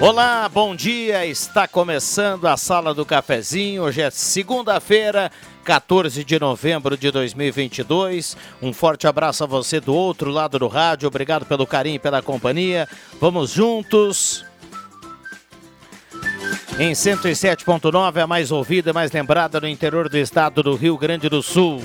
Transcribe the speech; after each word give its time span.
Olá, 0.00 0.48
bom 0.48 0.76
dia. 0.76 1.26
Está 1.26 1.66
começando 1.66 2.46
a 2.46 2.56
Sala 2.56 2.94
do 2.94 3.04
Cafezinho. 3.04 3.82
Hoje 3.82 4.00
é 4.00 4.08
segunda-feira, 4.10 5.28
14 5.64 6.22
de 6.22 6.38
novembro 6.38 6.96
de 6.96 7.10
2022. 7.10 8.36
Um 8.62 8.72
forte 8.72 9.08
abraço 9.08 9.42
a 9.42 9.46
você 9.46 9.80
do 9.80 9.92
outro 9.92 10.30
lado 10.30 10.56
do 10.56 10.68
rádio. 10.68 11.08
Obrigado 11.08 11.44
pelo 11.46 11.66
carinho 11.66 11.96
e 11.96 11.98
pela 11.98 12.22
companhia. 12.22 12.88
Vamos 13.20 13.50
juntos. 13.50 14.44
Em 16.78 16.92
107.9, 16.92 18.22
a 18.22 18.26
mais 18.26 18.52
ouvida 18.52 18.90
e 18.90 18.92
mais 18.92 19.10
lembrada 19.10 19.60
no 19.60 19.66
interior 19.66 20.08
do 20.08 20.16
estado 20.16 20.62
do 20.62 20.76
Rio 20.76 20.96
Grande 20.96 21.28
do 21.28 21.42
Sul. 21.42 21.82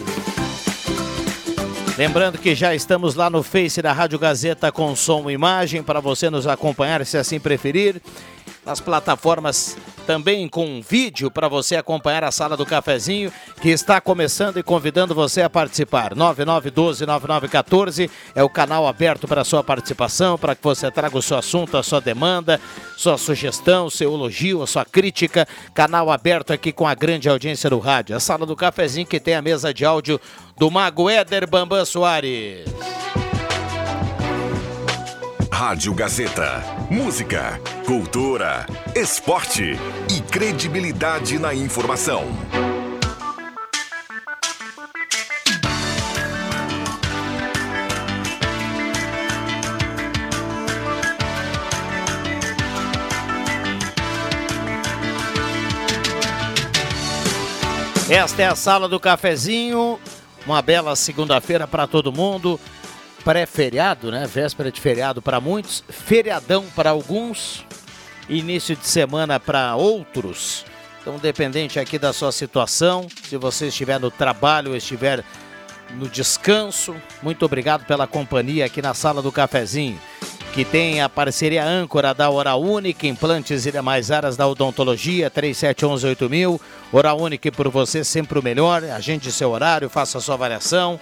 Lembrando 1.95 2.39
que 2.39 2.55
já 2.55 2.73
estamos 2.73 3.13
lá 3.13 3.29
no 3.29 3.43
Face 3.43 3.79
da 3.79 3.93
Rádio 3.93 4.17
Gazeta 4.17 4.71
com 4.71 4.95
som 4.95 5.29
e 5.29 5.33
imagem 5.33 5.83
para 5.83 5.99
você 5.99 6.27
nos 6.27 6.47
acompanhar 6.47 7.05
se 7.05 7.17
assim 7.17 7.39
preferir. 7.39 8.01
Nas 8.65 8.79
plataformas 8.79 9.75
também 10.07 10.47
com 10.47 10.81
vídeo 10.81 11.29
para 11.29 11.47
você 11.47 11.75
acompanhar 11.75 12.23
a 12.23 12.31
sala 12.31 12.55
do 12.55 12.65
cafezinho 12.65 13.31
que 13.61 13.69
está 13.69 13.99
começando 13.99 14.57
e 14.57 14.63
convidando 14.63 15.13
você 15.15 15.41
a 15.41 15.49
participar. 15.49 16.15
99129914 16.15 18.09
é 18.35 18.43
o 18.43 18.49
canal 18.49 18.87
aberto 18.87 19.27
para 19.27 19.43
sua 19.43 19.63
participação, 19.63 20.37
para 20.37 20.55
que 20.55 20.63
você 20.63 20.89
traga 20.91 21.17
o 21.17 21.21
seu 21.21 21.37
assunto, 21.37 21.75
a 21.77 21.83
sua 21.83 21.99
demanda, 21.99 22.59
sua 22.97 23.17
sugestão, 23.17 23.89
seu 23.89 24.13
elogio, 24.13 24.61
a 24.61 24.67
sua 24.67 24.85
crítica. 24.85 25.47
Canal 25.73 26.09
aberto 26.11 26.53
aqui 26.53 26.71
com 26.71 26.87
a 26.87 26.95
grande 26.95 27.27
audiência 27.27 27.69
do 27.69 27.79
rádio. 27.79 28.15
A 28.15 28.19
sala 28.19 28.45
do 28.45 28.55
cafezinho 28.55 29.07
que 29.07 29.19
tem 29.19 29.35
a 29.35 29.41
mesa 29.41 29.73
de 29.73 29.83
áudio 29.83 30.21
do 30.57 30.71
Mago 30.71 31.09
Éder 31.09 31.47
Bambam 31.47 31.83
Soares. 31.85 32.65
Rádio 35.53 35.93
Gazeta. 35.93 36.63
Música, 36.89 37.61
cultura, 37.85 38.65
esporte 38.95 39.77
e 40.09 40.19
credibilidade 40.19 41.37
na 41.37 41.53
informação. 41.53 42.23
Esta 58.09 58.41
é 58.41 58.47
a 58.47 58.55
sala 58.55 58.89
do 58.89 58.99
cafezinho. 58.99 59.99
Uma 60.47 60.63
bela 60.63 60.95
segunda-feira 60.95 61.67
para 61.67 61.85
todo 61.85 62.11
mundo. 62.11 62.59
Pré-feriado, 63.23 64.11
né? 64.11 64.27
Véspera 64.27 64.71
de 64.71 64.81
feriado 64.81 65.21
para 65.21 65.39
muitos, 65.39 65.83
feriadão 65.89 66.65
para 66.75 66.89
alguns, 66.89 67.65
início 68.27 68.75
de 68.75 68.85
semana 68.85 69.39
para 69.39 69.75
outros. 69.75 70.65
Então, 71.01 71.17
dependente 71.17 71.79
aqui 71.79 71.97
da 71.97 72.13
sua 72.13 72.31
situação, 72.31 73.07
se 73.27 73.37
você 73.37 73.67
estiver 73.67 73.99
no 73.99 74.11
trabalho 74.11 74.71
ou 74.71 74.77
estiver 74.77 75.23
no 75.91 76.07
descanso, 76.07 76.95
muito 77.21 77.45
obrigado 77.45 77.85
pela 77.85 78.07
companhia 78.07 78.65
aqui 78.65 78.81
na 78.81 78.93
sala 78.93 79.21
do 79.21 79.31
cafezinho 79.31 79.99
que 80.53 80.63
tem 80.63 81.01
a 81.01 81.09
parceria 81.09 81.65
âncora 81.65 82.13
da 82.13 82.29
Hora 82.29 82.53
Única, 82.55 83.07
implantes 83.07 83.65
e 83.65 83.71
demais 83.71 84.11
áreas 84.11 84.37
da 84.37 84.47
odontologia, 84.47 85.31
37118000. 85.31 86.61
Hora 86.91 87.15
Única 87.15 87.51
por 87.51 87.69
você 87.69 88.03
sempre 88.03 88.37
o 88.37 88.43
melhor. 88.43 88.83
Agende 88.83 89.31
seu 89.31 89.49
horário, 89.49 89.89
faça 89.89 90.19
sua 90.19 90.35
avaliação. 90.35 90.99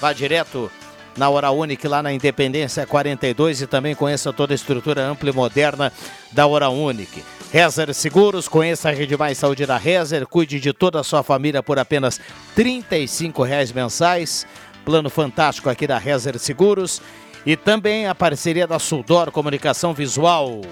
Vá 0.00 0.12
direto 0.12 0.70
na 1.16 1.28
Hora 1.28 1.50
Única 1.50 1.88
lá 1.88 2.02
na 2.02 2.12
Independência 2.12 2.86
42 2.86 3.62
e 3.62 3.66
também 3.66 3.94
conheça 3.94 4.32
toda 4.32 4.54
a 4.54 4.56
estrutura 4.56 5.02
ampla 5.02 5.30
e 5.30 5.32
moderna 5.32 5.92
da 6.32 6.46
Hora 6.46 6.68
Única. 6.68 7.20
Rezer 7.52 7.94
Seguros, 7.94 8.48
conheça 8.48 8.88
a 8.88 8.92
Rede 8.92 9.16
Mais 9.16 9.38
Saúde 9.38 9.64
da 9.64 9.76
Rezer, 9.76 10.26
cuide 10.26 10.58
de 10.58 10.72
toda 10.72 11.00
a 11.00 11.04
sua 11.04 11.22
família 11.22 11.62
por 11.62 11.78
apenas 11.78 12.20
R$ 12.56 12.84
reais 13.46 13.70
mensais. 13.70 14.46
Plano 14.84 15.08
fantástico 15.08 15.70
aqui 15.70 15.86
da 15.86 15.96
Rezer 15.96 16.38
Seguros 16.38 17.00
e 17.46 17.56
também 17.56 18.06
a 18.06 18.14
parceria 18.14 18.66
da 18.66 18.78
Suldor 18.78 19.30
Comunicação 19.30 19.94
Visual. 19.94 20.62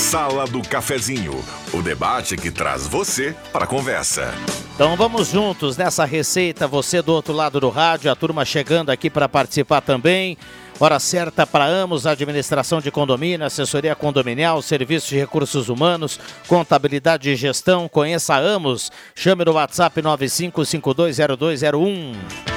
Sala 0.00 0.46
do 0.46 0.62
Cafezinho, 0.62 1.44
o 1.74 1.82
debate 1.82 2.34
que 2.34 2.50
traz 2.50 2.86
você 2.86 3.36
para 3.52 3.64
a 3.64 3.66
conversa. 3.66 4.32
Então 4.74 4.96
vamos 4.96 5.28
juntos 5.28 5.76
nessa 5.76 6.06
receita, 6.06 6.66
você 6.66 7.02
do 7.02 7.12
outro 7.12 7.34
lado 7.34 7.60
do 7.60 7.68
rádio, 7.68 8.10
a 8.10 8.16
turma 8.16 8.46
chegando 8.46 8.88
aqui 8.88 9.10
para 9.10 9.28
participar 9.28 9.82
também. 9.82 10.38
Hora 10.80 10.98
certa 10.98 11.46
para 11.46 11.66
Amos, 11.66 12.06
administração 12.06 12.80
de 12.80 12.90
condomínio, 12.90 13.46
assessoria 13.46 13.94
condominial, 13.94 14.62
serviços 14.62 15.10
de 15.10 15.18
recursos 15.18 15.68
humanos, 15.68 16.18
contabilidade 16.48 17.28
e 17.28 17.36
gestão. 17.36 17.86
Conheça 17.86 18.34
Amos. 18.34 18.90
Chame 19.14 19.44
no 19.44 19.52
WhatsApp 19.52 20.00
95520201. 20.00 22.49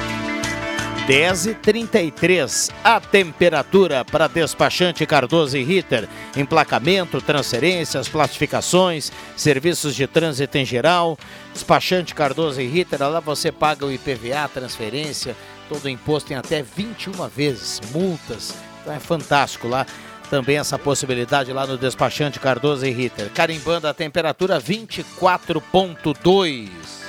10 1.06 1.46
e 1.48 1.54
33 1.54 2.70
a 2.82 2.98
temperatura 2.98 4.06
para 4.06 4.26
despachante 4.26 5.04
Cardoso 5.04 5.54
e 5.54 5.62
Ritter. 5.62 6.08
Emplacamento, 6.34 7.20
transferências, 7.20 8.08
classificações, 8.08 9.12
serviços 9.36 9.94
de 9.94 10.06
trânsito 10.06 10.56
em 10.56 10.64
geral. 10.64 11.18
Despachante 11.52 12.14
Cardoso 12.14 12.58
e 12.58 12.66
Ritter, 12.66 13.06
lá 13.06 13.20
você 13.20 13.52
paga 13.52 13.84
o 13.84 13.92
IPVA, 13.92 14.48
transferência, 14.48 15.36
todo 15.68 15.84
o 15.84 15.90
imposto 15.90 16.32
em 16.32 16.36
até 16.36 16.62
21 16.62 17.28
vezes, 17.28 17.82
multas. 17.92 18.54
Então 18.80 18.94
é 18.94 18.98
fantástico 18.98 19.68
lá. 19.68 19.84
Também 20.30 20.56
essa 20.56 20.78
possibilidade 20.78 21.52
lá 21.52 21.66
no 21.66 21.76
despachante 21.76 22.40
Cardoso 22.40 22.86
e 22.86 22.90
Ritter. 22.90 23.30
Carimbando 23.30 23.86
a 23.86 23.92
temperatura 23.92 24.58
24.2. 24.58 27.03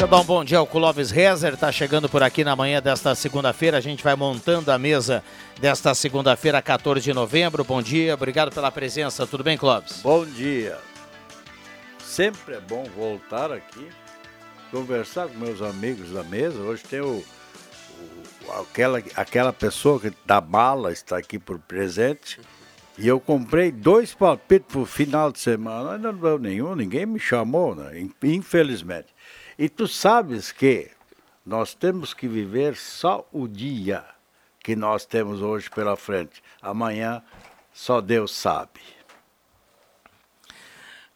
Deixa 0.00 0.08
eu 0.08 0.16
dar 0.16 0.22
um 0.22 0.26
bom 0.26 0.42
dia 0.42 0.56
ao 0.56 0.66
Clóvis 0.66 1.10
Rezer, 1.10 1.52
está 1.52 1.70
chegando 1.70 2.08
por 2.08 2.22
aqui 2.22 2.42
na 2.42 2.56
manhã 2.56 2.80
desta 2.80 3.14
segunda-feira. 3.14 3.76
A 3.76 3.82
gente 3.82 4.02
vai 4.02 4.16
montando 4.16 4.72
a 4.72 4.78
mesa 4.78 5.22
desta 5.60 5.94
segunda-feira, 5.94 6.62
14 6.62 7.04
de 7.04 7.12
novembro. 7.12 7.62
Bom 7.64 7.82
dia, 7.82 8.14
obrigado 8.14 8.50
pela 8.50 8.72
presença. 8.72 9.26
Tudo 9.26 9.44
bem, 9.44 9.58
Clóvis? 9.58 10.00
Bom 10.00 10.24
dia. 10.24 10.78
Sempre 12.02 12.54
é 12.54 12.60
bom 12.60 12.84
voltar 12.96 13.52
aqui, 13.52 13.90
conversar 14.70 15.28
com 15.28 15.36
meus 15.36 15.60
amigos 15.60 16.12
da 16.12 16.22
mesa. 16.22 16.58
Hoje 16.60 16.82
tem 16.82 17.02
o, 17.02 17.22
o 18.48 18.52
aquela, 18.58 19.02
aquela 19.14 19.52
pessoa 19.52 20.00
que 20.00 20.10
da 20.24 20.40
bala 20.40 20.92
está 20.92 21.18
aqui 21.18 21.38
por 21.38 21.58
presente. 21.58 22.40
E 22.96 23.06
eu 23.06 23.20
comprei 23.20 23.70
dois 23.70 24.14
palpites 24.14 24.66
para 24.72 24.80
o 24.80 24.86
final 24.86 25.30
de 25.30 25.40
semana. 25.40 25.92
Ainda 25.92 26.10
não 26.10 26.18
deu 26.18 26.38
nenhum, 26.38 26.74
ninguém 26.74 27.04
me 27.04 27.20
chamou, 27.20 27.74
né? 27.74 28.02
infelizmente. 28.22 29.08
E 29.60 29.68
tu 29.68 29.86
sabes 29.86 30.50
que 30.52 30.90
nós 31.44 31.74
temos 31.74 32.14
que 32.14 32.26
viver 32.26 32.74
só 32.76 33.28
o 33.30 33.46
dia, 33.46 34.02
que 34.58 34.74
nós 34.74 35.04
temos 35.04 35.42
hoje 35.42 35.68
pela 35.68 35.98
frente. 35.98 36.42
Amanhã 36.62 37.22
só 37.70 38.00
Deus 38.00 38.34
sabe. 38.34 38.80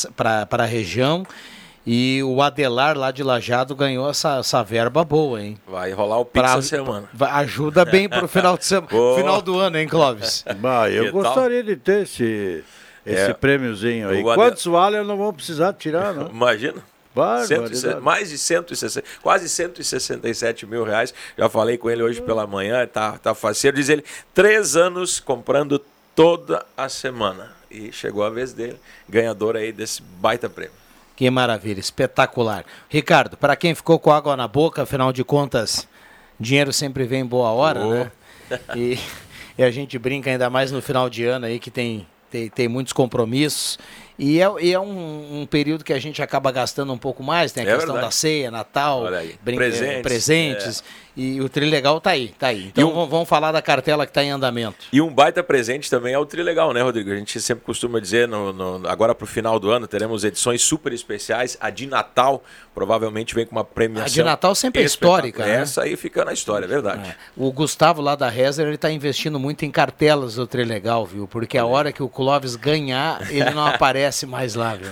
a 0.52 0.66
região. 0.66 1.26
E 1.88 2.22
o 2.24 2.42
Adelar 2.42 2.98
lá 2.98 3.10
de 3.10 3.24
Lajado 3.24 3.74
ganhou 3.74 4.10
essa, 4.10 4.40
essa 4.40 4.62
verba 4.62 5.06
boa, 5.06 5.42
hein? 5.42 5.58
Vai 5.66 5.94
rolar 5.94 6.20
o 6.20 6.26
Pix 6.26 6.46
essa 6.46 6.62
semana. 6.62 7.08
Ajuda 7.22 7.86
bem 7.86 8.10
para 8.10 8.26
o 8.26 8.28
final, 8.28 8.58
de 8.58 8.66
semana, 8.68 9.16
final 9.16 9.42
do 9.42 9.58
ano, 9.58 9.78
hein, 9.78 9.88
Clóvis? 9.88 10.44
Bah, 10.58 10.90
eu 10.90 11.06
que 11.06 11.12
gostaria 11.12 11.64
tal? 11.64 11.74
de 11.74 11.78
ter 11.78 12.02
esse 12.04 12.66
esse 13.06 13.32
é, 13.32 13.34
prêmiozinho 13.34 14.10
aí. 14.10 14.24
Quantos 14.24 14.66
vale 14.66 14.98
eu 14.98 15.04
não 15.04 15.18
vou 15.18 15.34
precisar 15.34 15.74
tirar, 15.74 16.14
não? 16.14 16.30
Imagina. 16.32 16.84
mais 18.00 18.30
de 18.30 18.38
160, 18.38 19.06
quase 19.22 19.50
167 19.50 20.66
mil 20.66 20.84
reais. 20.84 21.14
Já 21.38 21.50
falei 21.50 21.78
com 21.78 21.90
ele 21.90 22.02
hoje 22.02 22.22
pela 22.22 22.48
manhã, 22.48 22.88
tá, 22.88 23.18
tá 23.18 23.36
faceiro. 23.36 23.76
Diz 23.76 23.90
ele, 23.90 24.04
três 24.34 24.76
anos 24.78 25.20
comprando 25.20 25.82
toda 26.16 26.66
a 26.78 26.88
semana. 26.88 27.52
E 27.70 27.92
chegou 27.92 28.24
a 28.24 28.30
vez 28.30 28.54
dele, 28.54 28.78
ganhador 29.08 29.56
aí 29.56 29.72
desse 29.72 30.02
baita 30.02 30.50
prêmio. 30.50 30.74
Que 31.16 31.30
maravilha, 31.30 31.80
espetacular. 31.80 32.66
Ricardo, 32.90 33.38
para 33.38 33.56
quem 33.56 33.76
ficou 33.76 34.00
com 34.00 34.12
água 34.12 34.36
na 34.36 34.48
boca, 34.48 34.84
afinal 34.84 35.14
de 35.14 35.24
contas, 35.24 35.88
dinheiro 36.40 36.74
sempre 36.74 37.04
vem 37.06 37.22
em 37.22 37.26
boa 37.26 37.52
hora, 37.52 37.80
oh. 37.82 37.94
né? 37.94 38.12
E, 38.76 39.00
e 39.58 39.64
a 39.64 39.72
gente 39.72 40.00
brinca 40.00 40.30
ainda 40.30 40.50
mais 40.50 40.72
no 40.72 40.82
final 40.82 41.10
de 41.10 41.26
ano 41.26 41.46
aí 41.46 41.60
que 41.60 41.70
tem 41.70 42.08
tem, 42.32 42.50
tem 42.50 42.68
muitos 42.68 42.94
compromissos. 42.94 43.78
E 44.18 44.40
é, 44.42 44.48
e 44.62 44.74
é 44.74 44.80
um, 44.80 45.42
um, 45.42 45.46
período 45.46 45.84
que 45.84 45.92
a 45.92 46.00
gente 46.00 46.22
acaba 46.22 46.52
gastando 46.52 46.94
um 46.94 46.98
pouco 46.98 47.22
mais, 47.22 47.52
tem 47.52 47.64
a 47.64 47.68
é 47.68 47.74
questão 47.74 47.94
verdade. 47.94 48.08
da 48.08 48.12
ceia, 48.12 48.52
Natal, 48.52 49.04
brinca, 49.44 49.64
presentes. 49.64 50.02
presentes 50.02 50.80
é. 50.80 51.11
E 51.16 51.42
o 51.42 51.50
Trilegal 51.50 52.00
tá 52.00 52.12
aí, 52.12 52.30
tá 52.30 52.48
aí. 52.48 52.68
Então 52.68 52.90
um, 52.90 53.08
vamos 53.08 53.28
falar 53.28 53.52
da 53.52 53.62
cartela 53.62 54.06
que 54.06 54.12
está 54.12 54.24
em 54.24 54.32
andamento. 54.32 54.86
E 54.92 55.02
um 55.02 55.14
baita 55.14 55.44
presente 55.44 55.90
também 55.90 56.14
é 56.14 56.20
o 56.20 56.26
Trilegal, 56.26 56.74
né, 56.74 56.82
Rodrigo? 56.82 57.12
A 57.12 57.16
gente 57.16 57.40
sempre 57.42 57.66
costuma 57.66 58.00
dizer, 58.00 58.28
no, 58.28 58.54
no 58.54 58.88
agora 58.88 59.14
para 59.14 59.26
o 59.26 59.28
final 59.28 59.60
do 59.60 59.70
ano, 59.70 59.88
teremos 59.88 60.24
edições 60.24 60.62
super 60.62 60.94
especiais. 60.94 61.58
A 61.60 61.70
de 61.70 61.86
Natal 61.86 62.44
provavelmente 62.74 63.36
vem 63.36 63.46
com 63.46 63.56
uma 63.56 63.66
premiação. 63.66 64.06
A 64.06 64.10
de 64.10 64.24
Natal 64.24 64.56
sempre 64.56 64.82
é 64.82 64.86
histórica, 64.86 65.46
né? 65.46 65.62
Essa 65.62 65.84
aí 65.84 65.98
fica 65.98 66.24
na 66.24 66.32
história, 66.34 66.66
é 66.66 66.70
verdade. 66.70 67.10
É. 67.10 67.16
O 67.36 67.52
Gustavo 67.52 68.02
lá 68.02 68.16
da 68.16 68.30
Rezer, 68.30 68.66
ele 68.66 68.76
está 68.76 68.90
investindo 68.90 69.40
muito 69.40 69.66
em 69.66 69.72
cartelas 69.72 70.36
do 70.36 70.48
Trilegal, 70.48 71.06
viu? 71.06 71.28
Porque 71.28 71.58
a 71.58 71.66
hora 71.66 71.92
que 71.92 72.02
o 72.02 72.08
Clóvis 72.08 72.56
ganhar, 72.56 73.30
ele 73.32 73.50
não 73.52 73.66
aparece 73.68 74.26
mais 74.26 74.56
lá, 74.56 74.76
viu? 74.76 74.90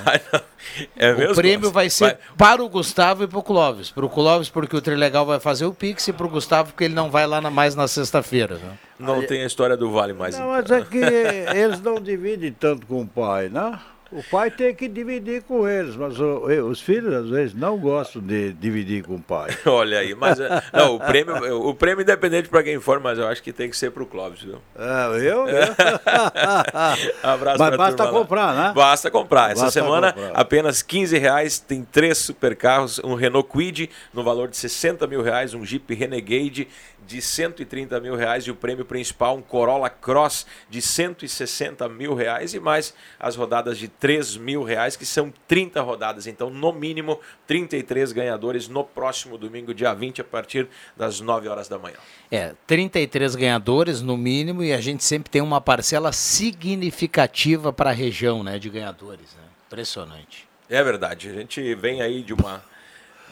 É 0.95 1.11
o 1.31 1.35
prêmio 1.35 1.71
vai 1.71 1.89
ser 1.89 2.05
vai... 2.05 2.17
para 2.37 2.63
o 2.63 2.69
Gustavo 2.69 3.23
e 3.23 3.27
para 3.27 3.39
o 3.39 3.43
Clóvis. 3.43 3.89
Para 3.91 4.05
o 4.05 4.09
Clóvis, 4.09 4.49
porque 4.49 4.75
o 4.75 4.81
Trilegal 4.81 5.25
vai 5.25 5.39
fazer 5.39 5.65
o 5.65 5.73
Pix, 5.73 6.07
e 6.07 6.13
para 6.19 6.27
o 6.27 6.29
Gustavo, 6.29 6.71
porque 6.71 6.83
ele 6.83 6.93
não 6.93 7.09
vai 7.09 7.25
lá 7.25 7.39
na, 7.39 7.49
mais 7.49 7.75
na 7.75 7.87
sexta-feira. 7.87 8.55
Né? 8.55 8.77
Não 8.99 9.25
tem 9.25 9.41
a 9.41 9.45
história 9.45 9.77
do 9.77 9.89
Vale 9.89 10.11
mais. 10.11 10.37
Não, 10.37 10.49
mas 10.49 10.69
é 10.69 10.81
que 10.81 10.97
eles 10.97 11.79
não 11.79 11.95
dividem 11.95 12.51
tanto 12.51 12.85
com 12.85 13.01
o 13.01 13.07
pai, 13.07 13.47
né? 13.47 13.79
O 14.11 14.23
pai 14.23 14.49
tem 14.49 14.73
que 14.73 14.87
dividir 14.87 15.43
com 15.43 15.67
eles, 15.67 15.95
mas 15.95 16.19
o, 16.19 16.45
os 16.67 16.81
filhos 16.81 17.13
às 17.13 17.29
vezes 17.29 17.53
não 17.53 17.77
gostam 17.77 18.21
de 18.21 18.53
dividir 18.53 19.03
com 19.03 19.15
o 19.15 19.21
pai. 19.21 19.55
Olha 19.65 19.99
aí, 19.99 20.15
mas 20.15 20.39
é, 20.39 20.63
não, 20.73 20.95
o 20.95 20.99
prêmio, 20.99 21.67
o 21.67 21.75
prêmio 21.75 22.01
independente 22.01 22.49
para 22.49 22.63
quem 22.63 22.79
for, 22.79 22.99
mas 22.99 23.19
eu 23.19 23.27
acho 23.27 23.43
que 23.43 23.53
tem 23.53 23.69
que 23.69 23.77
ser 23.77 23.91
para 23.91 24.01
o 24.01 24.05
Clóvis, 24.07 24.41
viu? 24.41 24.59
É, 24.75 25.17
eu? 25.17 25.47
eu? 25.47 25.49
Abraço 27.21 27.59
mas 27.59 27.77
basta 27.77 28.03
turma, 28.03 28.19
comprar, 28.19 28.55
né? 28.55 28.71
Basta 28.73 29.11
comprar. 29.11 29.51
Essa 29.51 29.65
basta 29.65 29.79
semana 29.79 30.11
comprar. 30.11 30.31
apenas 30.33 30.81
15 30.81 31.17
reais 31.17 31.59
tem 31.59 31.83
três 31.83 32.17
supercarros, 32.17 32.99
um 33.03 33.13
Renault 33.13 33.47
Quid 33.47 33.91
no 34.11 34.23
valor 34.23 34.47
de 34.47 34.57
60 34.57 35.05
mil 35.05 35.21
reais, 35.21 35.53
um 35.53 35.63
Jeep 35.63 35.93
Renegade 35.93 36.67
de 37.09 37.21
130 37.23 37.99
mil 37.99 38.15
reais 38.15 38.43
e 38.43 38.51
o 38.51 38.55
prêmio 38.55 38.85
principal 38.85 39.35
um 39.35 39.41
Corolla 39.41 39.89
Cross 39.89 40.45
de 40.69 40.79
160 40.79 41.89
mil 41.89 42.13
reais 42.13 42.53
e 42.53 42.59
mais 42.59 42.93
as 43.19 43.35
rodadas 43.35 43.79
de 43.79 43.87
3 43.99 44.37
mil 44.37 44.63
reais, 44.63 44.95
que 44.95 45.05
são 45.05 45.33
30 45.47 45.81
rodadas. 45.81 46.27
Então, 46.27 46.49
no 46.49 46.71
mínimo, 46.71 47.19
33 47.45 48.11
ganhadores 48.11 48.67
no 48.67 48.83
próximo 48.83 49.37
domingo, 49.37 49.73
dia 49.73 49.93
20, 49.93 50.21
a 50.21 50.23
partir 50.23 50.67
das 50.95 51.19
9 51.19 51.47
horas 51.47 51.67
da 51.67 51.77
manhã. 51.77 51.97
É, 52.31 52.53
33 52.65 53.35
ganhadores 53.35 54.01
no 54.01 54.17
mínimo 54.17 54.63
e 54.63 54.71
a 54.71 54.79
gente 54.79 55.03
sempre 55.03 55.29
tem 55.29 55.41
uma 55.41 55.59
parcela 55.59 56.11
significativa 56.11 57.73
para 57.73 57.89
a 57.89 57.93
região 57.93 58.43
né, 58.43 58.57
de 58.57 58.69
ganhadores. 58.69 59.35
Né? 59.35 59.43
Impressionante. 59.67 60.47
É 60.69 60.83
verdade. 60.83 61.29
A 61.29 61.33
gente 61.33 61.75
vem 61.75 62.01
aí 62.01 62.21
de 62.21 62.33
uma 62.33 62.63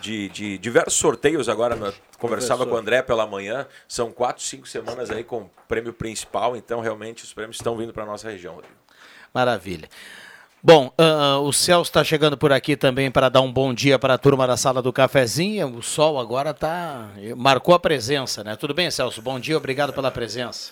de, 0.01 0.29
de 0.29 0.57
diversos 0.57 0.95
sorteios 0.95 1.49
agora. 1.49 1.75
Né? 1.75 1.93
Conversava 2.17 2.59
Professor. 2.59 2.67
com 2.67 2.75
o 2.75 2.77
André 2.77 3.01
pela 3.01 3.25
manhã. 3.27 3.67
São 3.87 4.11
quatro, 4.11 4.43
cinco 4.43 4.67
semanas 4.67 5.09
aí 5.09 5.23
com 5.23 5.49
prêmio 5.67 5.93
principal. 5.93 6.55
Então, 6.55 6.79
realmente, 6.79 7.23
os 7.23 7.33
prêmios 7.33 7.57
estão 7.57 7.77
vindo 7.77 7.93
para 7.93 8.03
a 8.03 8.05
nossa 8.05 8.29
região, 8.29 8.55
Rodrigo. 8.55 8.75
Maravilha. 9.33 9.87
Bom, 10.61 10.91
uh, 10.99 11.39
o 11.41 11.53
Celso 11.53 11.89
está 11.89 12.03
chegando 12.03 12.35
por 12.35 12.51
aqui 12.51 12.75
também 12.75 13.11
para 13.11 13.29
dar 13.29 13.41
um 13.41 13.51
bom 13.51 13.73
dia 13.73 13.99
para 13.99 14.15
a 14.15 14.17
turma 14.17 14.47
da 14.47 14.57
sala 14.57 14.81
do 14.81 14.91
cafezinho. 14.91 15.77
O 15.77 15.83
sol 15.83 16.19
agora 16.19 16.53
tá 16.53 17.09
marcou 17.35 17.75
a 17.75 17.79
presença, 17.79 18.43
né? 18.43 18.55
Tudo 18.55 18.73
bem, 18.73 18.89
Celso? 18.89 19.21
Bom 19.21 19.39
dia, 19.39 19.55
obrigado 19.55 19.93
pela 19.93 20.09
presença. 20.09 20.71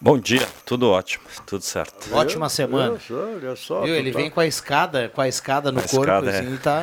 Bom 0.00 0.18
dia, 0.18 0.44
tudo 0.66 0.90
ótimo, 0.90 1.22
tudo 1.46 1.62
certo. 1.62 2.12
Ótima 2.12 2.48
semana. 2.48 2.98
Olha 3.08 3.54
só, 3.54 3.82
Viu? 3.82 3.94
Ele 3.94 4.10
tá... 4.10 4.18
vem 4.18 4.28
com 4.28 4.40
a 4.40 4.46
escada, 4.46 5.08
com 5.08 5.20
a 5.20 5.28
escada 5.28 5.70
no 5.70 5.78
a 5.78 5.82
corpo, 5.82 6.00
escada 6.00 6.30
assim, 6.30 6.54
é... 6.54 6.58
tá. 6.58 6.82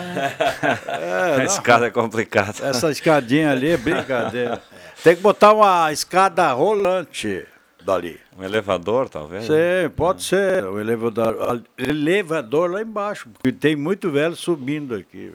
É, 0.88 1.42
a 1.42 1.44
escada 1.44 1.88
é 1.88 1.90
complicada. 1.90 2.66
Essa 2.66 2.90
escadinha 2.90 3.52
ali 3.52 3.72
é 3.72 3.78
brincadeira. 3.78 4.62
Tem 5.04 5.18
que 5.18 5.22
botar 5.22 5.52
uma 5.52 5.92
escada 5.92 6.50
rolante 6.54 7.46
dali. 7.90 8.20
Um 8.38 8.44
elevador, 8.44 9.10
talvez? 9.10 9.46
Sim, 9.46 9.90
pode 9.96 10.24
ser. 10.24 10.64
O 10.64 10.80
elevador, 10.80 11.64
elevador 11.78 12.70
lá 12.70 12.82
embaixo, 12.82 13.30
porque 13.30 13.52
tem 13.52 13.76
muito 13.76 14.12
velho 14.12 14.36
subindo 14.36 14.96
aqui. 14.96 15.32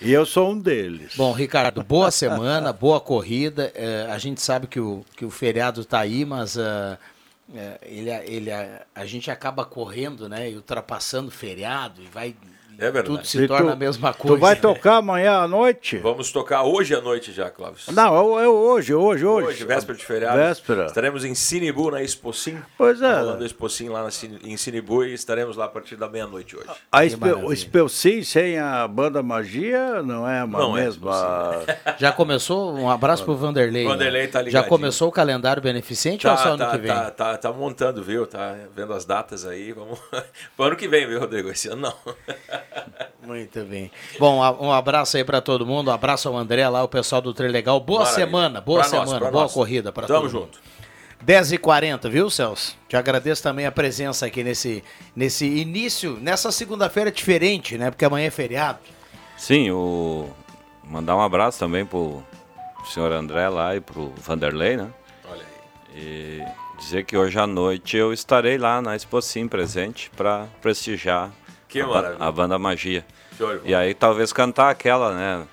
E 0.00 0.12
eu 0.12 0.24
sou 0.24 0.52
um 0.52 0.58
deles. 0.58 1.14
Bom, 1.16 1.32
Ricardo, 1.32 1.84
boa 1.84 2.10
semana, 2.10 2.72
boa 2.74 3.00
corrida. 3.00 3.70
É, 3.74 4.06
a 4.10 4.18
gente 4.18 4.40
sabe 4.40 4.66
que 4.66 4.80
o, 4.80 5.04
que 5.16 5.24
o 5.24 5.30
feriado 5.30 5.82
está 5.82 6.00
aí, 6.00 6.24
mas 6.24 6.56
uh, 6.56 6.96
ele, 7.82 8.10
ele, 8.10 8.50
a, 8.50 8.82
a 8.94 9.04
gente 9.04 9.30
acaba 9.30 9.64
correndo 9.64 10.28
né, 10.28 10.50
e 10.50 10.56
ultrapassando 10.56 11.28
o 11.28 11.32
feriado 11.32 12.00
e 12.02 12.06
vai 12.06 12.34
É 12.78 12.90
verdade. 12.90 13.06
Tudo 13.06 13.24
se 13.26 13.46
torna 13.46 13.66
tu, 13.66 13.72
a 13.72 13.76
mesma 13.76 14.12
coisa. 14.14 14.36
Tu 14.36 14.40
vai 14.40 14.54
né? 14.54 14.60
tocar 14.60 14.96
amanhã 14.96 15.38
à 15.40 15.48
noite? 15.48 15.98
Vamos 15.98 16.30
tocar 16.32 16.62
hoje 16.64 16.94
à 16.94 17.00
noite 17.00 17.32
já, 17.32 17.50
Clóvis. 17.50 17.86
Não, 17.88 18.38
é 18.38 18.48
hoje, 18.48 18.94
hoje, 18.94 19.24
hoje. 19.24 19.46
Hoje, 19.48 19.64
véspera 19.64 19.96
de 19.98 20.04
feriado. 20.04 20.36
Véspera. 20.36 20.86
Estaremos 20.86 21.24
em 21.24 21.34
Sinibu, 21.34 21.90
na 21.90 22.02
Expocim. 22.02 22.58
Pois 22.76 23.00
é. 23.00 23.14
Rolando 23.20 23.44
Expocim 23.44 23.88
lá 23.88 24.02
na 24.02 24.10
Cine- 24.10 24.38
em 24.44 24.56
Sinibu 24.56 25.04
e 25.04 25.14
estaremos 25.14 25.56
lá 25.56 25.66
a 25.66 25.68
partir 25.68 25.96
da 25.96 26.08
meia-noite 26.08 26.56
hoje. 26.56 26.68
A 26.90 27.04
Espe- 27.04 27.20
maravilha. 27.20 27.48
o 27.48 27.56
Spelcim 27.56 28.22
sem 28.22 28.58
a 28.58 28.86
banda 28.88 29.22
Magia 29.22 30.02
não 30.02 30.28
é 30.28 30.42
uma 30.44 30.58
Não 30.58 30.76
é 30.76 30.82
mesma. 30.84 31.62
Já 31.98 32.12
começou? 32.12 32.74
Um 32.74 32.90
abraço 32.90 33.24
pro 33.24 33.34
Vanderlei. 33.36 33.84
né? 33.84 33.90
Vanderlei 33.90 34.26
tá 34.26 34.40
Já 34.40 34.44
ligadinho. 34.46 34.68
começou 34.68 35.08
o 35.08 35.12
calendário 35.12 35.62
beneficente 35.62 36.26
ou 36.26 36.32
é 36.32 36.36
só 36.36 36.42
Tá, 36.44 36.48
ano 36.50 36.58
tá, 36.58 36.70
que 36.72 36.78
vem? 36.78 36.90
tá, 36.92 37.10
tá, 37.10 37.36
tá 37.38 37.52
montando, 37.52 38.02
viu? 38.02 38.26
Tá 38.26 38.54
vendo 38.74 38.92
as 38.92 39.04
datas 39.04 39.46
aí. 39.46 39.72
Vamos. 39.72 39.98
Pro 40.56 40.66
ano 40.66 40.76
que 40.76 40.88
vem, 40.88 41.06
viu, 41.06 41.20
Rodrigo? 41.20 41.48
Esse 41.50 41.68
ano 41.68 41.82
não. 41.82 41.94
Muito 43.22 43.64
bem. 43.64 43.90
Bom, 44.18 44.38
um 44.60 44.70
abraço 44.70 45.16
aí 45.16 45.24
pra 45.24 45.40
todo 45.40 45.64
mundo. 45.66 45.90
Um 45.90 45.94
abraço 45.94 46.28
ao 46.28 46.36
André 46.36 46.68
lá, 46.68 46.82
o 46.82 46.88
pessoal 46.88 47.22
do 47.22 47.32
Trilegal. 47.32 47.80
Boa 47.80 48.00
Maravilha. 48.00 48.26
semana, 48.26 48.60
boa 48.60 48.80
Pra 48.80 48.88
nós, 48.90 49.00
semana, 49.08 49.20
pra 49.20 49.30
boa 49.30 49.42
nós. 49.44 49.52
corrida 49.52 49.90
pra 49.92 50.06
Tamo 50.06 50.20
todo 50.28 50.32
mundo. 50.32 50.42
junto. 50.52 50.58
10h40, 51.24 52.10
viu, 52.10 52.28
Celso? 52.28 52.76
Te 52.88 52.96
agradeço 52.96 53.42
também 53.42 53.64
a 53.64 53.72
presença 53.72 54.26
aqui 54.26 54.44
nesse, 54.44 54.84
nesse 55.16 55.46
início, 55.46 56.18
nessa 56.20 56.52
segunda-feira 56.52 57.10
diferente, 57.10 57.78
né? 57.78 57.90
Porque 57.90 58.04
amanhã 58.04 58.26
é 58.26 58.30
feriado. 58.30 58.78
Sim, 59.38 59.70
o... 59.70 60.28
mandar 60.84 61.16
um 61.16 61.22
abraço 61.22 61.58
também 61.58 61.86
pro 61.86 62.22
senhor 62.92 63.10
André 63.12 63.48
lá 63.48 63.74
e 63.74 63.80
pro 63.80 64.12
Vanderlei, 64.18 64.76
né? 64.76 64.90
Olha 65.30 65.40
aí. 65.94 66.02
E 66.02 66.44
dizer 66.78 67.04
que 67.06 67.16
hoje 67.16 67.38
à 67.38 67.46
noite 67.46 67.96
eu 67.96 68.12
estarei 68.12 68.58
lá 68.58 68.82
na 68.82 68.94
Expocim 68.94 69.48
presente 69.48 70.10
para 70.14 70.46
prestigiar 70.60 71.30
Que 71.74 71.80
a, 71.80 71.86
maravilha. 71.86 72.24
a 72.24 72.32
banda 72.32 72.58
Magia. 72.58 73.04
Show 73.36 73.58
de. 73.58 73.68
E 73.70 73.74
aí 73.74 73.92
talvez 73.94 74.32
cantar 74.32 74.70
aquela, 74.70 75.12
né? 75.14 75.46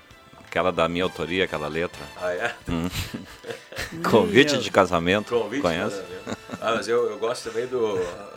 Aquela 0.48 0.72
da 0.72 0.88
minha 0.90 1.04
autoria, 1.06 1.46
aquela 1.46 1.68
letra. 1.70 2.02
Ah, 2.22 2.32
é? 2.34 2.54
Convite 4.10 4.58
de 4.58 4.70
casamento. 4.70 5.34
Convite. 5.34 5.62
Conhece? 5.62 5.96
né? 5.96 6.36
Ah, 6.62 6.74
mas 6.76 6.88
eu, 6.88 7.10
eu 7.10 7.18
gosto 7.18 7.50
também 7.50 7.66
do. 7.68 7.80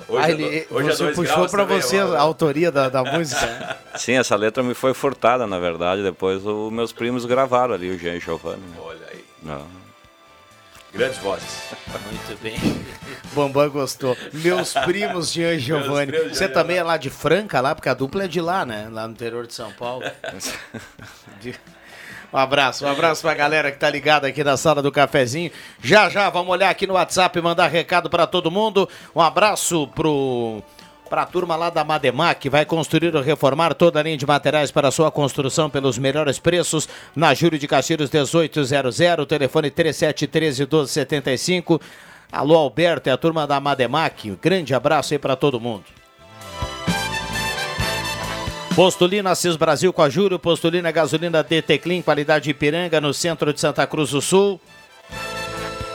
Hoje, 0.08 0.24
Ah, 0.24 0.28
é 0.28 0.30
ele, 0.30 0.60
do- 0.66 0.74
hoje 0.76 0.90
é 0.90 0.92
você 0.94 1.12
puxou 1.12 1.46
também, 1.48 1.80
você 1.80 1.98
a 1.98 2.20
autoria 2.20 2.70
da, 2.70 2.88
da 2.88 3.02
música. 3.04 3.76
Sim, 3.96 4.12
essa 4.14 4.36
letra 4.36 4.62
me 4.62 4.74
foi 4.74 4.94
furtada, 4.94 5.46
na 5.46 5.58
verdade. 5.58 6.02
Depois 6.02 6.44
os 6.46 6.72
meus 6.72 6.92
primos 6.92 7.24
gravaram 7.24 7.74
ali, 7.74 7.90
o 7.90 7.98
Jean 7.98 8.14
e 8.14 8.20
Giovanni. 8.20 8.62
né? 8.62 8.76
Olha 8.80 9.06
aí. 9.12 9.24
Não. 9.42 9.83
Grandes 10.94 11.18
vozes. 11.18 11.64
Muito 12.06 12.40
bem. 12.40 12.56
Bambam 13.34 13.68
gostou. 13.68 14.16
Meus 14.32 14.72
primos 14.72 15.32
Jean 15.32 15.54
e 15.54 15.58
Giovanni. 15.58 16.12
Você 16.28 16.48
também 16.48 16.76
é 16.76 16.82
lá 16.84 16.96
de 16.96 17.10
Franca, 17.10 17.60
lá, 17.60 17.74
porque 17.74 17.88
a 17.88 17.94
dupla 17.94 18.24
é 18.24 18.28
de 18.28 18.40
lá, 18.40 18.64
né? 18.64 18.88
Lá 18.90 19.06
no 19.08 19.12
interior 19.12 19.46
de 19.46 19.54
São 19.54 19.72
Paulo. 19.72 20.04
De- 21.40 21.54
Um 22.32 22.36
abraço, 22.36 22.84
um 22.84 22.88
abraço 22.90 23.22
pra 23.22 23.32
galera 23.32 23.70
que 23.70 23.78
tá 23.78 23.88
ligada 23.88 24.26
aqui 24.26 24.42
na 24.42 24.56
sala 24.56 24.82
do 24.82 24.90
cafezinho. 24.90 25.52
Já 25.80 26.08
já 26.08 26.28
vamos 26.30 26.50
olhar 26.50 26.68
aqui 26.68 26.84
no 26.84 26.94
WhatsApp 26.94 27.38
e 27.38 27.40
mandar 27.40 27.68
recado 27.68 28.10
pra 28.10 28.26
todo 28.26 28.50
mundo. 28.50 28.88
Um 29.14 29.20
abraço 29.20 29.86
pro 29.94 30.60
pra 31.14 31.24
turma 31.24 31.54
lá 31.54 31.70
da 31.70 31.84
Mademac, 31.84 32.48
vai 32.48 32.64
construir 32.64 33.14
ou 33.14 33.22
reformar 33.22 33.72
toda 33.72 34.00
a 34.00 34.02
linha 34.02 34.16
de 34.16 34.26
materiais 34.26 34.72
para 34.72 34.90
sua 34.90 35.12
construção 35.12 35.70
pelos 35.70 35.96
melhores 35.96 36.40
preços 36.40 36.88
na 37.14 37.32
Júlio 37.32 37.56
de 37.56 37.68
Castilhos 37.68 38.10
1800, 38.10 39.24
telefone 39.28 39.70
3713 39.70 40.62
1275. 40.62 41.80
Alô 42.32 42.56
Alberto, 42.56 43.08
é 43.08 43.12
a 43.12 43.16
turma 43.16 43.46
da 43.46 43.60
Mademac. 43.60 44.28
Um 44.28 44.36
grande 44.42 44.74
abraço 44.74 45.14
aí 45.14 45.18
pra 45.20 45.36
todo 45.36 45.60
mundo. 45.60 45.84
Postulina 48.74 49.30
Assis 49.30 49.54
Brasil 49.54 49.92
com 49.92 50.02
a 50.02 50.10
Júlio, 50.10 50.36
Postulina 50.36 50.90
Gasolina 50.90 51.44
DT 51.44 51.78
Clean, 51.78 52.02
qualidade 52.02 52.50
Ipiranga, 52.50 53.00
no 53.00 53.14
centro 53.14 53.52
de 53.52 53.60
Santa 53.60 53.86
Cruz 53.86 54.10
do 54.10 54.20
Sul. 54.20 54.60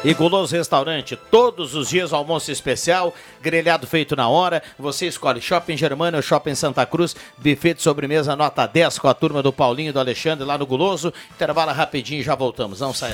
E 0.01 0.13
Guloso 0.13 0.55
Restaurante, 0.55 1.17
todos 1.29 1.75
os 1.75 1.89
dias 1.89 2.13
almoço 2.13 2.49
especial, 2.49 3.13
grelhado 3.41 3.85
feito 3.85 4.15
na 4.15 4.29
hora. 4.29 4.63
Você 4.77 5.07
escolhe 5.07 5.41
Shopping 5.41 5.75
Germana 5.75 6.17
ou 6.17 6.23
Shopping 6.23 6.55
Santa 6.55 6.85
Cruz, 6.85 7.13
buffet 7.37 7.73
de 7.73 7.81
sobremesa 7.81 8.33
nota 8.33 8.65
10 8.65 8.97
com 8.97 9.09
a 9.09 9.13
turma 9.13 9.43
do 9.43 9.51
Paulinho 9.51 9.89
e 9.89 9.91
do 9.91 9.99
Alexandre 9.99 10.45
lá 10.45 10.57
no 10.57 10.65
Guloso. 10.65 11.13
Intervalo 11.35 11.73
rapidinho 11.73 12.21
e 12.21 12.23
já 12.23 12.33
voltamos. 12.33 12.79
Não 12.79 12.93
sai. 12.93 13.13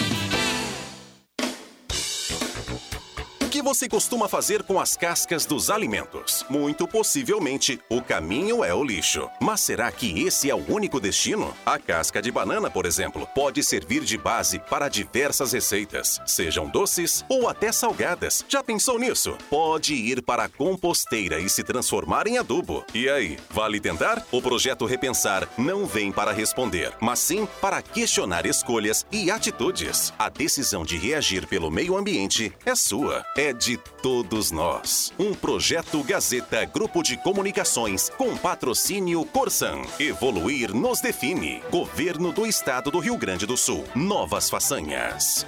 Que 3.51 3.61
você 3.61 3.89
costuma 3.89 4.29
fazer 4.29 4.63
com 4.63 4.79
as 4.79 4.95
cascas 4.95 5.45
dos 5.45 5.69
alimentos? 5.69 6.45
Muito 6.49 6.87
possivelmente, 6.87 7.81
o 7.89 8.01
caminho 8.01 8.63
é 8.63 8.73
o 8.73 8.81
lixo. 8.81 9.29
Mas 9.41 9.59
será 9.59 9.91
que 9.91 10.23
esse 10.23 10.49
é 10.49 10.55
o 10.55 10.71
único 10.71 11.01
destino? 11.01 11.53
A 11.65 11.77
casca 11.77 12.21
de 12.21 12.31
banana, 12.31 12.71
por 12.71 12.85
exemplo, 12.85 13.27
pode 13.35 13.61
servir 13.61 14.05
de 14.05 14.17
base 14.17 14.57
para 14.57 14.87
diversas 14.87 15.51
receitas, 15.51 16.21
sejam 16.25 16.69
doces 16.69 17.25
ou 17.27 17.49
até 17.49 17.73
salgadas. 17.73 18.45
Já 18.47 18.63
pensou 18.63 18.97
nisso? 18.97 19.37
Pode 19.49 19.93
ir 19.95 20.21
para 20.21 20.45
a 20.45 20.49
composteira 20.49 21.37
e 21.37 21.49
se 21.49 21.61
transformar 21.61 22.27
em 22.27 22.37
adubo. 22.37 22.85
E 22.93 23.09
aí, 23.09 23.37
vale 23.49 23.81
tentar? 23.81 24.25
O 24.31 24.41
projeto 24.41 24.85
Repensar 24.85 25.45
não 25.57 25.85
vem 25.85 26.09
para 26.09 26.31
responder, 26.31 26.93
mas 27.01 27.19
sim 27.19 27.45
para 27.59 27.81
questionar 27.81 28.45
escolhas 28.45 29.05
e 29.11 29.29
atitudes. 29.29 30.13
A 30.17 30.29
decisão 30.29 30.85
de 30.85 30.95
reagir 30.95 31.45
pelo 31.47 31.69
meio 31.69 31.97
ambiente 31.97 32.53
é 32.65 32.75
sua, 32.75 33.25
de 33.51 33.75
todos 34.03 34.51
nós. 34.51 35.11
Um 35.17 35.33
projeto 35.33 36.03
Gazeta 36.03 36.63
Grupo 36.63 37.01
de 37.01 37.17
Comunicações 37.17 38.07
com 38.09 38.37
patrocínio 38.37 39.25
Corsan. 39.25 39.81
Evoluir 39.99 40.71
nos 40.75 41.01
define. 41.01 41.63
Governo 41.71 42.31
do 42.31 42.45
Estado 42.45 42.91
do 42.91 42.99
Rio 42.99 43.17
Grande 43.17 43.47
do 43.47 43.57
Sul. 43.57 43.83
Novas 43.95 44.47
façanhas. 44.47 45.47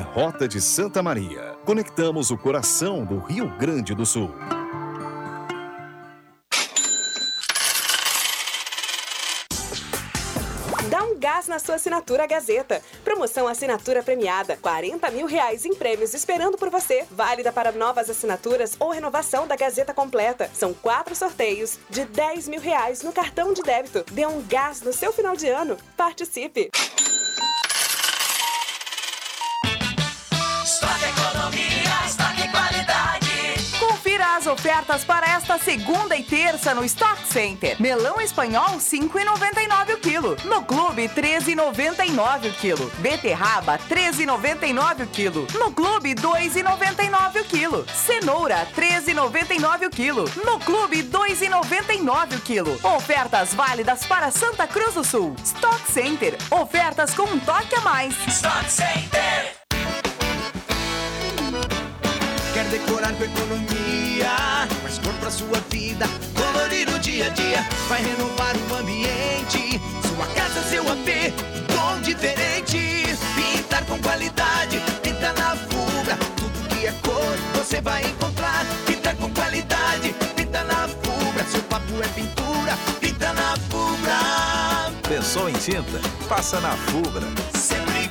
Rota 0.00 0.48
de 0.48 0.62
Santa 0.62 1.02
Maria. 1.02 1.54
Conectamos 1.66 2.30
o 2.30 2.38
coração 2.38 3.04
do 3.04 3.18
Rio 3.18 3.54
Grande 3.58 3.94
do 3.94 4.06
Sul. 4.06 4.30
Dá 10.88 11.04
um 11.04 11.18
gás 11.18 11.48
na 11.48 11.58
sua 11.58 11.74
assinatura 11.74 12.26
Gazeta. 12.26 12.80
Promoção 13.04 13.46
assinatura 13.46 14.02
premiada. 14.02 14.56
40 14.56 15.10
mil 15.10 15.26
reais 15.26 15.66
em 15.66 15.74
prêmios 15.74 16.14
esperando 16.14 16.56
por 16.56 16.70
você. 16.70 17.04
Válida 17.10 17.52
para 17.52 17.72
novas 17.72 18.08
assinaturas 18.08 18.74
ou 18.80 18.90
renovação 18.90 19.46
da 19.46 19.54
Gazeta 19.54 19.92
completa. 19.92 20.48
São 20.54 20.72
quatro 20.72 21.14
sorteios 21.14 21.78
de 21.90 22.06
10 22.06 22.48
mil 22.48 22.60
reais 22.60 23.02
no 23.02 23.12
cartão 23.12 23.52
de 23.52 23.60
débito. 23.60 24.02
Dê 24.12 24.24
um 24.24 24.40
gás 24.46 24.80
no 24.80 24.94
seu 24.94 25.12
final 25.12 25.36
de 25.36 25.48
ano. 25.48 25.76
Participe! 25.94 26.70
Ofertas 34.52 35.02
para 35.02 35.26
esta 35.26 35.58
segunda 35.58 36.14
e 36.14 36.22
terça 36.22 36.74
no 36.74 36.84
Stock 36.84 37.26
Center. 37.26 37.80
Melão 37.80 38.20
espanhol 38.20 38.76
5,99 38.76 39.94
o 39.94 39.98
quilo. 39.98 40.36
No 40.44 40.62
Clube 40.62 41.08
13,99 41.08 42.50
o 42.50 42.52
quilo. 42.52 42.92
Beterraba 42.98 43.78
13,99 43.78 45.04
o 45.04 45.06
quilo. 45.06 45.46
No 45.58 45.72
Clube 45.72 46.14
2,99 46.14 47.40
o 47.40 47.44
quilo. 47.44 47.86
Cenoura 47.94 48.66
13,99 48.76 49.86
o 49.86 49.90
quilo. 49.90 50.24
No 50.44 50.58
Clube 50.60 51.02
2,99 51.02 52.36
o 52.36 52.40
quilo. 52.40 52.78
Ofertas 52.96 53.54
válidas 53.54 54.04
para 54.04 54.30
Santa 54.30 54.66
Cruz 54.66 54.94
do 54.94 55.02
Sul. 55.02 55.34
Stock 55.42 55.90
Center. 55.90 56.36
Ofertas 56.50 57.14
com 57.14 57.24
um 57.24 57.40
toque 57.40 57.74
a 57.74 57.80
mais. 57.80 58.14
Stock 58.28 58.70
Center. 58.70 59.61
Quer 62.52 62.64
decorar 62.66 63.14
com 63.14 63.24
economia, 63.24 64.28
mais 64.82 64.98
cor 64.98 65.14
pra 65.14 65.30
sua 65.30 65.58
vida, 65.70 66.06
colorir 66.36 66.86
o 66.90 66.98
dia 66.98 67.26
a 67.26 67.28
dia, 67.30 67.66
vai 67.88 68.02
renovar 68.02 68.54
o 68.70 68.74
ambiente. 68.74 69.80
Sua 70.06 70.26
casa, 70.34 70.62
seu 70.68 70.82
AP, 70.82 71.32
tom 71.68 72.02
diferente. 72.02 73.16
Pintar 73.34 73.82
com 73.86 73.98
qualidade, 74.00 74.82
pinta 75.02 75.32
na 75.32 75.56
Fubra. 75.56 76.16
Tudo 76.36 76.68
que 76.68 76.86
é 76.86 76.92
cor, 77.00 77.36
você 77.54 77.80
vai 77.80 78.04
encontrar. 78.04 78.66
Pintar 78.86 79.16
com 79.16 79.30
qualidade, 79.30 80.14
pinta 80.36 80.62
na 80.64 80.88
Fubra. 80.88 81.44
Seu 81.50 81.62
papo 81.62 82.02
é 82.04 82.08
pintura, 82.08 82.76
pinta 83.00 83.32
na 83.32 83.56
Fubra. 83.70 84.92
Pensou 85.08 85.48
em 85.48 85.54
tinta? 85.54 86.00
Passa 86.28 86.60
na 86.60 86.76
Fubra. 86.76 87.26
Sempre 87.54 88.10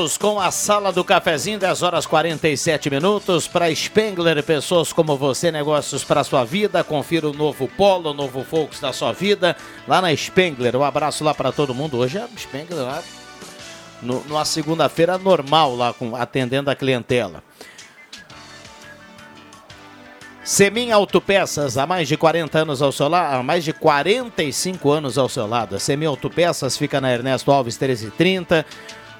Voltamos 0.00 0.16
com 0.16 0.40
a 0.40 0.50
sala 0.50 0.90
do 0.90 1.04
cafezinho, 1.04 1.58
10 1.58 1.82
horas 1.82 2.06
47 2.06 2.88
minutos. 2.88 3.46
Para 3.46 3.74
Spengler, 3.74 4.42
pessoas 4.42 4.94
como 4.94 5.14
você, 5.14 5.52
negócios 5.52 6.02
para 6.02 6.24
sua 6.24 6.42
vida. 6.42 6.82
Confira 6.82 7.28
o 7.28 7.34
novo 7.34 7.68
Polo, 7.68 8.12
o 8.12 8.14
novo 8.14 8.42
Focus 8.42 8.80
da 8.80 8.94
sua 8.94 9.12
vida. 9.12 9.54
Lá 9.86 10.00
na 10.00 10.16
Spengler, 10.16 10.74
um 10.74 10.82
abraço 10.82 11.22
lá 11.22 11.34
para 11.34 11.52
todo 11.52 11.74
mundo. 11.74 11.98
Hoje 11.98 12.16
é 12.16 12.22
a 12.22 12.28
Spengler 12.34 12.82
lá 12.82 13.02
no, 14.00 14.24
numa 14.24 14.46
segunda-feira 14.46 15.18
normal, 15.18 15.76
lá 15.76 15.92
com, 15.92 16.16
atendendo 16.16 16.70
a 16.70 16.74
clientela. 16.74 17.42
Semin 20.42 20.90
Autopeças, 20.90 21.76
há 21.76 21.86
mais 21.86 22.08
de 22.08 22.16
40 22.16 22.58
anos 22.58 22.80
ao 22.80 22.90
seu 22.90 23.06
lado, 23.06 23.36
há 23.36 23.42
mais 23.42 23.62
de 23.62 23.74
45 23.74 24.90
anos 24.90 25.18
ao 25.18 25.28
seu 25.28 25.46
lado. 25.46 25.76
A 25.76 25.78
Semin 25.78 26.06
Autopeças 26.06 26.78
fica 26.78 27.02
na 27.02 27.12
Ernesto 27.12 27.52
Alves 27.52 27.78
1330. 27.78 28.64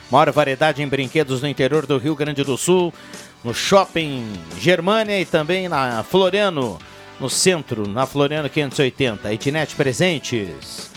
Maior 0.10 0.32
variedade 0.32 0.82
em 0.82 0.88
brinquedos 0.88 1.41
no 1.41 1.48
interior 1.48 1.86
do 1.86 1.98
Rio 1.98 2.15
Grande 2.15 2.43
do 2.43 2.58
Sul, 2.58 2.93
no 3.43 3.54
Shopping 3.54 4.24
Germânia 4.60 5.20
e 5.20 5.26
também 5.26 5.67
na 5.67 6.04
Floriano, 6.04 6.80
no 7.20 7.30
centro, 7.30 7.88
na 7.88 8.06
Floriano 8.06 8.50
580. 8.50 9.34
Ednet 9.34 9.76
presentes. 9.76 10.97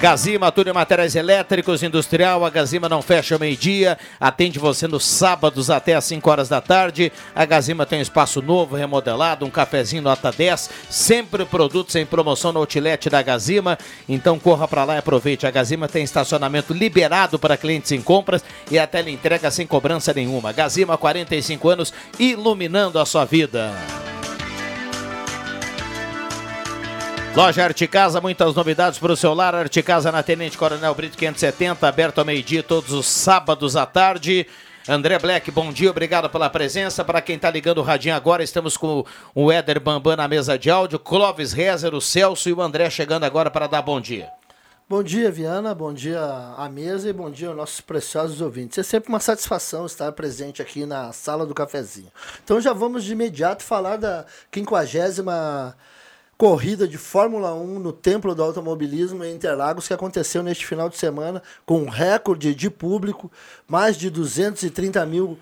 Gazima, 0.00 0.52
tudo 0.52 0.70
em 0.70 0.72
materiais 0.72 1.16
elétricos, 1.16 1.82
industrial. 1.82 2.44
A 2.44 2.50
Gazima 2.50 2.88
não 2.88 3.02
fecha 3.02 3.34
ao 3.34 3.40
meio-dia. 3.40 3.98
Atende 4.20 4.56
você 4.56 4.86
nos 4.86 5.04
sábados 5.04 5.70
até 5.70 5.94
às 5.96 6.04
5 6.04 6.30
horas 6.30 6.48
da 6.48 6.60
tarde. 6.60 7.12
A 7.34 7.44
Gazima 7.44 7.84
tem 7.84 7.98
um 7.98 8.02
espaço 8.02 8.40
novo, 8.40 8.76
remodelado, 8.76 9.44
um 9.44 9.50
cafezinho 9.50 10.00
nota 10.00 10.30
10. 10.30 10.70
Sempre 10.88 11.44
produtos 11.44 11.96
em 11.96 12.06
promoção 12.06 12.52
no 12.52 12.60
outlet 12.60 13.10
da 13.10 13.20
Gazima. 13.22 13.76
Então 14.08 14.38
corra 14.38 14.68
para 14.68 14.84
lá 14.84 14.94
e 14.94 14.98
aproveite. 14.98 15.48
A 15.48 15.50
Gazima 15.50 15.88
tem 15.88 16.04
estacionamento 16.04 16.72
liberado 16.72 17.36
para 17.36 17.56
clientes 17.56 17.90
em 17.90 18.00
compras 18.00 18.44
e 18.70 18.78
até 18.78 19.02
lhe 19.02 19.10
entrega 19.10 19.50
sem 19.50 19.66
cobrança 19.66 20.14
nenhuma. 20.14 20.52
Gazima, 20.52 20.96
45 20.96 21.68
anos, 21.68 21.92
iluminando 22.20 23.00
a 23.00 23.04
sua 23.04 23.24
vida. 23.24 23.74
Loja 27.38 27.62
Arte 27.62 27.86
Casa, 27.86 28.20
muitas 28.20 28.52
novidades 28.52 28.98
para 28.98 29.12
o 29.12 29.16
seu 29.16 29.32
lar. 29.32 29.54
Arte 29.54 29.80
Casa 29.80 30.10
na 30.10 30.24
Tenente 30.24 30.58
Coronel 30.58 30.92
Brito 30.92 31.16
570, 31.16 31.86
aberto 31.86 32.18
ao 32.18 32.24
meio-dia 32.24 32.64
todos 32.64 32.92
os 32.92 33.06
sábados 33.06 33.76
à 33.76 33.86
tarde. 33.86 34.44
André 34.88 35.20
Black, 35.20 35.48
bom 35.52 35.72
dia, 35.72 35.88
obrigado 35.88 36.28
pela 36.28 36.50
presença. 36.50 37.04
Para 37.04 37.20
quem 37.20 37.36
está 37.36 37.48
ligando 37.48 37.78
o 37.78 37.82
radinho 37.82 38.16
agora, 38.16 38.42
estamos 38.42 38.76
com 38.76 39.06
o 39.36 39.52
Éder 39.52 39.78
Bambam 39.78 40.16
na 40.16 40.26
mesa 40.26 40.58
de 40.58 40.68
áudio, 40.68 40.98
Clóvis 40.98 41.52
Rezer, 41.52 41.94
o 41.94 42.00
Celso 42.00 42.48
e 42.48 42.52
o 42.52 42.60
André 42.60 42.90
chegando 42.90 43.22
agora 43.22 43.52
para 43.52 43.68
dar 43.68 43.82
bom 43.82 44.00
dia. 44.00 44.28
Bom 44.88 45.04
dia, 45.04 45.30
Viana, 45.30 45.72
bom 45.76 45.94
dia 45.94 46.20
à 46.56 46.68
mesa 46.68 47.08
e 47.08 47.12
bom 47.12 47.30
dia 47.30 47.46
aos 47.46 47.56
nossos 47.56 47.80
preciosos 47.80 48.40
ouvintes. 48.40 48.78
É 48.78 48.82
sempre 48.82 49.10
uma 49.10 49.20
satisfação 49.20 49.86
estar 49.86 50.10
presente 50.10 50.60
aqui 50.60 50.84
na 50.84 51.12
sala 51.12 51.46
do 51.46 51.54
cafezinho. 51.54 52.10
Então 52.42 52.60
já 52.60 52.72
vamos 52.72 53.04
de 53.04 53.12
imediato 53.12 53.62
falar 53.62 53.96
da 53.96 54.26
50 54.52 55.76
corrida 56.38 56.86
de 56.86 56.96
Fórmula 56.96 57.52
1 57.52 57.80
no 57.80 57.92
Templo 57.92 58.32
do 58.32 58.44
Automobilismo 58.44 59.24
em 59.24 59.34
Interlagos, 59.34 59.88
que 59.88 59.92
aconteceu 59.92 60.40
neste 60.40 60.64
final 60.64 60.88
de 60.88 60.96
semana, 60.96 61.42
com 61.66 61.82
um 61.82 61.88
recorde 61.88 62.54
de 62.54 62.70
público, 62.70 63.28
mais 63.66 63.96
de 63.96 64.08
230 64.08 65.04
mil 65.04 65.36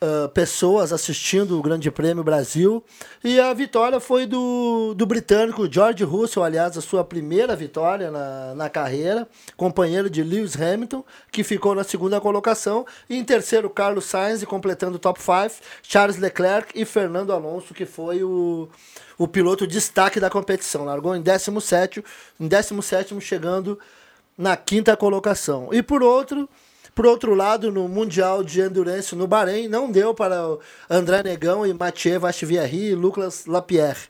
ah, 0.00 0.28
pessoas 0.28 0.92
assistindo 0.92 1.58
o 1.58 1.62
Grande 1.62 1.90
Prêmio 1.90 2.22
Brasil. 2.22 2.84
E 3.22 3.40
a 3.40 3.52
vitória 3.52 3.98
foi 3.98 4.26
do, 4.26 4.94
do 4.94 5.04
britânico 5.04 5.70
George 5.70 6.04
Russell, 6.04 6.44
aliás, 6.44 6.78
a 6.78 6.80
sua 6.80 7.02
primeira 7.02 7.56
vitória 7.56 8.10
na, 8.10 8.54
na 8.54 8.70
carreira, 8.70 9.26
companheiro 9.56 10.08
de 10.08 10.22
Lewis 10.22 10.54
Hamilton, 10.60 11.04
que 11.32 11.42
ficou 11.42 11.74
na 11.74 11.82
segunda 11.82 12.20
colocação. 12.20 12.86
E 13.10 13.16
em 13.16 13.24
terceiro, 13.24 13.68
Carlos 13.68 14.04
Sainz, 14.04 14.44
completando 14.44 14.96
o 14.96 15.00
top 15.00 15.20
5, 15.20 15.64
Charles 15.82 16.16
Leclerc 16.16 16.80
e 16.80 16.84
Fernando 16.84 17.32
Alonso, 17.32 17.74
que 17.74 17.84
foi 17.84 18.22
o, 18.22 18.68
o 19.18 19.26
piloto 19.26 19.66
destaque 19.66 20.20
da 20.20 20.30
competição. 20.30 20.84
Largou 20.84 21.16
em 21.16 21.20
17, 21.20 22.04
em 22.38 22.46
17 22.46 23.20
chegando 23.20 23.76
na 24.36 24.56
quinta 24.56 24.96
colocação. 24.96 25.70
E 25.72 25.82
por 25.82 26.04
outro, 26.04 26.48
por 26.98 27.06
outro 27.06 27.32
lado, 27.32 27.70
no 27.70 27.86
Mundial 27.86 28.42
de 28.42 28.60
Endurance 28.60 29.14
no 29.14 29.28
Bahrein, 29.28 29.68
não 29.68 29.88
deu 29.88 30.12
para 30.12 30.58
André 30.90 31.22
Negão 31.22 31.64
e 31.64 31.72
Mathieu 31.72 32.18
Vachvierry 32.18 32.88
e 32.88 32.94
Lucas 32.96 33.46
Lapierre. 33.46 34.08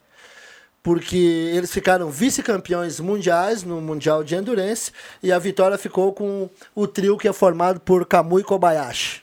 Porque 0.82 1.52
eles 1.54 1.70
ficaram 1.70 2.08
vice-campeões 2.10 2.98
mundiais 2.98 3.62
no 3.62 3.78
Mundial 3.82 4.24
de 4.24 4.36
Endurance 4.36 4.90
e 5.22 5.30
a 5.30 5.38
vitória 5.38 5.76
ficou 5.76 6.14
com 6.14 6.48
o 6.74 6.86
trio 6.86 7.18
que 7.18 7.28
é 7.28 7.32
formado 7.34 7.78
por 7.78 8.06
Kamui 8.06 8.42
Kobayashi. 8.42 9.22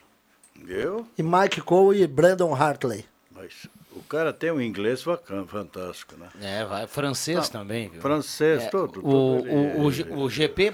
Eu? 0.67 1.03
E 1.17 1.23
Mike 1.23 1.61
Cole 1.61 2.03
e 2.03 2.05
Brandon 2.05 2.53
Hartley. 2.53 3.03
Mas 3.31 3.67
cara 4.05 4.31
tem 4.31 4.51
um 4.51 4.61
inglês 4.61 5.03
bacana, 5.03 5.45
fantástico, 5.45 6.15
né? 6.17 6.29
É, 6.41 6.63
vai, 6.65 6.87
francês 6.87 7.49
Não, 7.51 7.61
também. 7.61 7.89
Viu? 7.89 8.01
francês, 8.01 8.63
É, 8.63 8.69
tudo, 8.69 9.05
O, 9.05 9.09
o, 9.09 9.81
o, 9.83 9.87
ele- 9.87 9.91
G- 9.91 10.03
o 10.11 10.29
GP 10.29 10.71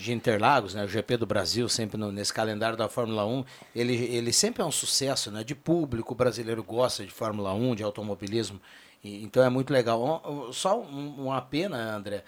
de 0.00 0.12
Interlagos, 0.12 0.74
né, 0.74 0.84
o 0.84 0.88
GP 0.88 1.16
do 1.16 1.26
Brasil, 1.26 1.68
sempre 1.68 1.96
no- 1.96 2.12
nesse 2.12 2.32
calendário 2.32 2.76
da 2.76 2.88
Fórmula 2.88 3.24
1, 3.26 3.44
ele, 3.74 3.94
ele 3.94 4.32
sempre 4.32 4.62
é 4.62 4.64
um 4.64 4.72
sucesso, 4.72 5.30
né? 5.30 5.42
De 5.44 5.54
público, 5.54 6.12
o 6.12 6.16
brasileiro 6.16 6.62
gosta 6.62 7.04
de 7.04 7.10
Fórmula 7.10 7.52
1, 7.54 7.74
de 7.74 7.82
automobilismo. 7.82 8.60
E- 9.02 9.22
então 9.24 9.42
é 9.42 9.48
muito 9.48 9.72
legal. 9.72 10.50
Só 10.52 10.80
um- 10.80 11.24
uma 11.26 11.40
pena, 11.42 11.96
André, 11.96 12.24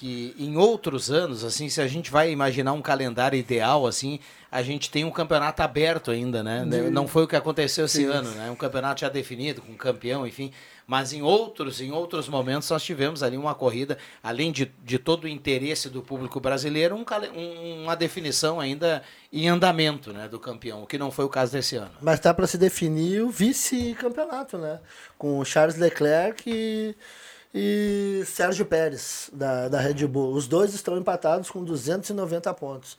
que 0.00 0.34
em 0.38 0.56
outros 0.56 1.10
anos, 1.10 1.44
assim, 1.44 1.68
se 1.68 1.78
a 1.78 1.86
gente 1.86 2.10
vai 2.10 2.30
imaginar 2.30 2.72
um 2.72 2.80
calendário 2.80 3.38
ideal, 3.38 3.86
assim, 3.86 4.18
a 4.50 4.62
gente 4.62 4.90
tem 4.90 5.04
um 5.04 5.10
campeonato 5.10 5.60
aberto 5.62 6.10
ainda, 6.10 6.42
né? 6.42 6.64
De- 6.64 6.88
Não 6.88 7.06
foi 7.06 7.24
o 7.24 7.28
que 7.28 7.36
aconteceu 7.36 7.84
esse 7.84 7.98
Sim. 7.98 8.06
ano, 8.06 8.30
né? 8.30 8.50
Um 8.50 8.56
campeonato 8.56 9.02
já 9.02 9.10
definido, 9.10 9.60
com 9.60 9.74
campeão, 9.74 10.26
enfim. 10.26 10.52
Mas 10.86 11.12
em 11.12 11.20
outros, 11.20 11.82
em 11.82 11.92
outros 11.92 12.30
momentos 12.30 12.70
nós 12.70 12.82
tivemos 12.82 13.22
ali 13.22 13.36
uma 13.36 13.54
corrida, 13.54 13.98
além 14.22 14.50
de, 14.50 14.72
de 14.82 14.98
todo 14.98 15.24
o 15.24 15.28
interesse 15.28 15.90
do 15.90 16.00
público 16.00 16.40
brasileiro, 16.40 16.96
um 16.96 17.04
um- 17.38 17.82
uma 17.84 17.94
definição 17.94 18.58
ainda 18.58 19.02
em 19.30 19.48
andamento 19.50 20.14
né, 20.14 20.26
do 20.28 20.40
campeão, 20.40 20.82
o 20.82 20.86
que 20.86 20.96
não 20.96 21.10
foi 21.10 21.26
o 21.26 21.28
caso 21.28 21.52
desse 21.52 21.76
ano. 21.76 21.92
Mas 22.00 22.18
tá 22.18 22.32
para 22.32 22.46
se 22.46 22.56
definir 22.56 23.20
o 23.22 23.28
vice-campeonato, 23.28 24.56
né? 24.56 24.80
Com 25.18 25.38
o 25.38 25.44
Charles 25.44 25.76
Leclerc 25.76 26.42
e, 26.50 26.96
e 27.54 28.22
Sérgio 28.26 28.64
Pérez, 28.64 29.30
da, 29.32 29.68
da 29.68 29.80
Red 29.80 30.06
Bull. 30.06 30.32
Os 30.32 30.46
dois 30.46 30.72
estão 30.74 30.96
empatados 30.96 31.50
com 31.50 31.64
290 31.64 32.52
pontos. 32.54 32.96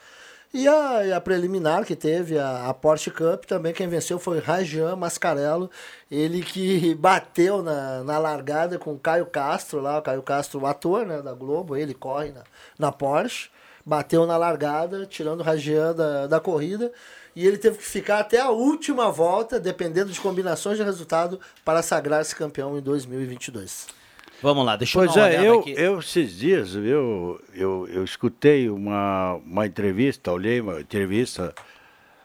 E 0.53 0.67
a, 0.67 1.05
e 1.05 1.13
a 1.13 1.21
preliminar 1.21 1.85
que 1.85 1.95
teve, 1.95 2.37
a, 2.37 2.67
a 2.67 2.73
Porsche 2.73 3.09
Cup, 3.09 3.45
também 3.45 3.73
quem 3.73 3.87
venceu 3.87 4.19
foi 4.19 4.39
Rajan 4.39 4.97
Mascarello. 4.97 5.71
Ele 6.09 6.41
que 6.41 6.93
bateu 6.99 7.63
na, 7.63 8.03
na 8.03 8.17
largada 8.17 8.77
com 8.77 8.99
Caio 8.99 9.25
Castro 9.25 9.79
lá, 9.79 9.99
o 9.99 10.01
Caio 10.01 10.21
Castro, 10.21 10.59
o 10.59 10.65
ator 10.65 11.05
né, 11.05 11.21
da 11.21 11.33
Globo, 11.33 11.77
ele 11.77 11.93
corre 11.93 12.31
na, 12.31 12.43
na 12.77 12.91
Porsche. 12.91 13.49
Bateu 13.83 14.27
na 14.27 14.37
largada, 14.37 15.07
tirando 15.07 15.39
o 15.39 15.43
Rajan 15.43 15.95
da, 15.95 16.27
da 16.27 16.39
corrida. 16.39 16.91
E 17.35 17.47
ele 17.47 17.57
teve 17.57 17.77
que 17.77 17.85
ficar 17.85 18.19
até 18.19 18.39
a 18.39 18.49
última 18.49 19.09
volta, 19.09 19.59
dependendo 19.59 20.11
de 20.11 20.19
combinações 20.19 20.77
de 20.77 20.83
resultado, 20.83 21.39
para 21.63 21.81
sagrar-se 21.81 22.35
campeão 22.35 22.77
em 22.77 22.81
2022. 22.81 24.00
Vamos 24.41 24.65
lá, 24.65 24.75
deixa 24.75 24.97
Pois 24.97 25.09
eu 25.15 25.15
dar 25.15 25.21
uma 25.21 25.29
é, 25.35 25.47
eu, 25.47 25.59
aqui. 25.59 25.73
eu 25.77 25.99
esses 25.99 26.37
dias 26.37 26.75
eu, 26.75 27.39
eu, 27.53 27.87
eu 27.91 28.03
escutei 28.03 28.69
uma, 28.69 29.35
uma 29.45 29.65
entrevista, 29.67 30.31
olhei 30.31 30.59
uma 30.59 30.81
entrevista 30.81 31.53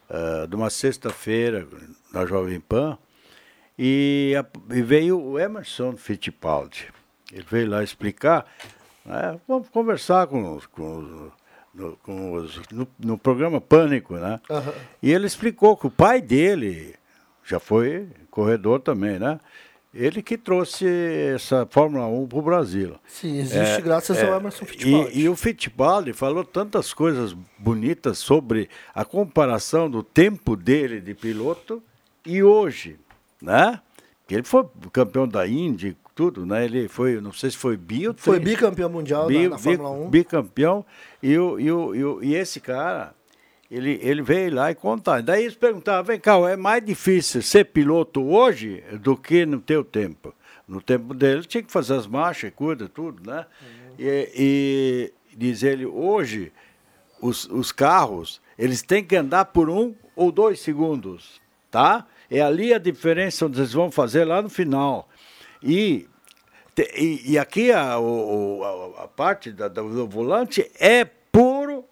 ah, 0.08 0.46
de 0.48 0.56
uma 0.56 0.70
sexta-feira 0.70 1.66
na 2.12 2.24
Jovem 2.24 2.58
Pan 2.60 2.96
e, 3.78 4.34
a- 4.38 4.74
e 4.74 4.82
veio 4.82 5.20
o 5.20 5.38
Emerson 5.38 5.96
Fittipaldi. 5.96 6.88
Ele 7.32 7.44
veio 7.50 7.68
lá 7.68 7.82
explicar, 7.82 8.46
né, 9.04 9.38
vamos 9.46 9.68
conversar 9.68 10.26
com, 10.26 10.56
os- 10.56 10.66
com, 10.66 10.98
os- 10.98 11.32
no, 11.74 11.96
com 11.98 12.32
os, 12.32 12.60
no, 12.70 12.88
no 12.98 13.18
programa 13.18 13.60
Pânico, 13.60 14.14
né? 14.14 14.40
E 15.02 15.12
ele 15.12 15.26
explicou 15.26 15.76
que 15.76 15.86
o 15.86 15.90
pai 15.90 16.22
dele 16.22 16.94
já 17.44 17.60
foi 17.60 18.08
corredor 18.30 18.80
também, 18.80 19.18
né? 19.18 19.38
Ele 19.94 20.22
que 20.22 20.36
trouxe 20.36 20.86
essa 21.34 21.66
Fórmula 21.70 22.06
1 22.06 22.26
para 22.26 22.38
o 22.38 22.42
Brasil. 22.42 22.96
Sim, 23.06 23.38
existe 23.38 23.80
graças 23.82 24.22
ao 24.22 24.36
Emerson 24.38 24.66
Fittipaldi. 24.66 25.18
E, 25.18 25.22
e 25.22 25.28
o 25.28 25.34
Fittipaldi 25.36 26.12
falou 26.12 26.44
tantas 26.44 26.92
coisas 26.92 27.34
bonitas 27.58 28.18
sobre 28.18 28.68
a 28.94 29.04
comparação 29.06 29.88
do 29.88 30.02
tempo 30.02 30.54
dele 30.54 31.00
de 31.00 31.14
piloto 31.14 31.82
e 32.26 32.42
hoje, 32.42 32.98
né? 33.40 33.80
Ele 34.28 34.42
foi 34.42 34.66
campeão 34.92 35.26
da 35.26 35.46
Indy, 35.46 35.96
tudo, 36.14 36.44
né? 36.44 36.64
Ele 36.64 36.88
foi, 36.88 37.18
não 37.20 37.32
sei 37.32 37.50
se 37.50 37.56
foi 37.56 37.76
bi 37.76 38.08
ou 38.08 38.14
Foi 38.18 38.38
bicampeão 38.40 38.90
mundial 38.90 39.28
bi- 39.28 39.44
na, 39.44 39.50
na 39.50 39.56
bi- 39.56 39.62
Fórmula 39.62 39.90
1. 39.90 40.10
Bicampeão. 40.10 40.84
E, 41.22 41.38
o, 41.38 41.58
e, 41.60 41.70
o, 41.72 41.94
e, 41.94 42.04
o- 42.04 42.22
e 42.24 42.34
esse 42.34 42.60
cara, 42.60 43.14
ele, 43.70 43.98
ele 44.02 44.22
veio 44.22 44.54
lá 44.54 44.70
e 44.70 44.74
contar. 44.74 45.22
Daí 45.22 45.42
eles 45.44 45.56
perguntavam, 45.56 46.04
vem 46.04 46.20
cá, 46.20 46.36
é 46.50 46.56
mais 46.56 46.84
difícil 46.84 47.42
ser 47.42 47.64
piloto 47.66 48.22
hoje 48.24 48.82
do 49.00 49.16
que 49.16 49.44
no 49.46 49.60
teu 49.60 49.82
tempo. 49.84 50.34
No 50.68 50.80
tempo 50.80 51.14
dele 51.14 51.42
tinha 51.44 51.62
que 51.62 51.70
fazer 51.72 51.94
as 51.94 52.06
marchas, 52.06 52.52
cuida, 52.54 52.88
tudo, 52.88 53.28
né? 53.28 53.46
E, 53.98 54.30
e 54.34 55.36
diz 55.36 55.62
ele, 55.62 55.86
hoje, 55.86 56.52
os, 57.20 57.44
os 57.46 57.70
carros, 57.72 58.40
eles 58.58 58.82
têm 58.82 59.02
que 59.04 59.16
andar 59.16 59.46
por 59.46 59.70
um 59.70 59.94
ou 60.14 60.30
dois 60.32 60.60
segundos, 60.60 61.40
tá? 61.70 62.06
É 62.30 62.40
ali 62.40 62.74
a 62.74 62.78
diferença 62.78 63.46
onde 63.46 63.58
eles 63.60 63.72
vão 63.72 63.90
fazer 63.90 64.24
lá 64.24 64.42
no 64.42 64.48
final. 64.48 65.08
E, 65.62 66.06
e, 66.96 67.32
e 67.32 67.38
aqui 67.38 67.70
a, 67.72 67.98
o- 67.98 68.94
a, 68.98 69.04
a 69.04 69.08
parte 69.08 69.50
da- 69.52 69.68
do 69.68 70.06
volante 70.08 70.68
é 70.80 71.04
puro 71.04 71.84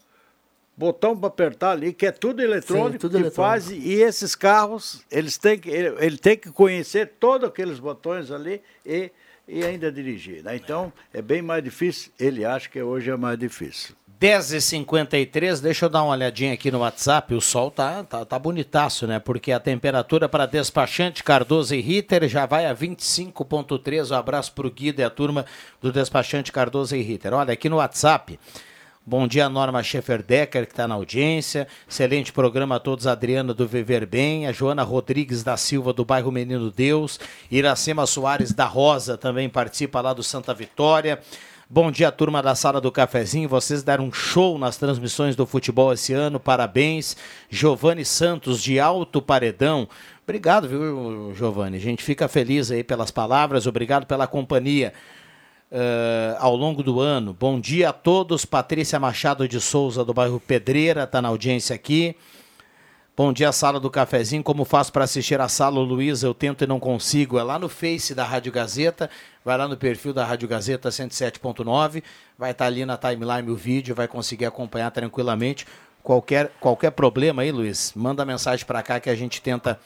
botão 0.77 1.17
para 1.17 1.29
apertar 1.29 1.71
ali, 1.71 1.93
que 1.93 2.07
é 2.07 2.13
tudo 2.13 2.43
eletrônico, 2.43 2.99
tudo 2.99 3.13
que 3.13 3.25
eletrônico. 3.25 3.35
faz, 3.35 3.71
e 3.71 3.93
esses 3.95 4.35
carros, 4.35 5.03
eles 5.11 5.39
têm 5.39 5.59
que, 5.59 5.71
ele, 5.71 5.97
ele 6.05 6.19
tem 6.19 6.37
que 6.37 6.51
conhecer 6.51 7.13
todos 7.19 7.49
aqueles 7.49 7.79
botões 7.79 8.31
ali 8.31 8.61
e, 8.85 9.11
e 9.47 9.65
ainda 9.65 9.91
dirigir. 9.91 10.43
né? 10.43 10.57
Então, 10.57 10.93
é 11.13 11.23
bem 11.23 11.43
mais 11.43 11.63
difícil, 11.63 12.11
ele 12.19 12.45
acha 12.45 12.69
que 12.69 12.83
hoje 12.83 13.11
é 13.11 13.17
mais 13.17 13.39
difícil. 13.39 13.95
10h53, 14.21 15.61
deixa 15.61 15.85
eu 15.85 15.91
dar 15.91 16.03
uma 16.03 16.13
olhadinha 16.13 16.55
aqui 16.55 16.71
no 16.71 16.79
WhatsApp. 16.79 17.35
O 17.35 17.41
sol 17.41 17.71
tá, 17.71 18.03
tá, 18.05 18.25
tá 18.25 18.39
bonitaço, 18.39 19.07
né? 19.07 19.19
Porque 19.19 19.53
a 19.53 19.61
temperatura 19.61 20.29
para 20.29 20.47
despachante 20.47 21.23
Cardoso 21.23 21.75
e 21.75 21.81
Ritter 21.81 22.27
já 22.29 22.47
vai 22.47 22.65
a 22.65 22.75
25,3. 22.75 24.11
Um 24.11 24.15
abraço 24.15 24.53
pro 24.53 24.71
Guido 24.71 25.01
e 25.01 25.05
a 25.05 25.11
turma 25.11 25.45
do 25.83 25.93
despachante 25.93 26.53
Cardoso 26.53 26.97
e 26.97 27.03
Ritter. 27.03 27.35
Olha, 27.35 27.53
aqui 27.53 27.69
no 27.69 27.77
WhatsApp. 27.77 28.39
Bom 29.07 29.29
dia, 29.29 29.51
Norma 29.51 29.83
Schefferdecker, 29.83 30.65
que 30.65 30.73
está 30.73 30.89
na 30.89 30.95
audiência. 30.95 31.69
Excelente 31.87 32.33
programa 32.33 32.77
a 32.77 32.81
todos. 32.81 33.07
Adriana 33.07 33.53
do 33.53 33.69
Viver 33.69 34.07
Bem, 34.07 34.47
a 34.47 34.53
Joana 34.53 34.83
Rodrigues 34.83 35.43
da 35.43 35.59
Silva, 35.59 35.93
do 35.93 36.07
bairro 36.07 36.33
Menino 36.33 36.71
Deus. 36.71 37.21
Iracema 37.51 38.07
Soares 38.07 38.55
da 38.55 38.65
Rosa 38.65 39.19
também 39.19 39.47
participa 39.47 40.01
lá 40.01 40.15
do 40.15 40.23
Santa 40.23 40.55
Vitória. 40.55 41.21
Bom 41.69 41.91
dia, 41.91 42.11
turma 42.11 42.43
da 42.43 42.55
Sala 42.55 42.81
do 42.81 42.91
Cafezinho. 42.91 43.47
Vocês 43.47 43.83
deram 43.83 44.07
um 44.07 44.13
show 44.13 44.57
nas 44.57 44.79
transmissões 44.79 45.37
do 45.37 45.45
futebol 45.45 45.93
esse 45.93 46.15
ano. 46.15 46.41
Parabéns. 46.41 47.15
Giovanni 47.51 48.07
Santos, 48.07 48.63
de 48.63 48.81
Alto 48.81 49.21
Paredão. 49.21 49.87
Obrigado, 50.23 50.67
viu, 50.67 51.35
Giovanni? 51.37 51.77
A 51.77 51.81
gente 51.81 52.03
fica 52.03 52.27
feliz 52.27 52.71
aí 52.71 52.83
pelas 52.83 53.11
palavras. 53.11 53.67
Obrigado 53.67 54.07
pela 54.07 54.27
companhia 54.27 54.95
eh, 55.77 56.37
ao 56.39 56.55
longo 56.55 56.85
do 56.85 57.01
ano. 57.01 57.37
Bom 57.39 57.59
dia 57.59 57.89
a 57.89 57.93
todos. 57.93 58.45
Patrícia 58.45 59.01
Machado 59.01 59.49
de 59.49 59.61
Souza, 59.61 60.05
do 60.05 60.15
bairro 60.15 60.39
Pedreira, 60.39 61.03
está 61.03 61.21
na 61.21 61.29
audiência 61.29 61.75
aqui. 61.75 62.15
Bom 63.17 63.33
dia, 63.33 63.51
Sala 63.51 63.81
do 63.81 63.91
Cafezinho. 63.91 64.43
Como 64.45 64.65
faço 64.65 64.93
para 64.93 65.03
assistir 65.03 65.41
a 65.41 65.49
sala, 65.49 65.81
Luiz? 65.81 66.23
Eu 66.23 66.33
tento 66.33 66.63
e 66.63 66.67
não 66.67 66.79
consigo. 66.79 67.41
É 67.41 67.43
lá 67.43 67.59
no 67.59 67.69
Face 67.69 68.15
da 68.15 68.23
Rádio 68.23 68.53
Gazeta. 68.53 69.11
Vai 69.45 69.59
lá 69.59 69.67
no 69.67 69.77
perfil 69.77 70.13
da 70.13 70.25
Rádio 70.25 70.47
Gazeta 70.47 70.91
107.9. 70.91 72.05
Vai 72.39 72.53
estar 72.53 72.67
ali 72.67 72.87
na 72.87 72.97
timeline 72.97 73.51
o 73.51 73.57
vídeo. 73.57 73.97
Vai 73.97 74.07
conseguir 74.07 74.47
acompanhar 74.47 74.93
tranquilamente. 74.93 75.67
Qualquer, 76.05 76.53
qualquer 76.61 76.93
problema 76.93 77.43
aí, 77.43 77.51
Luiz, 77.51 77.93
manda 77.97 78.25
mensagem 78.25 78.65
para 78.65 78.83
cá 78.83 79.01
que 79.01 79.11
a 79.11 79.15
gente 79.17 79.43
tenta 79.43 79.81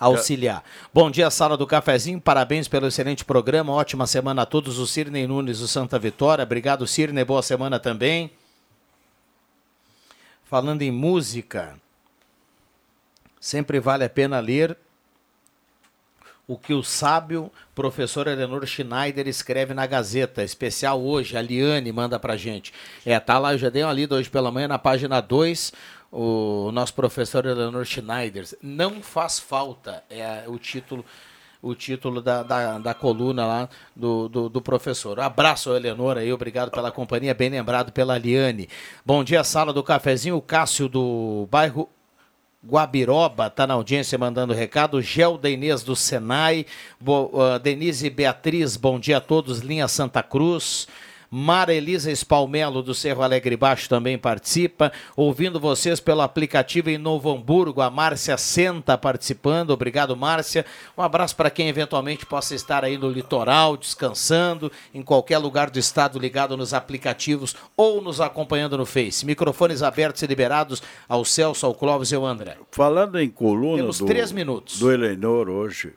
auxiliar. 0.00 0.64
Bom 0.92 1.10
dia, 1.10 1.30
Sala 1.30 1.58
do 1.58 1.66
Cafezinho. 1.66 2.18
Parabéns 2.18 2.66
pelo 2.66 2.86
excelente 2.86 3.22
programa. 3.22 3.74
Ótima 3.74 4.06
semana 4.06 4.42
a 4.42 4.46
todos. 4.46 4.78
O 4.78 4.86
Cirnei 4.86 5.26
Nunes 5.26 5.60
do 5.60 5.68
Santa 5.68 5.98
Vitória. 5.98 6.42
Obrigado, 6.42 6.86
Cirnei. 6.86 7.22
Boa 7.22 7.42
semana 7.42 7.78
também. 7.78 8.32
Falando 10.44 10.80
em 10.80 10.90
música. 10.90 11.76
Sempre 13.38 13.78
vale 13.78 14.04
a 14.04 14.10
pena 14.10 14.40
ler 14.40 14.76
o 16.50 16.58
que 16.58 16.74
o 16.74 16.82
sábio 16.82 17.52
professor 17.76 18.26
Eleanor 18.26 18.66
Schneider 18.66 19.28
escreve 19.28 19.72
na 19.72 19.86
Gazeta, 19.86 20.42
especial 20.42 21.00
hoje, 21.00 21.36
a 21.36 21.40
Liane 21.40 21.92
manda 21.92 22.18
pra 22.18 22.36
gente. 22.36 22.72
É, 23.06 23.20
tá 23.20 23.38
lá, 23.38 23.54
eu 23.54 23.58
já 23.58 23.68
dei 23.68 23.84
uma 23.84 23.92
lida 23.92 24.16
hoje 24.16 24.28
pela 24.28 24.50
manhã 24.50 24.66
na 24.66 24.78
página 24.78 25.20
2, 25.20 25.72
o 26.10 26.70
nosso 26.72 26.94
professor 26.94 27.46
Eleanor 27.46 27.84
Schneider. 27.84 28.46
Não 28.62 29.02
faz 29.02 29.38
falta, 29.38 30.02
é 30.10 30.44
o 30.46 30.58
título 30.58 31.04
o 31.62 31.74
título 31.74 32.22
da, 32.22 32.42
da, 32.42 32.78
da 32.78 32.94
coluna 32.94 33.46
lá 33.46 33.68
do, 33.94 34.30
do, 34.30 34.48
do, 34.48 34.62
professor. 34.62 35.20
Abraço, 35.20 35.76
Eleonora, 35.76 36.20
aí, 36.20 36.32
obrigado 36.32 36.70
pela 36.70 36.90
companhia, 36.90 37.34
bem 37.34 37.50
lembrado 37.50 37.92
pela 37.92 38.16
Liane. 38.16 38.66
Bom 39.04 39.22
dia, 39.22 39.44
sala 39.44 39.70
do 39.70 39.82
cafezinho, 39.82 40.36
o 40.36 40.40
Cássio 40.40 40.88
do 40.88 41.46
bairro 41.50 41.86
Guabiroba 42.66 43.46
está 43.46 43.66
na 43.66 43.74
audiência 43.74 44.18
mandando 44.18 44.52
recado. 44.52 45.00
Gelda 45.00 45.48
Inês 45.48 45.82
do 45.82 45.96
Senai. 45.96 46.66
Bo, 47.00 47.30
uh, 47.32 47.58
Denise 47.58 48.10
Beatriz, 48.10 48.76
bom 48.76 49.00
dia 49.00 49.16
a 49.16 49.20
todos. 49.20 49.60
Linha 49.60 49.88
Santa 49.88 50.22
Cruz. 50.22 50.86
Mara 51.32 51.72
Elisa 51.72 52.10
Espalmelo, 52.10 52.82
do 52.82 52.92
Cerro 52.92 53.22
Alegre 53.22 53.56
Baixo, 53.56 53.88
também 53.88 54.18
participa. 54.18 54.90
Ouvindo 55.14 55.60
vocês 55.60 56.00
pelo 56.00 56.22
aplicativo 56.22 56.90
em 56.90 56.98
Novo 56.98 57.30
Hamburgo, 57.30 57.80
a 57.80 57.88
Márcia 57.88 58.36
Senta 58.36 58.98
participando. 58.98 59.70
Obrigado, 59.70 60.16
Márcia. 60.16 60.66
Um 60.98 61.02
abraço 61.02 61.36
para 61.36 61.48
quem 61.48 61.68
eventualmente 61.68 62.26
possa 62.26 62.56
estar 62.56 62.84
aí 62.84 62.98
no 62.98 63.08
litoral, 63.08 63.76
descansando, 63.76 64.72
em 64.92 65.02
qualquer 65.02 65.38
lugar 65.38 65.70
do 65.70 65.78
estado 65.78 66.18
ligado 66.18 66.56
nos 66.56 66.74
aplicativos 66.74 67.54
ou 67.76 68.02
nos 68.02 68.20
acompanhando 68.20 68.76
no 68.76 68.84
Face. 68.84 69.24
Microfones 69.24 69.84
abertos 69.84 70.22
e 70.22 70.26
liberados 70.26 70.82
ao 71.08 71.24
Celso, 71.24 71.64
ao 71.64 71.74
Clóvis 71.74 72.10
e 72.10 72.16
ao 72.16 72.26
André. 72.26 72.56
Falando 72.72 73.20
em 73.20 73.30
coluna 73.30 73.76
Temos 73.76 73.98
do, 73.98 74.06
três 74.06 74.32
minutos. 74.32 74.80
do 74.80 74.90
Elenor 74.90 75.48
hoje, 75.48 75.92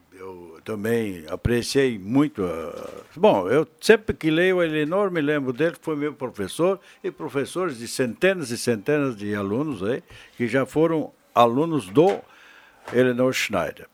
também 0.64 1.26
apreciei 1.30 1.98
muito. 2.00 2.44
a- 2.44 2.90
Bom, 3.16 3.48
eu 3.50 3.68
sempre 3.82 4.16
que 4.16 4.30
leio 4.32 4.58
o 4.58 4.64
Elenor 4.64 5.12
me 5.12 5.22
lembro 5.22 5.52
dele, 5.54 5.74
que 5.78 5.84
foi 5.86 5.96
meu 5.96 6.14
professor 6.14 6.80
e 7.04 7.12
professores 7.12 7.78
de 7.78 7.88
centenas 7.88 8.50
e 8.52 8.58
centenas 8.58 9.16
de 9.16 9.34
alunos 9.36 9.84
aí, 9.84 10.02
que 10.38 10.48
já 10.48 10.66
foram 10.66 11.12
alunos 11.36 11.88
do 11.90 12.20
Elenor 12.94 13.34
Schneider. 13.34 13.88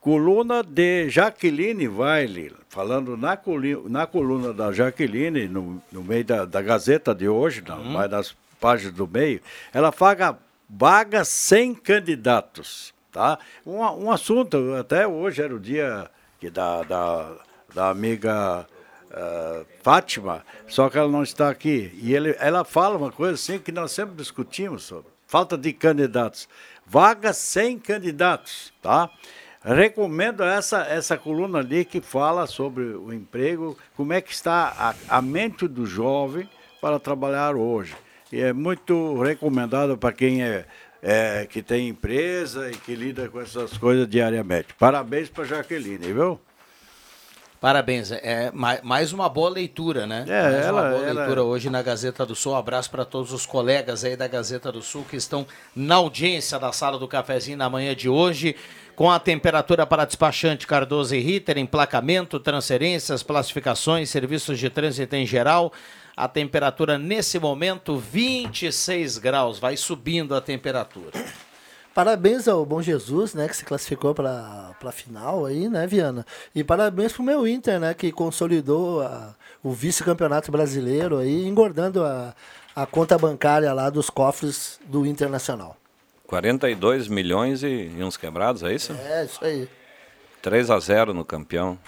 Coluna 0.00 0.62
de 0.64 1.08
Jaqueline 1.08 1.86
Weile, 1.86 2.52
falando 2.68 3.16
na, 3.16 3.36
coli- 3.36 3.80
na 3.88 4.04
coluna 4.06 4.52
da 4.52 4.72
Jaqueline, 4.72 5.46
no, 5.46 5.80
no 5.92 6.02
meio 6.02 6.24
da, 6.24 6.44
da 6.44 6.60
Gazeta 6.60 7.14
de 7.14 7.28
hoje, 7.28 7.62
na, 7.66 7.76
mais 7.76 8.10
nas 8.10 8.34
páginas 8.60 8.94
do 8.94 9.06
meio, 9.06 9.40
ela 9.72 9.92
fala 9.92 10.38
vagas 10.68 11.28
sem 11.28 11.72
candidatos. 11.74 12.92
Tá? 13.12 13.38
Um, 13.66 13.78
um 13.78 14.10
assunto, 14.10 14.74
até 14.74 15.06
hoje 15.06 15.42
era 15.42 15.54
o 15.54 15.60
dia 15.60 16.10
que 16.40 16.50
da, 16.50 16.82
da, 16.82 17.36
da 17.74 17.90
amiga 17.90 18.66
ah, 19.12 19.64
Fátima, 19.82 20.42
só 20.66 20.88
que 20.88 20.96
ela 20.96 21.08
não 21.08 21.22
está 21.22 21.50
aqui. 21.50 21.92
E 22.02 22.14
ele, 22.14 22.34
ela 22.40 22.64
fala 22.64 22.96
uma 22.96 23.12
coisa 23.12 23.34
assim 23.34 23.58
que 23.58 23.70
nós 23.70 23.92
sempre 23.92 24.14
discutimos 24.16 24.84
sobre 24.84 25.12
falta 25.26 25.56
de 25.56 25.72
candidatos. 25.72 26.48
Vagas 26.86 27.36
sem 27.36 27.78
candidatos, 27.78 28.72
tá? 28.82 29.10
Recomendo 29.62 30.42
essa, 30.42 30.82
essa 30.82 31.16
coluna 31.16 31.60
ali 31.60 31.84
que 31.84 32.00
fala 32.00 32.46
sobre 32.46 32.82
o 32.82 33.12
emprego, 33.12 33.78
como 33.96 34.12
é 34.12 34.20
que 34.20 34.32
está 34.32 34.96
a, 35.08 35.16
a 35.18 35.22
mente 35.22 35.68
do 35.68 35.86
jovem 35.86 36.48
para 36.80 36.98
trabalhar 36.98 37.54
hoje. 37.54 37.94
E 38.32 38.40
é 38.40 38.52
muito 38.52 39.20
recomendado 39.22 39.96
para 39.96 40.12
quem 40.12 40.42
é, 40.42 40.66
é, 41.02 41.46
que 41.50 41.62
tem 41.62 41.88
empresa 41.88 42.70
e 42.70 42.76
que 42.76 42.94
lida 42.94 43.28
com 43.28 43.40
essas 43.40 43.76
coisas 43.76 44.08
diariamente. 44.08 44.68
Parabéns 44.78 45.28
para 45.28 45.44
Jaqueline, 45.44 46.12
viu? 46.12 46.40
Parabéns. 47.60 48.10
É 48.10 48.50
ma- 48.52 48.80
mais 48.82 49.12
uma 49.12 49.28
boa 49.28 49.48
leitura, 49.48 50.04
né? 50.04 50.24
É, 50.26 50.42
mais 50.42 50.66
ela- 50.66 50.82
uma 50.82 50.90
boa 50.90 51.04
ela- 51.06 51.20
leitura 51.20 51.44
hoje 51.44 51.70
na 51.70 51.80
Gazeta 51.80 52.26
do 52.26 52.34
Sul. 52.34 52.52
Um 52.54 52.56
abraço 52.56 52.90
para 52.90 53.04
todos 53.04 53.32
os 53.32 53.46
colegas 53.46 54.04
aí 54.04 54.16
da 54.16 54.26
Gazeta 54.26 54.72
do 54.72 54.82
Sul 54.82 55.04
que 55.08 55.14
estão 55.16 55.46
na 55.74 55.94
audiência 55.96 56.58
da 56.58 56.72
sala 56.72 56.98
do 56.98 57.06
cafezinho 57.06 57.56
na 57.56 57.70
manhã 57.70 57.94
de 57.94 58.08
hoje. 58.08 58.56
Com 58.96 59.10
a 59.10 59.18
temperatura 59.20 59.86
para 59.86 60.04
despachante 60.04 60.66
Cardoso 60.66 61.14
e 61.14 61.20
Ritter, 61.20 61.56
emplacamento, 61.56 62.38
transferências, 62.40 63.22
classificações, 63.22 64.10
serviços 64.10 64.58
de 64.58 64.68
trânsito 64.68 65.14
em 65.14 65.24
geral. 65.24 65.72
A 66.16 66.28
temperatura 66.28 66.98
nesse 66.98 67.38
momento 67.38 67.96
26 67.98 69.18
graus, 69.18 69.58
vai 69.58 69.76
subindo 69.76 70.34
a 70.34 70.40
temperatura. 70.40 71.10
Parabéns 71.94 72.48
ao 72.48 72.64
Bom 72.64 72.80
Jesus, 72.80 73.34
né, 73.34 73.46
que 73.48 73.56
se 73.56 73.64
classificou 73.64 74.14
para 74.14 74.74
a 74.82 74.92
final 74.92 75.44
aí, 75.44 75.68
né, 75.68 75.86
Viana? 75.86 76.24
E 76.54 76.64
parabéns 76.64 77.12
pro 77.12 77.22
meu 77.22 77.46
Inter, 77.46 77.78
né, 77.78 77.92
que 77.94 78.10
consolidou 78.10 79.02
a- 79.02 79.34
o 79.62 79.72
vice-campeonato 79.72 80.50
brasileiro 80.50 81.18
aí, 81.18 81.46
engordando 81.46 82.02
a, 82.04 82.34
a 82.74 82.86
conta 82.86 83.18
bancária 83.18 83.72
lá 83.74 83.90
dos 83.90 84.08
cofres 84.08 84.80
do 84.86 85.04
Internacional. 85.06 85.76
42 86.26 87.08
milhões 87.08 87.62
e, 87.62 87.90
e 87.94 88.02
uns 88.02 88.16
quebrados, 88.16 88.62
é 88.62 88.74
isso? 88.74 88.92
É, 88.94 89.24
isso 89.26 89.44
aí. 89.44 89.68
3 90.40 90.70
a 90.70 90.78
0 90.78 91.12
no 91.12 91.24
campeão. 91.26 91.78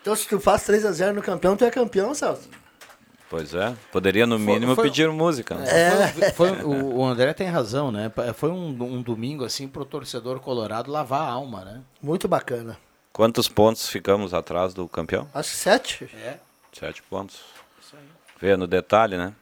Então, 0.00 0.16
se 0.16 0.26
tu 0.26 0.40
faz 0.40 0.62
3 0.64 0.86
a 0.86 0.92
0 0.92 1.14
no 1.14 1.22
campeão, 1.22 1.56
tu 1.56 1.64
é 1.64 1.70
campeão, 1.70 2.14
Celso. 2.14 2.48
Pois 3.32 3.54
é. 3.54 3.74
Poderia, 3.90 4.26
no 4.26 4.38
mínimo, 4.38 4.74
foi- 4.74 4.84
pedir 4.84 5.08
música. 5.10 5.54
né? 5.54 5.64
É. 5.66 6.30
Foi- 6.32 6.52
foi- 6.52 6.62
o, 6.68 6.96
o 6.98 7.04
André 7.06 7.32
tem 7.32 7.48
razão, 7.48 7.90
né? 7.90 8.12
Foi 8.34 8.50
um, 8.50 8.68
um 8.68 9.00
domingo 9.00 9.42
assim 9.42 9.66
pro 9.66 9.86
torcedor 9.86 10.38
colorado 10.38 10.90
lavar 10.92 11.22
a 11.22 11.30
alma, 11.32 11.64
né? 11.64 11.80
Muito 12.02 12.28
bacana. 12.28 12.76
Quantos 13.10 13.48
pontos 13.48 13.88
ficamos 13.88 14.34
atrás 14.34 14.74
do 14.74 14.86
campeão? 14.86 15.26
Acho 15.34 15.50
que 15.50 15.56
7. 15.56 16.10
É. 16.14 16.36
Sete 16.78 17.02
pontos. 17.02 17.40
Vê 18.38 18.54
no 18.54 18.66
detalhe, 18.66 19.16
né? 19.16 19.32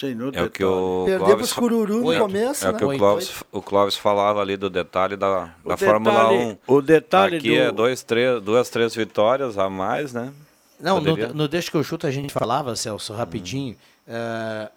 Sim, 0.00 0.14
no 0.14 0.32
é 0.34 0.42
o 0.42 0.50
que 0.50 0.64
o 0.64 1.06
fa- 1.46 1.54
Cururu 1.60 2.00
no 2.12 2.18
começo, 2.18 2.64
É 2.64 2.70
o 2.70 2.72
né? 2.72 2.78
que 2.78 2.84
o 2.84 2.88
Oito. 2.88 2.98
Clóvis, 2.98 3.44
o 3.52 3.62
Clóvis 3.62 3.96
falava 3.96 4.40
ali 4.40 4.56
do 4.56 4.68
detalhe 4.70 5.16
da, 5.16 5.50
da 5.64 5.74
O 5.74 5.76
Fórmula 5.76 6.14
detalhe- 6.28 6.58
1. 6.68 6.74
o 6.74 6.80
detalhe 6.82 7.36
Aqui 7.38 7.48
do- 7.48 7.54
é 7.62 7.72
dois, 7.72 8.02
três, 8.02 8.40
duas, 8.42 8.68
três 8.68 8.94
vitórias 8.94 9.58
a 9.58 9.68
mais, 9.68 10.12
né? 10.12 10.32
Não, 10.80 11.00
no, 11.00 11.10
Poderia- 11.10 11.32
no 11.34 11.48
Deixa 11.48 11.70
que 11.70 11.76
eu 11.76 11.82
chuto 11.84 12.06
a 12.06 12.10
gente 12.10 12.32
falava, 12.32 12.74
Celso, 12.76 13.12
rapidinho, 13.12 13.76
eh, 14.06 14.70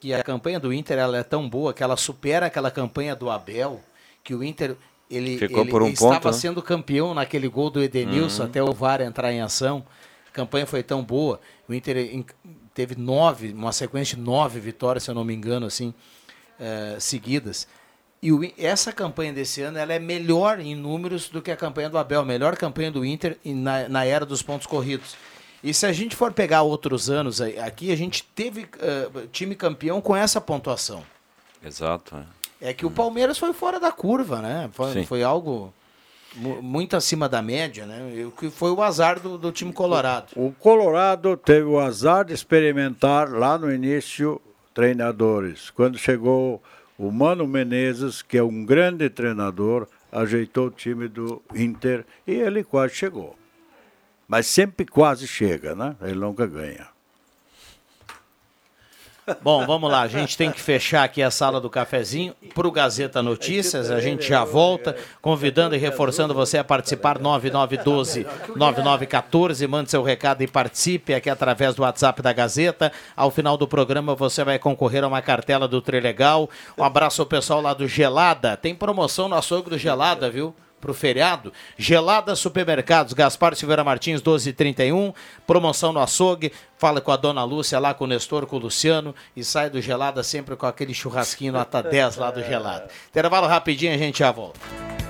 que 0.00 0.12
a 0.12 0.22
campanha 0.22 0.58
do 0.58 0.72
Inter 0.72 0.98
ela 0.98 1.16
é 1.18 1.22
tão 1.22 1.48
boa 1.48 1.72
que 1.72 1.82
ela 1.82 1.96
supera 1.96 2.46
aquela 2.46 2.70
campanha 2.70 3.14
do 3.14 3.30
Abel, 3.30 3.80
que 4.24 4.34
o 4.34 4.42
Inter 4.42 4.76
ele, 5.10 5.38
Ficou 5.38 5.60
ele 5.62 5.70
por 5.70 5.82
um 5.82 5.88
estava 5.88 6.14
ponto, 6.14 6.26
né? 6.26 6.32
sendo 6.32 6.60
campeão 6.60 7.14
naquele 7.14 7.46
gol 7.48 7.70
do 7.70 7.80
Edenilson 7.82 8.42
Uhum. 8.42 8.48
até 8.48 8.62
o 8.62 8.72
VAR 8.72 9.00
entrar 9.00 9.32
em 9.32 9.40
ação. 9.40 9.84
A 10.28 10.32
campanha 10.32 10.66
foi 10.66 10.82
tão 10.82 11.02
boa. 11.04 11.40
O 11.68 11.72
Inter 11.72 12.24
teve 12.74 12.96
nove, 12.96 13.52
uma 13.52 13.72
sequência 13.72 14.16
de 14.16 14.22
nove 14.22 14.58
vitórias, 14.58 15.04
se 15.04 15.10
eu 15.10 15.14
não 15.14 15.24
me 15.24 15.32
engano, 15.32 15.64
assim, 15.66 15.94
eh, 16.58 16.96
seguidas. 16.98 17.68
E 18.20 18.32
o 18.32 18.40
essa 18.58 18.92
campanha 18.92 19.32
desse 19.32 19.62
ano 19.62 19.78
ela 19.78 19.92
é 19.92 19.98
melhor 20.00 20.58
em 20.58 20.74
números 20.74 21.28
do 21.28 21.40
que 21.40 21.50
a 21.52 21.56
campanha 21.56 21.88
do 21.88 21.96
Abel, 21.98 22.24
melhor 22.24 22.56
campanha 22.56 22.90
do 22.90 23.04
Inter 23.04 23.38
na, 23.44 23.88
na 23.88 24.04
era 24.04 24.26
dos 24.26 24.42
pontos 24.42 24.66
corridos. 24.66 25.14
E 25.64 25.72
se 25.74 25.86
a 25.86 25.92
gente 25.92 26.14
for 26.14 26.32
pegar 26.32 26.62
outros 26.62 27.08
anos 27.10 27.40
aqui, 27.40 27.90
a 27.92 27.96
gente 27.96 28.22
teve 28.34 28.68
eh, 28.78 29.08
time 29.32 29.54
campeão 29.54 30.00
com 30.00 30.14
essa 30.14 30.40
pontuação. 30.40 31.02
Exato. 31.64 32.16
é. 32.16 32.68
É 32.68 32.72
que 32.72 32.86
o 32.86 32.90
Palmeiras 32.90 33.36
foi 33.38 33.52
fora 33.52 33.78
da 33.78 33.92
curva, 33.92 34.40
né? 34.40 34.70
Foi, 34.72 35.04
foi 35.04 35.22
algo 35.22 35.74
mu- 36.34 36.62
muito 36.62 36.96
acima 36.96 37.28
da 37.28 37.42
média, 37.42 37.84
né? 37.84 38.24
O 38.24 38.30
que 38.30 38.48
foi 38.48 38.70
o 38.70 38.82
azar 38.82 39.20
do, 39.20 39.36
do 39.36 39.52
time 39.52 39.72
colorado. 39.72 40.28
O 40.36 40.52
Colorado 40.52 41.36
teve 41.36 41.64
o 41.66 41.78
azar 41.78 42.24
de 42.24 42.32
experimentar 42.32 43.30
lá 43.30 43.58
no 43.58 43.70
início 43.72 44.40
treinadores. 44.72 45.70
Quando 45.70 45.98
chegou 45.98 46.62
o 46.98 47.10
Mano 47.10 47.46
Menezes, 47.46 48.22
que 48.22 48.38
é 48.38 48.42
um 48.42 48.64
grande 48.64 49.10
treinador, 49.10 49.86
ajeitou 50.12 50.68
o 50.68 50.70
time 50.70 51.08
do 51.08 51.42
Inter 51.54 52.06
e 52.26 52.32
ele 52.32 52.62
quase 52.64 52.94
chegou. 52.94 53.36
Mas 54.28 54.46
sempre 54.46 54.84
quase 54.86 55.26
chega, 55.26 55.74
né? 55.74 55.96
Ele 56.02 56.14
nunca 56.14 56.46
ganha. 56.46 56.88
Bom, 59.42 59.66
vamos 59.66 59.90
lá. 59.90 60.02
A 60.02 60.08
gente 60.08 60.36
tem 60.36 60.52
que 60.52 60.60
fechar 60.60 61.02
aqui 61.02 61.20
a 61.20 61.32
sala 61.32 61.60
do 61.60 61.68
cafezinho 61.68 62.32
para 62.54 62.66
o 62.66 62.70
Gazeta 62.70 63.20
Notícias. 63.20 63.90
A 63.90 64.00
gente 64.00 64.28
já 64.28 64.44
volta, 64.44 64.96
convidando 65.20 65.74
e 65.74 65.78
reforçando 65.78 66.32
você 66.32 66.58
a 66.58 66.64
participar 66.64 67.18
9912 67.18 68.24
9914. 68.54 69.66
Mande 69.66 69.90
seu 69.90 70.02
recado 70.02 70.42
e 70.42 70.46
participe 70.46 71.12
aqui 71.12 71.28
através 71.28 71.74
do 71.74 71.82
WhatsApp 71.82 72.22
da 72.22 72.32
Gazeta. 72.32 72.92
Ao 73.16 73.30
final 73.30 73.56
do 73.56 73.66
programa 73.66 74.14
você 74.14 74.44
vai 74.44 74.60
concorrer 74.60 75.02
a 75.02 75.08
uma 75.08 75.22
cartela 75.22 75.66
do 75.66 75.82
Trilegal. 75.82 76.48
Um 76.78 76.84
abraço 76.84 77.20
ao 77.20 77.26
pessoal 77.26 77.60
lá 77.60 77.74
do 77.74 77.88
Gelada. 77.88 78.56
Tem 78.56 78.76
promoção 78.76 79.28
no 79.28 79.34
açougue 79.34 79.70
do 79.70 79.78
Gelada, 79.78 80.30
viu? 80.30 80.54
Pro 80.80 80.92
feriado. 80.92 81.52
Gelada 81.76 82.36
Supermercados, 82.36 83.12
Gaspar 83.12 83.54
Silveira 83.54 83.82
Martins, 83.82 84.20
1231. 84.20 85.12
Promoção 85.46 85.92
no 85.92 86.00
açougue. 86.00 86.52
Fala 86.78 87.00
com 87.00 87.10
a 87.10 87.16
dona 87.16 87.42
Lúcia 87.44 87.78
lá, 87.78 87.94
com 87.94 88.04
o 88.04 88.06
Nestor, 88.06 88.46
com 88.46 88.56
o 88.56 88.60
Luciano. 88.60 89.14
E 89.34 89.42
sai 89.42 89.70
do 89.70 89.80
Gelada 89.80 90.22
sempre 90.22 90.56
com 90.56 90.66
aquele 90.66 90.92
churrasquinho 90.92 91.52
nota 91.52 91.82
10 91.82 92.16
lá 92.16 92.30
do 92.30 92.42
Gelada. 92.42 92.88
Intervalo 93.08 93.46
rapidinho, 93.46 93.94
a 93.94 93.98
gente 93.98 94.18
já 94.18 94.30
volta. 94.30 95.05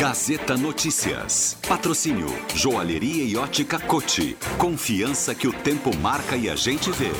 Gazeta 0.00 0.56
Notícias. 0.56 1.58
Patrocínio 1.68 2.28
Joalheria 2.54 3.22
e 3.22 3.36
Ótica 3.36 3.78
Cote. 3.78 4.34
Confiança 4.56 5.34
que 5.34 5.46
o 5.46 5.52
tempo 5.52 5.94
marca 5.94 6.38
e 6.38 6.48
a 6.48 6.56
gente 6.56 6.90
vê. 6.90 7.10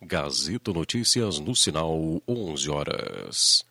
Gazeta 0.00 0.72
Notícias 0.72 1.40
no 1.40 1.56
sinal 1.56 2.22
11 2.28 2.70
horas. 2.70 3.64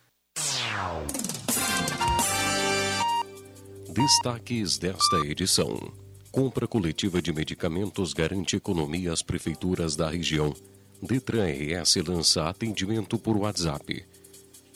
Destaques 3.94 4.76
desta 4.76 5.16
edição. 5.26 5.90
Compra 6.30 6.66
coletiva 6.66 7.22
de 7.22 7.32
medicamentos 7.32 8.12
garante 8.12 8.56
economia 8.56 9.10
às 9.10 9.22
prefeituras 9.22 9.96
da 9.96 10.10
região. 10.10 10.54
Detran 11.00 11.46
RS 11.46 11.96
lança 12.06 12.46
atendimento 12.46 13.18
por 13.18 13.38
WhatsApp. 13.38 14.04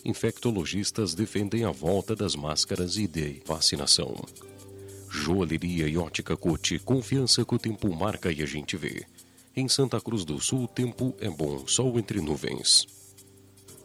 Infectologistas 0.05 1.15
defendem 1.15 1.65
a 1.65 1.71
volta 1.71 2.17
das 2.17 2.35
máscaras 2.35 2.97
e 2.97 3.07
de 3.07 3.41
vacinação. 3.47 4.17
Joalheria 5.09 5.87
e 5.87 5.97
ótica 5.97 6.37
Cote, 6.37 6.79
confiança 6.79 7.45
que 7.45 7.55
o 7.55 7.59
tempo 7.59 7.95
marca 7.95 8.33
e 8.33 8.43
a 8.43 8.47
gente 8.47 8.77
vê. 8.77 9.07
Em 9.55 9.69
Santa 9.69 10.01
Cruz 10.01 10.25
do 10.25 10.41
Sul, 10.41 10.65
o 10.65 10.69
tempo 10.69 11.15
é 11.21 11.31
bom, 11.31 11.67
sol 11.69 11.99
entre 11.99 12.21
nuvens. 12.21 12.87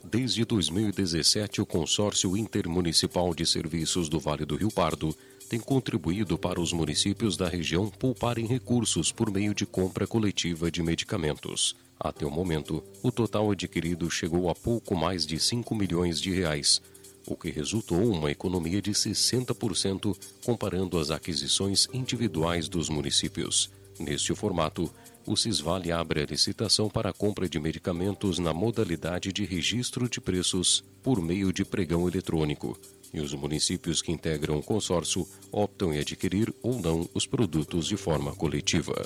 Desde 0.03 0.45
2017, 0.45 1.62
o 1.62 1.65
Consórcio 1.65 2.38
Intermunicipal 2.38 3.36
de 3.36 3.45
Serviços 3.45 4.08
do 4.08 4.19
Vale 4.19 4.45
do 4.45 4.56
Rio 4.56 4.71
Pardo 4.71 5.15
tem 5.49 5.60
contribuído 5.60 6.38
para 6.38 6.62
os 6.62 6.71
municípios 6.71 7.38
da 7.38 7.47
região 7.47 7.89
pouparem 7.89 8.47
recursos 8.47 9.12
por 9.12 9.30
meio 9.30 9.53
de 9.53 9.65
compra 9.65 10.08
coletiva 10.08 10.71
de 10.71 10.82
medicamentos. 10.82 11.75
Até 11.99 12.25
o 12.25 12.31
momento, 12.31 12.83
o 13.01 13.12
total 13.12 13.51
adquirido 13.51 14.10
chegou 14.10 14.49
a 14.49 14.55
pouco 14.55 14.95
mais 14.95 15.25
de 15.25 15.39
5 15.39 15.73
milhões 15.73 16.21
de 16.21 16.31
reais, 16.31 16.81
o 17.25 17.36
que 17.36 17.49
resultou 17.49 18.12
uma 18.12 18.31
economia 18.31 18.81
de 18.81 18.91
60% 18.91 20.15
comparando 20.45 20.97
as 20.97 21.12
aquisições 21.12 21.88
individuais 21.91 22.69
dos 22.69 22.88
municípios. 22.88 23.69
Neste 23.99 24.33
formato, 24.36 24.91
o 25.25 25.36
Cisvale 25.36 25.91
abre 25.91 26.21
a 26.21 26.25
licitação 26.25 26.89
para 26.89 27.10
a 27.10 27.13
compra 27.13 27.49
de 27.49 27.60
medicamentos 27.60 28.39
na 28.39 28.53
modalidade 28.53 29.33
de 29.33 29.43
registro 29.43 30.07
de 30.07 30.21
preços 30.21 30.83
por 31.03 31.21
meio 31.21 31.51
de 31.51 31.65
pregão 31.65 32.07
eletrônico, 32.07 32.79
e 33.13 33.19
os 33.19 33.33
municípios 33.33 34.01
que 34.01 34.12
integram 34.12 34.60
o 34.60 34.63
consórcio 34.63 35.27
optam 35.51 35.93
em 35.93 35.99
adquirir 35.99 36.53
ou 36.62 36.79
não 36.79 37.10
os 37.13 37.25
produtos 37.25 37.88
de 37.88 37.97
forma 37.97 38.33
coletiva. 38.36 39.05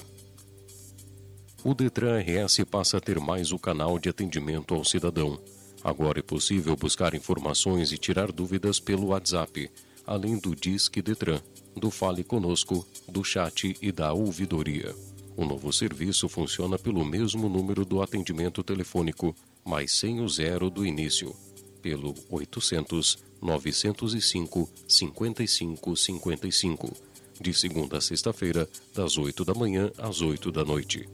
O 1.64 1.76
Detran 1.76 2.20
RS 2.20 2.66
passa 2.70 2.98
a 2.98 3.00
ter 3.00 3.20
mais 3.20 3.52
o 3.52 3.60
canal 3.60 4.00
de 4.00 4.10
atendimento 4.10 4.74
ao 4.74 4.84
cidadão. 4.84 5.40
Agora 5.84 6.18
é 6.18 6.24
possível 6.24 6.76
buscar 6.76 7.14
informações 7.14 7.92
e 7.92 8.00
tirar 8.00 8.32
dúvidas 8.32 8.80
pelo 8.80 9.10
WhatsApp, 9.10 9.70
além 10.06 10.40
do 10.40 10.56
Disque 10.56 11.04
Detran, 11.04 11.40
do 11.76 11.92
Fale 11.92 12.24
Conosco, 12.24 12.84
do 13.08 13.24
chat 13.24 13.78
e 13.80 13.92
da 13.92 14.12
ouvidoria. 14.12 14.96
O 15.38 15.46
novo 15.46 15.72
serviço 15.72 16.28
funciona 16.28 16.80
pelo 16.80 17.06
mesmo 17.06 17.48
número 17.48 17.86
do 17.86 18.02
atendimento 18.02 18.64
telefônico, 18.64 19.36
mas 19.64 19.92
sem 19.92 20.20
o 20.20 20.28
zero 20.28 20.68
do 20.68 20.84
início, 20.84 21.32
pelo 21.80 22.16
800 22.32 23.20
905 23.40 24.68
5555, 24.88 26.92
de 27.40 27.54
segunda 27.54 28.00
a 28.00 28.02
sexta-feira, 28.02 28.68
das 28.96 29.16
8 29.16 29.46
da 29.46 29.54
manhã 29.54 29.92
às 30.00 30.22
8 30.22 30.52
da 30.52 30.66
noite. 30.66 31.08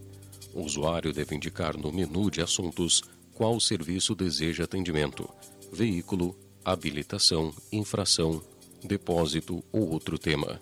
O 0.54 0.62
usuário 0.62 1.14
deve 1.14 1.36
indicar 1.36 1.78
no 1.78 1.92
menu 1.92 2.32
de 2.32 2.42
assuntos 2.42 3.02
qual 3.34 3.60
serviço 3.60 4.16
deseja 4.16 4.64
atendimento: 4.64 5.30
veículo, 5.72 6.36
habilitação, 6.66 7.54
infração, 7.72 8.42
depósito 8.84 9.64
ou 9.72 9.90
outro 9.90 10.18
tema. 10.18 10.60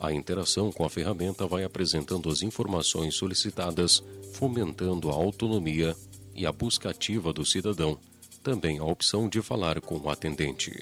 A 0.00 0.12
interação 0.12 0.70
com 0.70 0.84
a 0.84 0.90
ferramenta 0.90 1.46
vai 1.46 1.64
apresentando 1.64 2.30
as 2.30 2.42
informações 2.42 3.16
solicitadas, 3.16 4.02
fomentando 4.32 5.10
a 5.10 5.14
autonomia 5.14 5.96
e 6.34 6.46
a 6.46 6.52
busca 6.52 6.90
ativa 6.90 7.32
do 7.32 7.44
cidadão, 7.44 7.98
também 8.42 8.78
a 8.78 8.84
opção 8.84 9.28
de 9.28 9.42
falar 9.42 9.80
com 9.80 9.98
o 9.98 10.08
atendente. 10.08 10.72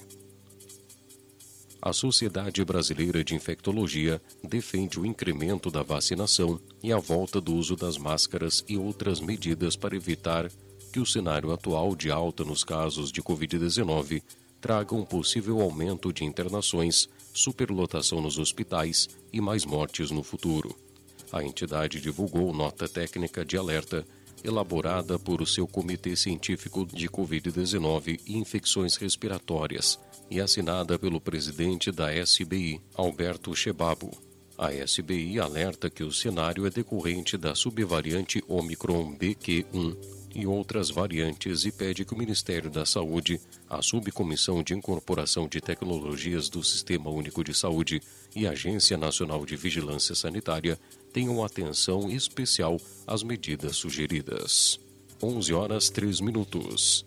A 1.81 1.93
Sociedade 1.93 2.65
Brasileira 2.65 3.23
de 3.23 3.35
Infectologia 3.35 4.21
defende 4.43 4.99
o 4.99 5.07
incremento 5.07 5.71
da 5.71 5.83
vacinação 5.83 6.61
e 6.83 6.93
a 6.93 6.99
volta 6.99 7.41
do 7.41 7.55
uso 7.55 7.77
das 7.77 7.99
máscaras 7.99 8.65
e 8.69 8.77
outras 8.77 9.21
medidas 9.21 9.77
para 9.77 9.95
evitar 9.95 10.51
que 10.93 10.99
o 10.99 11.07
cenário 11.07 11.53
atual 11.53 11.95
de 11.95 12.11
alta 12.11 12.45
nos 12.45 12.65
casos 12.65 13.13
de 13.13 13.23
Covid-19 13.23 14.23
traga 14.61 14.95
um 14.95 15.05
possível 15.05 15.61
aumento 15.61 16.13
de 16.13 16.25
internações, 16.25 17.09
superlotação 17.35 18.21
nos 18.21 18.39
hospitais 18.39 19.09
e 19.33 19.41
mais 19.41 19.65
mortes 19.65 20.11
no 20.11 20.23
futuro. 20.23 20.75
A 21.31 21.45
entidade 21.45 22.01
divulgou 22.01 22.53
nota 22.53 22.89
técnica 22.89 23.45
de 23.45 23.57
alerta 23.57 24.07
elaborada 24.45 25.19
por 25.19 25.43
o 25.43 25.47
seu 25.47 25.67
Comitê 25.67 26.17
Científico 26.17 26.87
de 26.87 27.09
Covid-19 27.09 28.21
e 28.27 28.37
Infecções 28.37 28.97
Respiratórias 28.97 29.99
e 30.31 30.41
assinada 30.41 30.99
pelo 30.99 31.21
presidente 31.21 31.91
da 31.91 32.13
SBI, 32.13 32.81
Alberto 32.95 33.55
Chebabo. 33.55 34.11
A 34.59 34.73
SBI 34.73 35.39
alerta 35.39 35.91
que 35.91 36.03
o 36.03 36.13
cenário 36.13 36.67
é 36.67 36.71
decorrente 36.71 37.37
da 37.37 37.55
subvariante 37.55 38.43
Omicron 38.49 39.15
BQ1 39.17 39.97
e 40.35 40.47
outras 40.47 40.91
variantes 40.91 41.65
e 41.65 41.73
pede 41.73 42.05
que 42.05 42.13
o 42.13 42.19
Ministério 42.19 42.71
da 42.71 42.85
Saúde, 42.85 43.41
a 43.69 43.81
Subcomissão 43.81 44.63
de 44.63 44.75
Incorporação 44.75 45.49
de 45.49 45.63
Tecnologias 45.63 46.51
do 46.51 46.63
Sistema 46.63 47.09
Único 47.09 47.43
de 47.43 47.55
Saúde 47.55 48.03
e 48.35 48.47
a 48.47 48.51
Agência 48.51 48.99
Nacional 48.99 49.47
de 49.47 49.57
Vigilância 49.57 50.15
Sanitária 50.15 50.79
tenham 51.17 51.43
atenção 51.43 52.11
especial 52.11 52.79
às 53.07 53.23
medidas 53.23 53.77
sugeridas. 53.77 54.79
11 55.23 55.55
horas 55.55 55.89
3 55.89 56.21
minutos. 56.21 57.07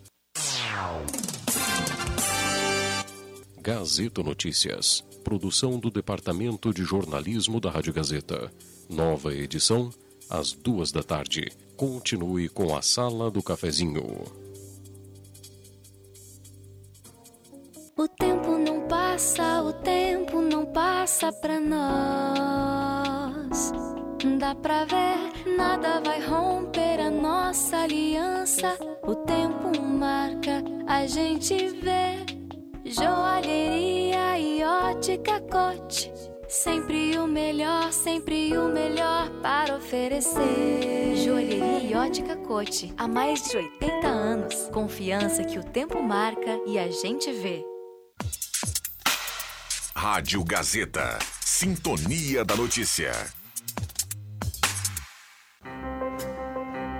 Gazeta 3.62 4.20
Notícias. 4.20 5.04
Produção 5.22 5.78
do 5.78 5.92
Departamento 5.92 6.74
de 6.74 6.82
Jornalismo 6.82 7.60
da 7.60 7.70
Rádio 7.70 7.92
Gazeta. 7.92 8.52
Nova 8.88 9.32
edição, 9.32 9.90
às 10.28 10.50
duas 10.50 10.90
da 10.90 11.04
tarde. 11.04 11.46
Continue 11.76 12.48
com 12.48 12.76
a 12.76 12.82
Sala 12.82 13.30
do 13.30 13.40
Cafezinho. 13.40 14.24
O 17.96 18.08
tempo 18.08 18.58
não 18.58 18.88
passa, 18.88 19.62
o 19.62 19.72
tempo 19.72 20.40
não 20.40 20.66
passa 20.66 21.32
pra 21.32 21.60
nós. 21.60 22.90
Dá 24.22 24.54
pra 24.54 24.84
ver, 24.84 25.56
nada 25.56 25.98
vai 26.04 26.20
romper 26.20 27.00
a 27.00 27.10
nossa 27.10 27.78
aliança. 27.78 28.76
O 29.02 29.14
tempo 29.14 29.80
marca, 29.80 30.62
a 30.86 31.06
gente 31.06 31.56
vê. 31.80 32.26
Joalheria 32.84 34.38
e 34.38 34.62
ótica 34.62 35.40
cote. 35.40 36.12
Sempre 36.46 37.16
o 37.16 37.26
melhor, 37.26 37.90
sempre 37.92 38.54
o 38.58 38.68
melhor 38.68 39.30
para 39.40 39.76
oferecer. 39.76 41.16
Joalheria 41.16 41.80
e 41.82 41.94
ótica 41.94 42.36
cote. 42.36 42.92
Há 42.98 43.08
mais 43.08 43.42
de 43.48 43.56
80 43.56 44.06
anos. 44.06 44.68
Confiança 44.70 45.44
que 45.44 45.58
o 45.58 45.64
tempo 45.64 46.02
marca 46.02 46.60
e 46.66 46.78
a 46.78 46.90
gente 46.90 47.32
vê. 47.32 47.64
Rádio 49.96 50.44
Gazeta. 50.44 51.18
Sintonia 51.40 52.44
da 52.44 52.54
Notícia. 52.54 53.39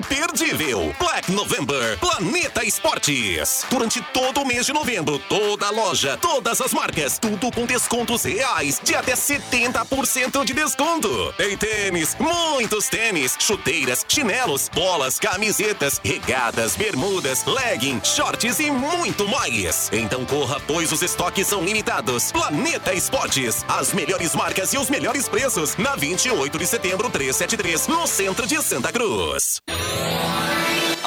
Imperdível. 0.00 0.94
Black 0.98 1.30
November 1.30 1.98
Planeta 1.98 2.64
Esportes. 2.64 3.64
Durante 3.70 4.00
todo 4.12 4.40
o 4.40 4.46
mês 4.46 4.66
de 4.66 4.72
novembro, 4.72 5.18
toda 5.28 5.66
a 5.66 5.70
loja, 5.70 6.16
todas 6.16 6.60
as 6.60 6.72
marcas, 6.72 7.18
tudo 7.18 7.52
com 7.52 7.66
descontos 7.66 8.24
reais 8.24 8.80
de 8.82 8.94
até 8.94 9.12
70% 9.12 10.44
de 10.44 10.54
desconto. 10.54 11.32
Tem 11.36 11.56
tênis, 11.56 12.16
muitos 12.18 12.88
tênis, 12.88 13.36
chuteiras, 13.38 14.04
chinelos, 14.08 14.68
bolas, 14.72 15.18
camisetas, 15.18 16.00
regatas, 16.02 16.74
bermudas, 16.76 17.44
legging, 17.44 18.00
shorts 18.02 18.58
e 18.58 18.70
muito 18.70 19.28
mais. 19.28 19.90
Então 19.92 20.24
corra, 20.24 20.58
pois 20.66 20.90
os 20.90 21.02
estoques 21.02 21.46
são 21.46 21.62
limitados. 21.62 22.32
Planeta 22.32 22.94
Esportes, 22.94 23.64
as 23.68 23.92
melhores 23.92 24.34
marcas 24.34 24.72
e 24.72 24.78
os 24.78 24.88
melhores 24.88 25.28
preços 25.28 25.76
na 25.76 25.94
28 25.94 26.58
de 26.58 26.66
setembro 26.66 27.10
373, 27.10 27.86
no 27.86 28.06
centro 28.06 28.46
de 28.46 28.60
Santa 28.62 28.90
Cruz. 28.92 29.59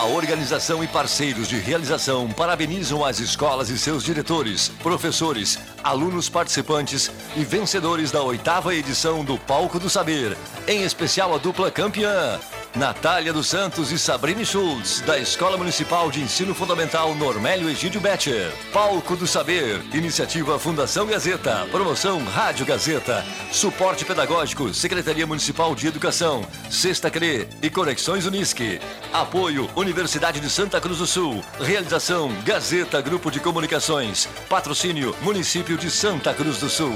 A 0.03 0.05
organização 0.05 0.83
e 0.83 0.87
parceiros 0.87 1.47
de 1.47 1.57
realização 1.57 2.29
parabenizam 2.29 3.05
as 3.05 3.21
escolas 3.21 3.69
e 3.69 3.77
seus 3.77 4.03
diretores, 4.03 4.67
professores, 4.81 5.57
alunos 5.81 6.27
participantes 6.27 7.09
e 7.37 7.45
vencedores 7.45 8.11
da 8.11 8.21
oitava 8.21 8.75
edição 8.75 9.23
do 9.23 9.37
Palco 9.37 9.79
do 9.79 9.89
Saber, 9.89 10.35
em 10.67 10.83
especial 10.83 11.33
a 11.33 11.37
dupla 11.37 11.71
campeã. 11.71 12.37
Natália 12.75 13.31
dos 13.31 13.47
Santos 13.47 13.91
e 13.91 13.99
Sabrine 13.99 14.43
Schultz, 14.43 15.01
da 15.01 15.19
Escola 15.19 15.55
Municipal 15.55 16.09
de 16.09 16.19
Ensino 16.19 16.55
Fundamental 16.55 17.13
Normélio 17.13 17.69
Egídio 17.69 18.01
Betcher. 18.01 18.51
Palco 18.73 19.15
do 19.15 19.27
Saber, 19.27 19.79
iniciativa 19.93 20.57
Fundação 20.57 21.05
Gazeta, 21.05 21.67
promoção 21.69 22.23
Rádio 22.23 22.65
Gazeta, 22.65 23.23
suporte 23.51 24.03
pedagógico, 24.03 24.73
Secretaria 24.73 25.27
Municipal 25.27 25.75
de 25.75 25.85
Educação, 25.85 26.47
Sexta 26.67 27.11
CRE 27.11 27.47
e 27.61 27.69
Conexões 27.69 28.25
Unisque. 28.25 28.79
Apoio 29.13 29.69
Universidade 29.75 30.39
de 30.39 30.49
Santa 30.49 30.81
Cruz 30.81 30.97
do 30.97 31.05
Sul. 31.05 31.43
Realização 31.59 32.31
Gazeta 32.43 32.99
Grupo 33.01 33.29
de 33.29 33.39
Comunicações. 33.39 34.27
Patrocínio 34.49 35.15
Município 35.21 35.77
de 35.77 35.91
Santa 35.91 36.33
Cruz 36.33 36.57
do 36.57 36.69
Sul. 36.69 36.95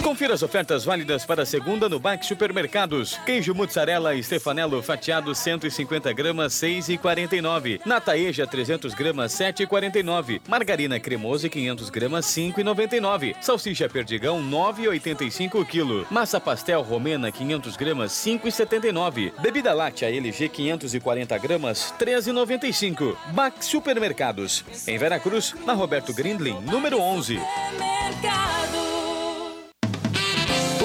Confira 0.00 0.34
as 0.34 0.42
ofertas 0.42 0.84
válidas 0.84 1.24
para 1.24 1.42
a 1.42 1.46
segunda 1.46 1.88
no 1.88 1.98
Bax 1.98 2.26
Supermercados. 2.26 3.18
Queijo 3.26 3.54
mussarela 3.54 4.20
Stefanello 4.22 4.82
fatiado 4.82 5.34
150 5.34 6.12
gramas 6.12 6.52
6,49. 6.54 7.80
Nataeja 7.84 8.46
300 8.46 8.94
gramas 8.94 9.32
7,49. 9.32 10.40
Margarina 10.48 11.00
cremosa 11.00 11.48
500 11.48 11.90
gramas 11.90 12.26
5,99. 12.26 13.34
Salsicha 13.40 13.88
perdigão 13.88 14.42
9,85 14.42 15.64
kg. 15.66 16.06
Massa 16.10 16.40
pastel 16.40 16.82
romena 16.82 17.32
500 17.32 17.76
gramas 17.76 18.12
5,79. 18.12 19.32
Bebida 19.40 19.72
láctea 19.72 20.08
LG 20.08 20.48
540 20.48 21.38
gramas 21.38 21.94
13,95. 21.98 23.16
Bax 23.32 23.66
Supermercados. 23.66 24.64
Em 24.86 24.98
Veracruz, 24.98 25.54
na 25.66 25.72
Roberto 25.72 26.12
Grindlin, 26.12 26.60
número 26.60 27.00
11. 27.00 27.40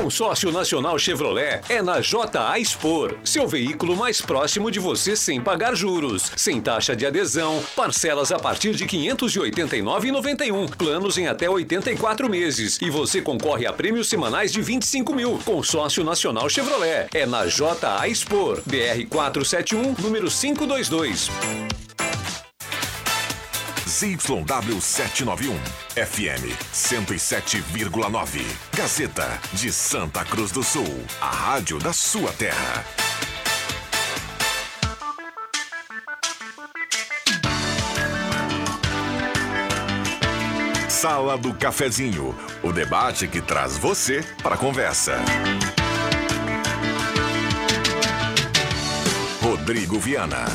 Consórcio 0.00 0.50
Nacional 0.50 0.98
Chevrolet 0.98 1.60
é 1.68 1.82
na 1.82 2.00
JA 2.00 2.58
Expor, 2.58 3.18
seu 3.22 3.46
veículo 3.46 3.94
mais 3.94 4.18
próximo 4.18 4.70
de 4.70 4.80
você 4.80 5.14
sem 5.14 5.38
pagar 5.42 5.74
juros, 5.74 6.32
sem 6.38 6.58
taxa 6.58 6.96
de 6.96 7.04
adesão, 7.04 7.62
parcelas 7.76 8.32
a 8.32 8.38
partir 8.38 8.74
de 8.74 8.84
R$ 8.84 8.90
589,91, 8.90 10.74
planos 10.74 11.18
em 11.18 11.26
até 11.26 11.50
84 11.50 12.30
meses 12.30 12.78
e 12.80 12.88
você 12.88 13.20
concorre 13.20 13.66
a 13.66 13.74
prêmios 13.74 14.08
semanais 14.08 14.50
de 14.50 14.62
25 14.62 15.14
mil. 15.14 15.38
Consórcio 15.44 16.02
Nacional 16.02 16.48
Chevrolet 16.48 17.06
é 17.12 17.26
na 17.26 17.44
JA 17.44 18.08
Expor, 18.08 18.62
BR 18.64 19.06
471, 19.06 19.96
número 20.02 20.30
522. 20.30 21.89
ZYW 24.00 24.80
791, 24.80 25.60
FM 25.94 26.48
107,9. 26.72 28.40
Gazeta 28.74 29.38
de 29.52 29.70
Santa 29.70 30.24
Cruz 30.24 30.50
do 30.50 30.62
Sul, 30.62 31.04
a 31.20 31.28
rádio 31.28 31.78
da 31.78 31.92
sua 31.92 32.32
terra. 32.32 32.82
Sala 40.88 41.36
do 41.36 41.52
Cafezinho, 41.52 42.34
o 42.62 42.72
debate 42.72 43.28
que 43.28 43.42
traz 43.42 43.76
você 43.76 44.24
para 44.42 44.54
a 44.54 44.58
conversa. 44.58 45.18
Rodrigo 49.42 49.98
Viana. 49.98 50.46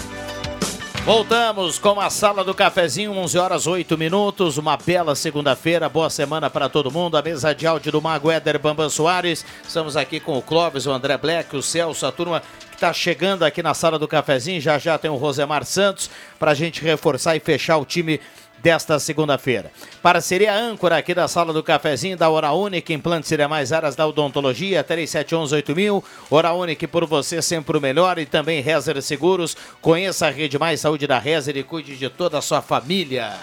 Voltamos 1.05 1.77
com 1.77 2.01
a 2.01 2.09
sala 2.09 2.43
do 2.43 2.51
cafezinho, 2.51 3.15
11 3.15 3.37
horas 3.37 3.67
8 3.67 3.95
minutos. 3.95 4.57
Uma 4.57 4.75
bela 4.75 5.13
segunda-feira, 5.13 5.87
boa 5.87 6.09
semana 6.09 6.49
para 6.49 6.67
todo 6.67 6.89
mundo. 6.89 7.15
A 7.15 7.21
mesa 7.21 7.53
de 7.53 7.67
áudio 7.67 7.91
do 7.91 8.01
Mago 8.01 8.31
Éder 8.31 8.57
Bambam 8.57 8.89
Soares. 8.89 9.45
Estamos 9.63 9.95
aqui 9.95 10.19
com 10.19 10.35
o 10.35 10.41
Clóvis, 10.41 10.87
o 10.87 10.91
André 10.91 11.15
Black, 11.15 11.55
o 11.55 11.61
Celso, 11.61 12.07
a 12.07 12.11
turma 12.11 12.41
que 12.71 12.73
está 12.73 12.91
chegando 12.91 13.45
aqui 13.45 13.61
na 13.61 13.75
sala 13.75 13.99
do 13.99 14.07
cafezinho. 14.07 14.59
Já 14.59 14.79
já 14.79 14.97
tem 14.97 15.11
o 15.11 15.15
Rosemar 15.15 15.63
Santos 15.63 16.09
para 16.39 16.49
a 16.49 16.55
gente 16.55 16.81
reforçar 16.81 17.35
e 17.35 17.39
fechar 17.39 17.77
o 17.77 17.85
time 17.85 18.19
desta 18.65 18.97
segunda-feira. 18.97 19.71
Parceria 20.01 20.51
âncora 20.51 20.97
aqui 20.97 21.13
da 21.13 21.27
sala 21.27 21.53
do 21.53 21.61
cafezinho 21.61 22.17
da 22.17 22.31
Hora 22.31 22.51
Única, 22.51 22.91
implantes 22.93 23.31
e 23.31 23.37
demais 23.37 23.71
áreas 23.71 23.95
da 23.95 24.07
odontologia, 24.07 24.83
37118000. 24.83 26.03
Hora 26.31 26.51
Única 26.51 26.87
por 26.87 27.05
você 27.05 27.43
sempre 27.43 27.77
o 27.77 27.81
melhor 27.81 28.17
e 28.17 28.25
também 28.25 28.63
Rezer 28.63 28.99
Seguros. 29.03 29.55
Conheça 29.79 30.25
a 30.25 30.31
Rede 30.31 30.57
Mais 30.57 30.81
Saúde 30.81 31.05
da 31.05 31.19
Rezer 31.19 31.55
e 31.57 31.61
cuide 31.61 31.95
de 31.95 32.09
toda 32.09 32.39
a 32.39 32.41
sua 32.41 32.59
família. 32.59 33.33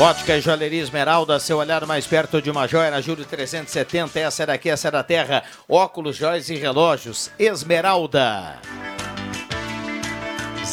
Ótica 0.00 0.38
e 0.38 0.40
Joalheria 0.40 0.80
Esmeralda, 0.80 1.38
seu 1.38 1.58
olhar 1.58 1.84
mais 1.84 2.06
perto 2.06 2.40
de 2.40 2.50
uma 2.50 2.66
joia 2.66 2.90
na 2.90 3.02
Júlio 3.02 3.26
370. 3.26 4.18
Essa 4.18 4.44
é 4.44 4.46
daqui, 4.46 4.70
essa 4.70 4.88
é 4.88 4.90
da 4.90 5.02
terra. 5.02 5.42
Óculos, 5.68 6.16
joias 6.16 6.48
e 6.48 6.54
relógios. 6.54 7.30
Esmeralda. 7.38 8.58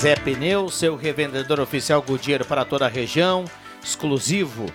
Zé 0.01 0.15
Pneu, 0.15 0.67
seu 0.67 0.95
revendedor 0.95 1.59
oficial 1.59 2.01
Goodyear 2.01 2.43
para 2.43 2.65
toda 2.65 2.87
a 2.87 2.89
região, 2.89 3.45
exclusivo 3.83 4.65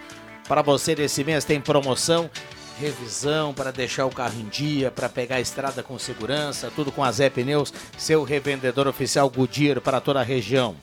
para 0.47 0.63
você 0.63 0.95
desse 0.95 1.25
mês 1.25 1.45
tem 1.45 1.61
promoção 1.61 2.31
revisão, 2.79 3.53
para 3.53 3.73
deixar 3.73 4.07
o 4.07 4.11
carro 4.11 4.39
em 4.39 4.45
dia, 4.45 4.89
para 4.89 5.09
pegar 5.09 5.35
a 5.37 5.41
estrada 5.41 5.83
com 5.83 5.99
segurança, 5.99 6.71
tudo 6.77 6.93
com 6.93 7.03
a 7.03 7.11
Zé 7.11 7.29
Pneus, 7.29 7.75
seu 7.99 8.23
revendedor 8.23 8.87
oficial 8.87 9.29
Goodyear 9.29 9.81
para 9.81 10.01
toda 10.01 10.21
a 10.21 10.23
região. 10.23 10.77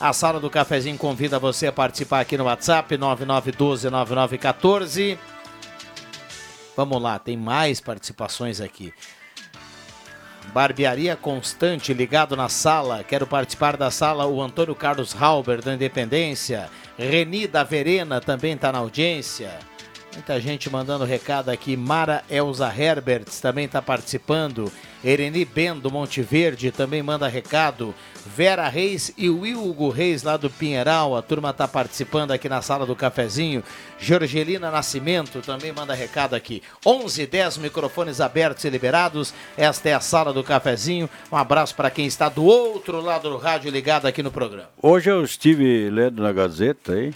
A 0.00 0.14
sala 0.14 0.40
do 0.40 0.48
cafezinho 0.48 0.96
convida 0.96 1.38
você 1.38 1.66
a 1.66 1.72
participar 1.72 2.20
aqui 2.20 2.38
no 2.38 2.44
WhatsApp 2.44 2.96
99129914. 2.96 5.18
Vamos 6.74 7.02
lá, 7.02 7.18
tem 7.18 7.36
mais 7.36 7.78
participações 7.78 8.58
aqui. 8.58 8.90
Barbearia 10.52 11.16
Constante 11.16 11.94
ligado 11.94 12.36
na 12.36 12.48
sala. 12.48 13.02
Quero 13.02 13.26
participar 13.26 13.74
da 13.76 13.90
sala 13.90 14.26
o 14.26 14.42
Antônio 14.42 14.74
Carlos 14.74 15.14
Halber 15.14 15.62
da 15.62 15.72
Independência. 15.72 16.68
Reni 16.98 17.46
da 17.46 17.64
Verena 17.64 18.20
também 18.20 18.52
está 18.52 18.70
na 18.70 18.78
audiência. 18.78 19.50
Muita 20.14 20.38
gente 20.38 20.68
mandando 20.68 21.04
recado 21.04 21.48
aqui. 21.48 21.74
Mara 21.74 22.22
Elza 22.28 22.68
Herberts 22.68 23.40
também 23.40 23.64
está 23.64 23.80
participando. 23.80 24.70
Ereni 25.02 25.44
Ben 25.44 25.74
do 25.74 25.90
Monte 25.90 26.20
Verde 26.20 26.70
também 26.70 27.02
manda 27.02 27.26
recado. 27.26 27.94
Vera 28.36 28.68
Reis 28.68 29.12
e 29.16 29.30
o 29.30 29.42
Hugo 29.42 29.88
Reis 29.88 30.22
lá 30.22 30.36
do 30.36 30.50
Pinheiral. 30.50 31.16
A 31.16 31.22
turma 31.22 31.50
está 31.50 31.66
participando 31.66 32.30
aqui 32.30 32.46
na 32.46 32.60
sala 32.60 32.84
do 32.84 32.94
cafezinho. 32.94 33.64
Georgelina 33.98 34.70
Nascimento 34.70 35.40
também 35.40 35.72
manda 35.72 35.94
recado 35.94 36.34
aqui. 36.34 36.62
11 36.84 37.26
10 37.26 37.56
microfones 37.56 38.20
abertos 38.20 38.64
e 38.64 38.70
liberados. 38.70 39.32
Esta 39.56 39.88
é 39.88 39.94
a 39.94 40.00
sala 40.00 40.32
do 40.32 40.44
cafezinho. 40.44 41.08
Um 41.32 41.36
abraço 41.36 41.74
para 41.74 41.90
quem 41.90 42.06
está 42.06 42.28
do 42.28 42.44
outro 42.44 43.00
lado 43.00 43.30
do 43.30 43.38
rádio 43.38 43.70
ligado 43.70 44.06
aqui 44.06 44.22
no 44.22 44.30
programa. 44.30 44.68
Hoje 44.80 45.10
eu 45.10 45.24
estive 45.24 45.88
lendo 45.88 46.22
na 46.22 46.32
Gazeta 46.32 46.92
aí 46.92 47.14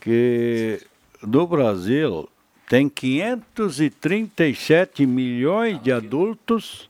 que 0.00 0.80
no 1.22 1.46
Brasil 1.46 2.28
tem 2.68 2.88
537 2.88 5.06
milhões 5.06 5.80
de 5.82 5.92
adultos 5.92 6.88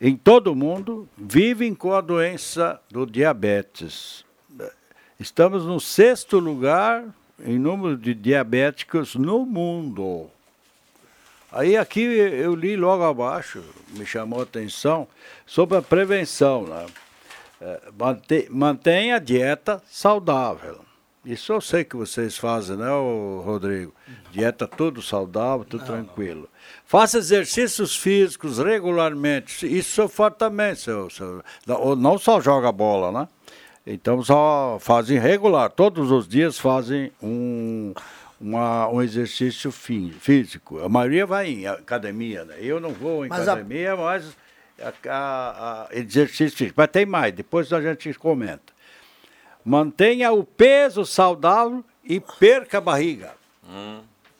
em 0.00 0.16
todo 0.16 0.52
o 0.52 0.56
mundo 0.56 1.08
vivem 1.16 1.74
com 1.74 1.92
a 1.92 2.00
doença 2.00 2.80
do 2.90 3.04
diabetes. 3.04 4.24
Estamos 5.18 5.66
no 5.66 5.78
sexto 5.78 6.38
lugar 6.38 7.04
em 7.44 7.58
número 7.58 7.98
de 7.98 8.14
diabéticos 8.14 9.14
no 9.14 9.44
mundo. 9.44 10.30
Aí 11.52 11.76
aqui 11.76 12.00
eu 12.00 12.54
li 12.54 12.76
logo 12.76 13.04
abaixo, 13.04 13.62
me 13.90 14.06
chamou 14.06 14.40
a 14.40 14.44
atenção, 14.44 15.06
sobre 15.44 15.76
a 15.76 15.82
prevenção. 15.82 16.62
Né? 16.66 16.86
É, 17.60 17.80
mante- 17.98 18.48
Mantenha 18.50 19.16
a 19.16 19.18
dieta 19.18 19.82
saudável. 19.90 20.80
Isso 21.24 21.52
eu 21.52 21.60
sei 21.60 21.84
que 21.84 21.96
vocês 21.96 22.38
fazem, 22.38 22.76
né, 22.76 22.88
Rodrigo? 23.44 23.94
Dieta 24.32 24.66
tudo 24.66 25.02
saudável, 25.02 25.66
tudo 25.66 25.84
tranquilo. 25.84 26.48
Faça 26.86 27.18
exercícios 27.18 27.94
físicos 27.94 28.58
regularmente. 28.58 29.66
Isso 29.66 30.00
eu 30.00 30.08
faço 30.08 30.36
também. 30.36 30.74
Seu, 30.74 31.10
seu, 31.10 31.42
não- 31.66 31.94
não 31.94 32.18
só 32.18 32.40
joga 32.40 32.72
bola, 32.72 33.12
né? 33.12 33.28
Então 33.86 34.22
só 34.22 34.78
fazem 34.80 35.18
regular. 35.18 35.70
Todos 35.70 36.10
os 36.10 36.26
dias 36.26 36.58
fazem 36.58 37.12
um, 37.22 37.92
uma- 38.40 38.88
um 38.88 39.02
exercício 39.02 39.70
fí- 39.70 40.14
físico. 40.20 40.78
A 40.82 40.88
maioria 40.88 41.26
vai 41.26 41.48
em 41.50 41.66
academia, 41.66 42.44
né? 42.46 42.54
Eu 42.60 42.80
não 42.80 42.92
vou 42.94 43.26
em 43.26 43.28
Mas 43.28 43.46
a- 43.46 43.52
academia, 43.52 43.94
mas 43.94 44.36
a, 44.80 44.88
a- 45.10 45.82
a- 45.82 45.88
exercício 45.92 46.56
físico. 46.56 46.74
Mas 46.78 46.88
tem 46.88 47.04
mais, 47.04 47.34
depois 47.34 47.70
a 47.74 47.80
gente 47.82 48.14
comenta. 48.14 48.72
Mantenha 49.64 50.32
o 50.32 50.42
peso 50.44 51.04
saudável 51.04 51.84
e 52.04 52.18
perca 52.20 52.78
a 52.78 52.80
barriga. 52.80 53.32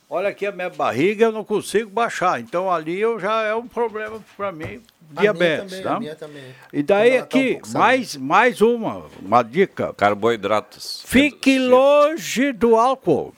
Olha 0.08 0.28
aqui 0.28 0.44
a 0.44 0.50
minha 0.50 0.68
barriga, 0.70 1.26
eu 1.26 1.32
não 1.32 1.44
consigo 1.44 1.88
baixar. 1.88 2.40
Então 2.40 2.70
ali 2.70 2.98
eu 2.98 3.18
já 3.20 3.42
é 3.42 3.54
um 3.54 3.68
problema 3.68 4.20
para 4.36 4.50
mim, 4.50 4.82
A 5.14 5.20
diabetes. 5.20 5.70
minha 5.70 5.82
também, 5.82 5.82
tá? 5.84 5.94
a 5.96 6.00
minha 6.00 6.16
também. 6.16 6.44
E 6.72 6.82
daí 6.82 7.10
ela 7.10 7.26
tá 7.26 7.38
um 7.38 7.40
aqui, 7.40 7.60
mais, 7.72 8.16
mais 8.16 8.60
uma, 8.60 9.04
uma 9.22 9.42
dica. 9.42 9.94
Carboidratos. 9.94 11.04
Fique 11.06 11.58
longe 11.60 12.52
do 12.52 12.74
álcool. 12.74 13.32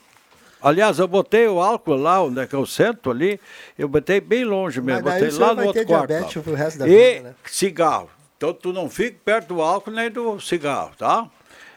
Aliás, 0.62 0.98
eu 1.00 1.08
botei 1.08 1.46
o 1.48 1.60
álcool 1.60 1.96
lá 1.96 2.22
onde 2.22 2.40
é 2.40 2.46
que 2.46 2.54
eu 2.54 2.64
sento 2.64 3.10
ali, 3.10 3.38
eu 3.76 3.88
botei 3.88 4.20
bem 4.20 4.44
longe 4.44 4.80
mesmo, 4.80 5.02
botei 5.02 5.28
lá 5.30 5.54
no 5.54 5.64
outro 5.66 5.84
quarto. 5.84 6.06
diabetes 6.06 6.36
e 6.36 6.84
vida, 6.84 7.28
né? 7.28 7.34
cigarro. 7.44 8.08
Então 8.36 8.54
tu 8.54 8.72
não 8.72 8.88
fique 8.88 9.18
perto 9.24 9.48
do 9.54 9.60
álcool 9.60 9.90
nem 9.90 10.08
do 10.10 10.40
cigarro, 10.40 10.92
tá? 10.96 11.28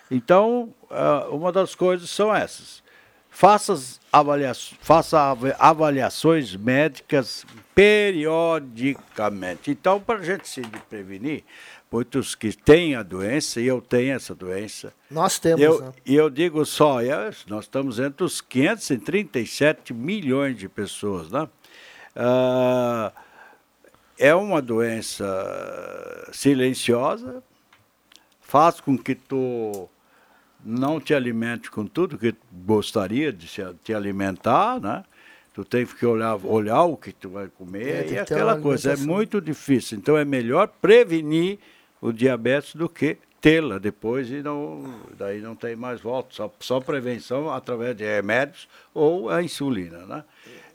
Então, 0.10 0.74
ah, 0.89 1.28
uma 1.32 1.51
das 1.51 1.74
coisas 1.76 2.10
são 2.10 2.34
essas. 2.34 2.84
Faça, 3.30 3.74
avalia 4.14 4.53
faça 4.80 5.20
ava- 5.20 5.56
avaliações 5.60 6.56
médicas 6.56 7.45
periodicamente. 7.74 9.72
Então, 9.72 9.99
para 9.99 10.20
a 10.20 10.24
gente 10.24 10.47
se 10.47 10.62
prevenir, 10.89 11.43
muitos 11.91 12.34
que 12.36 12.51
têm 12.56 12.95
a 12.95 13.03
doença, 13.03 13.60
e 13.60 13.68
eu 13.68 13.82
tenho 13.82 14.16
essa 14.16 14.34
doença, 14.34 14.93
Nós 15.12 15.38
temos, 15.39 15.62
eu, 15.62 15.82
né? 15.82 15.91
E 16.06 16.16
eu 16.16 16.30
digo 16.30 16.66
só, 16.66 17.01
é, 17.01 17.30
nós 17.47 17.66
estamos 17.66 17.99
entre 17.99 18.24
os 18.24 18.39
537 18.41 19.93
milhões 19.93 20.58
de 20.58 20.70
pessoas, 20.70 21.30
né? 21.32 21.47
Ah, 22.16 23.12
é 24.18 24.34
uma 24.34 24.62
doença 24.62 25.26
silenciosa, 26.32 27.43
faz 28.41 28.80
com 28.80 28.97
que 28.97 29.14
tu 29.16 29.89
não 30.66 30.99
te 30.99 31.13
alimente 31.13 31.70
com 31.70 31.86
tudo 31.86 32.18
que 32.18 32.34
gostaria 32.66 33.32
de 33.32 33.47
te 33.84 33.93
alimentar, 33.93 34.82
né? 34.82 35.03
Tu 35.53 35.63
tem 35.63 35.86
que 35.86 36.05
olhar, 36.05 36.36
olhar 36.43 36.84
o 36.84 36.97
que 36.97 37.13
tu 37.13 37.30
vai 37.30 37.45
É, 37.45 37.47
comer 37.47 38.05
tem 38.05 38.13
e 38.16 38.20
aquela 38.20 38.59
coisa. 38.59 38.91
É 38.93 38.97
muito 38.97 39.39
difícil. 39.39 39.97
Então 39.97 40.18
é 40.18 40.26
melhor 40.26 40.68
prevenir 40.68 41.59
o 42.01 42.11
diabetes 42.11 42.76
do 42.76 42.89
que 42.89 43.18
tê-la 43.39 43.78
depois 43.78 44.30
e 44.30 44.41
não, 44.41 44.84
daí 45.18 45.39
não 45.39 45.55
tem 45.55 45.76
mais 45.76 46.01
volta. 46.01 46.34
Só, 46.34 46.53
só 46.59 46.82
prevenção 46.82 47.49
através 47.53 47.95
de 47.95 48.03
remédios 48.03 48.68
ou 48.93 49.30
a 49.30 49.41
insulina, 49.41 49.99
né? 49.99 50.24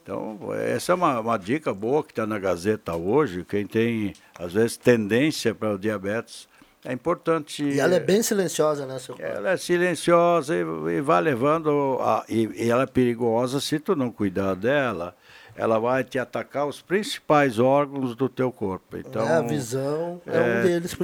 Então, 0.02 0.38
essa 0.54 0.92
é 0.92 0.94
uma, 0.94 1.20
uma 1.20 1.36
dica 1.36 1.74
boa 1.74 2.02
que 2.02 2.12
está 2.12 2.26
na 2.26 2.38
Gazeta 2.38 2.96
hoje. 2.96 3.44
Quem 3.44 3.66
tem, 3.66 4.14
às 4.38 4.54
vezes, 4.54 4.76
tendência 4.76 5.54
para 5.54 5.74
o 5.74 5.78
diabetes, 5.78 6.48
é 6.84 6.92
importante. 6.92 7.62
E 7.64 7.78
ela 7.80 7.94
é 7.94 8.00
bem 8.00 8.22
silenciosa, 8.22 8.86
né, 8.86 8.98
seu 8.98 9.14
Ela 9.18 9.50
é 9.50 9.56
silenciosa 9.56 10.54
e, 10.56 10.60
e 10.60 11.00
vai 11.00 11.20
levando. 11.20 11.98
A, 12.00 12.24
e, 12.28 12.48
e 12.64 12.70
ela 12.70 12.82
é 12.84 12.86
perigosa 12.86 13.60
se 13.60 13.78
tu 13.78 13.94
não 13.96 14.10
cuidar 14.10 14.54
dela. 14.54 15.14
Ela 15.56 15.78
vai 15.78 16.02
te 16.04 16.18
atacar 16.18 16.66
os 16.66 16.80
principais 16.80 17.58
órgãos 17.58 18.14
do 18.14 18.28
teu 18.28 18.50
corpo. 18.50 18.96
Então, 18.96 19.26
É, 19.28 19.36
a 19.36 19.42
visão 19.42 20.22
é 20.26 20.40
um 20.40 20.62
deles, 20.62 20.92
e 20.92 20.94
É 20.94 20.96
uma 20.96 20.98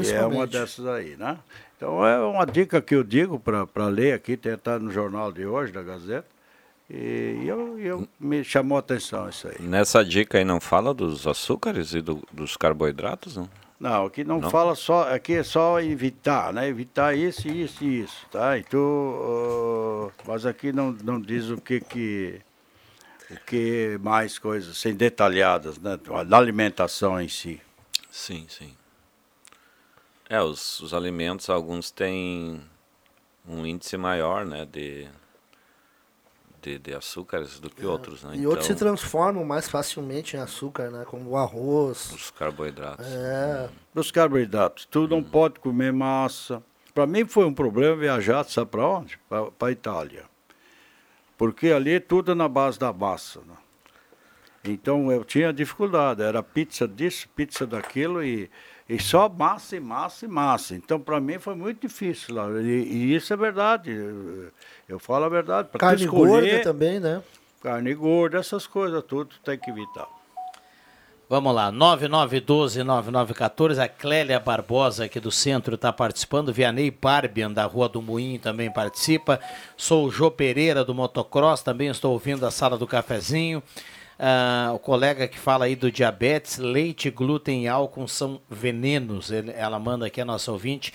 principalmente. 0.46 0.52
dessas 0.52 0.86
aí, 0.86 1.16
né? 1.16 1.36
Então 1.76 2.06
é 2.06 2.18
uma 2.24 2.46
dica 2.46 2.80
que 2.80 2.94
eu 2.94 3.04
digo 3.04 3.38
para 3.38 3.86
ler 3.88 4.14
aqui, 4.14 4.34
tem 4.36 4.56
tá 4.56 4.78
no 4.78 4.90
jornal 4.90 5.30
de 5.30 5.44
hoje, 5.44 5.72
da 5.72 5.82
Gazeta. 5.82 6.24
E 6.88 7.42
eu, 7.46 7.78
eu 7.78 8.08
me 8.18 8.42
chamou 8.44 8.76
a 8.76 8.78
atenção 8.78 9.28
isso 9.28 9.48
aí. 9.48 9.56
Nessa 9.60 10.02
dica 10.04 10.38
aí 10.38 10.44
não 10.44 10.60
fala 10.60 10.94
dos 10.94 11.26
açúcares 11.26 11.92
e 11.92 12.00
do- 12.00 12.22
dos 12.32 12.56
carboidratos, 12.56 13.36
não? 13.36 13.50
Não, 13.78 14.06
aqui 14.06 14.24
não, 14.24 14.40
Não? 14.40 14.50
fala 14.50 14.74
só, 14.74 15.12
aqui 15.12 15.34
é 15.34 15.42
só 15.42 15.80
evitar, 15.80 16.52
né? 16.52 16.66
Evitar 16.66 17.14
isso, 17.14 17.46
isso 17.46 17.84
e 17.84 18.00
isso, 18.00 18.26
tá? 18.30 18.58
Então, 18.58 18.80
ah, 18.80 20.22
mas 20.26 20.46
aqui 20.46 20.72
não, 20.72 20.92
não 20.92 21.20
diz 21.20 21.50
o 21.50 21.60
que 21.60 21.80
que 21.80 22.40
o 23.30 23.36
que 23.44 23.98
mais 24.02 24.38
coisas, 24.38 24.78
sem 24.78 24.94
detalhadas, 24.94 25.78
né? 25.78 25.98
Da 26.26 26.38
alimentação 26.38 27.20
em 27.20 27.28
si. 27.28 27.60
Sim, 28.10 28.46
sim. 28.48 28.74
É, 30.28 30.40
os, 30.40 30.80
os 30.80 30.94
alimentos, 30.94 31.50
alguns 31.50 31.90
têm 31.90 32.60
um 33.46 33.64
índice 33.64 33.96
maior, 33.96 34.44
né, 34.44 34.64
de, 34.64 35.08
de, 36.66 36.78
de 36.80 36.94
açúcares 36.94 37.60
do 37.60 37.70
que 37.70 37.86
outros, 37.86 38.24
né? 38.24 38.34
É. 38.34 38.38
E 38.40 38.46
outros 38.46 38.66
se 38.66 38.72
Então, 38.72 38.88
transformam 38.88 39.44
mais 39.44 39.68
facilmente 39.68 40.36
em 40.36 40.40
açúcar, 40.40 40.90
né? 40.90 41.04
Como 41.06 41.30
o 41.30 41.36
arroz. 41.36 42.12
os 42.12 42.30
carboidratos. 42.32 43.06
É. 43.06 43.68
Dos 43.94 44.10
carboidratos, 44.10 44.84
tu 44.84 45.06
não 45.06 45.22
pode 45.22 45.60
comer 45.60 45.92
massa. 45.92 46.60
Para 46.92 47.06
mim 47.06 47.24
foi 47.24 47.44
um 47.44 47.54
problema 47.54 47.94
viajar, 47.94 48.42
sabe 48.44 48.70
para 48.72 48.86
onde? 48.86 49.18
Para 49.28 49.68
a 49.68 49.70
Itália. 49.70 50.24
Porque 51.38 51.68
ali 51.68 51.92
é 51.94 52.00
tudo 52.00 52.34
na 52.34 52.48
base 52.48 52.78
da 52.78 52.92
massa. 52.92 53.40
Né? 53.46 53.54
Então 54.64 55.12
eu 55.12 55.24
tinha 55.24 55.52
dificuldade, 55.52 56.22
era 56.22 56.42
pizza 56.42 56.88
disso, 56.88 57.28
pizza 57.36 57.66
daquilo 57.66 58.24
e, 58.24 58.50
e 58.88 58.98
só 59.00 59.28
massa 59.28 59.76
e 59.76 59.80
massa 59.80 60.24
e 60.24 60.28
massa. 60.28 60.74
Então 60.74 60.98
para 60.98 61.20
mim 61.20 61.38
foi 61.38 61.54
muito 61.54 61.86
difícil 61.86 62.34
lá. 62.34 62.48
E, 62.60 62.64
e 62.66 63.14
isso 63.14 63.32
é 63.32 63.36
verdade. 63.36 63.92
Eu, 64.88 64.98
falo 64.98 65.24
a 65.24 65.28
verdade. 65.28 65.68
Carne 65.78 66.04
escolher, 66.04 66.50
gorda 66.50 66.62
também, 66.62 67.00
né? 67.00 67.22
Carne 67.62 67.94
gorda, 67.94 68.38
essas 68.38 68.66
coisas 68.66 69.02
tudo 69.04 69.34
tem 69.44 69.58
que 69.58 69.70
evitar. 69.70 70.06
Vamos 71.28 71.52
lá, 71.52 71.72
9912-9914, 71.72 73.80
a 73.82 73.88
Clélia 73.88 74.38
Barbosa 74.38 75.06
aqui 75.06 75.18
do 75.18 75.32
centro 75.32 75.74
está 75.74 75.92
participando, 75.92 76.52
Vianney 76.52 76.88
Barbian 76.90 77.50
da 77.50 77.64
Rua 77.64 77.88
do 77.88 78.00
Moinho 78.00 78.38
também 78.38 78.72
participa, 78.72 79.40
sou 79.76 80.06
o 80.06 80.10
Jô 80.10 80.30
Pereira 80.30 80.84
do 80.84 80.94
Motocross, 80.94 81.62
também 81.62 81.88
estou 81.88 82.12
ouvindo 82.12 82.46
a 82.46 82.50
sala 82.52 82.78
do 82.78 82.86
cafezinho, 82.86 83.60
Ah, 84.18 84.70
o 84.72 84.78
colega 84.78 85.28
que 85.28 85.38
fala 85.38 85.66
aí 85.66 85.76
do 85.76 85.92
diabetes, 85.92 86.56
leite, 86.56 87.10
glúten 87.10 87.64
e 87.64 87.68
álcool 87.68 88.08
são 88.08 88.40
venenos, 88.48 89.30
Ele- 89.30 89.52
ela 89.52 89.78
manda 89.78 90.06
aqui 90.06 90.22
a 90.22 90.24
nossa 90.24 90.50
ouvinte, 90.50 90.90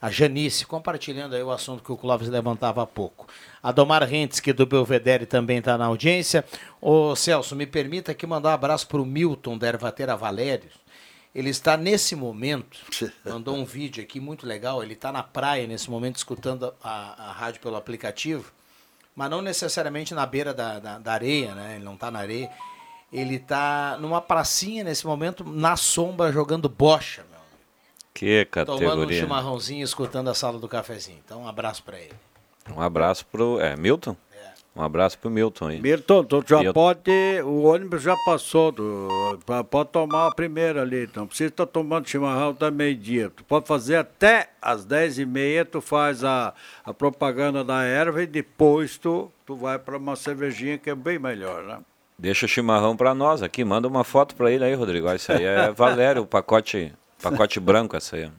a 0.00 0.10
Janice, 0.10 0.66
compartilhando 0.66 1.34
aí 1.34 1.42
o 1.42 1.50
assunto 1.50 1.82
que 1.82 1.92
o 1.92 1.96
Clóvis 1.96 2.28
levantava 2.28 2.82
há 2.82 2.86
pouco. 2.86 3.26
A 3.62 3.72
Domar 3.72 4.02
Rentes, 4.02 4.40
que 4.40 4.52
do 4.52 4.66
Belvedere 4.66 5.24
também 5.26 5.58
está 5.58 5.78
na 5.78 5.86
audiência. 5.86 6.44
Ô 6.80 7.16
Celso, 7.16 7.56
me 7.56 7.66
permita 7.66 8.12
aqui 8.12 8.26
mandar 8.26 8.50
um 8.50 8.52
abraço 8.52 8.86
para 8.86 9.00
o 9.00 9.06
Milton 9.06 9.56
da 9.56 9.68
Ervatera 9.68 10.16
Valério. 10.16 10.70
Ele 11.34 11.50
está 11.50 11.76
nesse 11.76 12.14
momento, 12.14 12.78
mandou 13.24 13.56
um 13.56 13.64
vídeo 13.64 14.02
aqui 14.02 14.20
muito 14.20 14.46
legal. 14.46 14.82
Ele 14.82 14.92
está 14.92 15.10
na 15.10 15.22
praia 15.22 15.66
nesse 15.66 15.90
momento 15.90 16.16
escutando 16.16 16.72
a, 16.82 17.30
a 17.30 17.32
rádio 17.32 17.60
pelo 17.60 17.76
aplicativo, 17.76 18.52
mas 19.16 19.30
não 19.30 19.42
necessariamente 19.42 20.14
na 20.14 20.26
beira 20.26 20.52
da, 20.54 20.78
da, 20.78 20.98
da 20.98 21.12
areia, 21.12 21.54
né? 21.54 21.76
Ele 21.76 21.84
não 21.84 21.94
está 21.94 22.10
na 22.10 22.20
areia. 22.20 22.50
Ele 23.12 23.36
está 23.36 23.96
numa 24.00 24.20
pracinha 24.20 24.84
nesse 24.84 25.06
momento, 25.06 25.44
na 25.44 25.76
sombra, 25.76 26.32
jogando 26.32 26.68
bocha, 26.68 27.24
Que 28.14 28.44
Tomando 28.46 28.72
um 28.72 28.80
categoria. 28.84 29.20
chimarrãozinho, 29.20 29.84
escutando 29.84 30.30
a 30.30 30.34
sala 30.34 30.58
do 30.58 30.68
cafezinho. 30.68 31.18
Então, 31.24 31.42
um 31.42 31.48
abraço 31.48 31.82
para 31.82 31.98
ele. 31.98 32.12
Um 32.74 32.80
abraço 32.80 33.26
pro. 33.26 33.60
É, 33.60 33.76
Milton? 33.76 34.16
Um 34.76 34.82
abraço 34.82 35.16
pro 35.18 35.30
Milton 35.30 35.68
aí. 35.68 35.80
Milton, 35.80 36.24
tu 36.24 36.42
já 36.48 36.58
Milton. 36.58 36.72
pode. 36.72 37.10
O 37.44 37.62
ônibus 37.62 38.02
já 38.02 38.16
passou. 38.24 38.72
Do, 38.72 39.08
pra- 39.46 39.62
pode 39.62 39.90
tomar 39.90 40.26
a 40.28 40.34
primeira 40.34 40.82
ali. 40.82 41.08
Não 41.14 41.26
precisa 41.28 41.48
estar 41.48 41.66
tomando 41.66 42.08
chimarrão 42.08 42.50
até 42.50 42.70
meio-dia. 42.72 43.30
Tu 43.30 43.44
pode 43.44 43.68
fazer 43.68 43.96
até 43.96 44.48
às 44.60 44.84
10h30, 44.84 45.64
tu 45.66 45.80
faz 45.80 46.24
a, 46.24 46.52
a 46.84 46.92
propaganda 46.94 47.62
da 47.62 47.84
erva 47.84 48.22
e 48.24 48.26
depois 48.26 48.98
tu, 48.98 49.30
tu 49.46 49.54
vai 49.54 49.78
para 49.78 49.96
uma 49.96 50.16
cervejinha 50.16 50.76
que 50.76 50.90
é 50.90 50.94
bem 50.96 51.20
melhor, 51.20 51.62
né? 51.62 51.78
Deixa 52.18 52.46
o 52.46 52.48
chimarrão 52.48 52.96
pra 52.96 53.14
nós 53.14 53.42
aqui. 53.44 53.64
Manda 53.64 53.86
uma 53.86 54.02
foto 54.02 54.34
pra 54.34 54.50
ele 54.50 54.64
aí, 54.64 54.74
Rodrigo. 54.74 55.08
Isso 55.12 55.30
aí 55.30 55.44
é 55.44 55.70
Valério, 55.74 56.22
o 56.22 56.26
pacote, 56.26 56.92
pacote 57.30 57.58
branco, 57.60 57.96
essa 57.96 58.16
aí. 58.16 58.30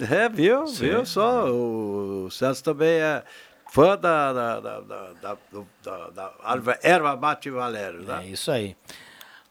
É, 0.00 0.28
viu? 0.28 0.66
Sim. 0.66 0.88
Viu 0.90 1.04
só? 1.06 1.46
O, 1.50 2.28
Celso 2.30 2.62
também 2.64 3.00
é 3.00 3.22
fã 3.70 3.96
da, 3.98 4.32
da, 4.32 4.60
da, 4.60 4.80
da, 4.80 5.06
da, 5.22 5.36
da- 5.84 6.10
da 6.10 6.78
erva- 6.82 7.16
mate 7.16 7.50
Valério, 7.50 8.00
né? 8.02 8.22
É 8.24 8.28
isso 8.28 8.50
aí. 8.50 8.76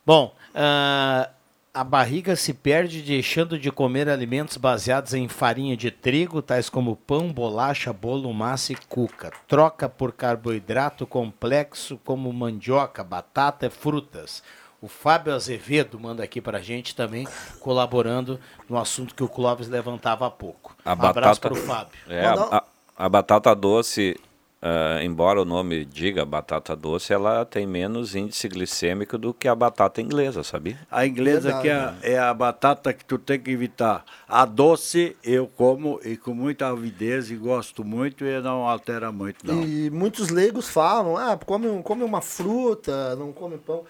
Bom, 0.05 0.35
ah, 0.55 1.29
a 1.71 1.83
barriga 1.83 2.35
se 2.35 2.51
perde 2.53 3.01
deixando 3.03 3.59
de 3.59 3.71
comer 3.71 4.09
alimentos 4.09 4.57
baseados 4.57 5.13
em 5.13 5.27
farinha 5.27 5.77
de 5.77 5.91
trigo, 5.91 6.41
tais 6.41 6.67
como 6.67 6.95
pão, 6.95 7.31
bolacha, 7.31 7.93
bolo, 7.93 8.33
massa 8.33 8.73
e 8.73 8.75
cuca. 8.75 9.31
Troca 9.47 9.87
por 9.87 10.11
carboidrato 10.11 11.05
complexo 11.05 11.99
como 12.03 12.33
mandioca, 12.33 13.03
batata 13.03 13.67
e 13.67 13.69
frutas. 13.69 14.41
O 14.81 14.87
Fábio 14.87 15.33
Azevedo 15.33 15.99
manda 15.99 16.23
aqui 16.23 16.39
pra 16.39 16.59
gente 16.61 16.95
também, 16.95 17.27
colaborando 17.59 18.39
no 18.69 18.77
assunto 18.77 19.13
que 19.13 19.23
o 19.23 19.27
Clóvis 19.27 19.67
levantava 19.67 20.25
há 20.27 20.31
pouco. 20.31 20.75
A 20.85 20.89
um 20.89 20.93
abraço 20.93 21.41
batata, 21.41 21.49
pro 21.49 21.55
Fábio. 21.55 21.99
É, 22.07 22.25
a, 22.25 22.33
a- 22.57 22.63
a 22.97 23.07
batata 23.09 23.53
doce, 23.55 24.17
ah, 24.61 24.99
embora 25.01 25.41
o 25.41 25.45
nome 25.45 25.85
diga 25.85 26.25
batata 26.25 26.75
doce, 26.75 27.13
ela 27.13 27.45
tem 27.45 27.65
menos 27.65 28.13
índice 28.15 28.47
glicêmico 28.49 29.17
do 29.17 29.33
que 29.33 29.47
a 29.47 29.55
batata 29.55 30.01
inglesa, 30.01 30.43
sabia? 30.43 30.77
A 30.91 31.05
inglesa 31.05 31.61
que 31.61 31.69
é, 31.69 31.93
é 32.01 32.19
a 32.19 32.33
batata 32.33 32.93
que 32.93 33.03
tu 33.05 33.17
tem 33.17 33.39
que 33.39 33.51
evitar. 33.51 34.03
A 34.27 34.45
doce 34.45 35.15
eu 35.23 35.47
como 35.47 35.99
e 36.03 36.17
com 36.17 36.33
muita 36.33 36.67
avidez 36.67 37.31
e 37.31 37.35
gosto 37.35 37.83
muito 37.85 38.25
e 38.25 38.41
não 38.41 38.67
altera 38.67 39.11
muito, 39.13 39.45
não. 39.47 39.63
E 39.63 39.89
muitos 39.89 40.29
leigos 40.29 40.69
falam, 40.69 41.15
ah, 41.17 41.37
come, 41.37 41.81
come 41.83 42.03
uma 42.03 42.21
fruta, 42.21 43.15
não 43.15 43.31
come 43.31 43.57
pão. 43.57 43.83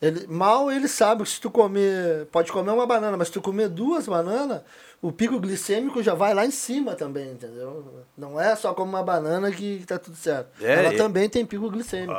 Ele, 0.00 0.26
mal 0.26 0.70
ele 0.70 0.88
sabe 0.88 1.22
que 1.22 1.28
se 1.30 1.40
tu 1.40 1.50
comer, 1.50 2.26
pode 2.26 2.52
comer 2.52 2.70
uma 2.70 2.86
banana, 2.86 3.16
mas 3.16 3.28
se 3.28 3.32
tu 3.34 3.40
comer 3.40 3.68
duas 3.68 4.06
bananas, 4.06 4.60
o 5.00 5.10
pico 5.10 5.38
glicêmico 5.40 6.02
já 6.02 6.14
vai 6.14 6.34
lá 6.34 6.44
em 6.44 6.50
cima 6.50 6.94
também, 6.94 7.30
entendeu? 7.32 8.04
Não 8.16 8.40
é 8.40 8.54
só 8.56 8.74
como 8.74 8.90
uma 8.90 9.02
banana 9.02 9.50
que, 9.50 9.78
que 9.78 9.86
tá 9.86 9.98
tudo 9.98 10.16
certo. 10.16 10.48
É, 10.62 10.74
Ela 10.74 10.96
também 10.96 11.28
tem 11.28 11.46
pico 11.46 11.70
glicêmico. 11.70 12.12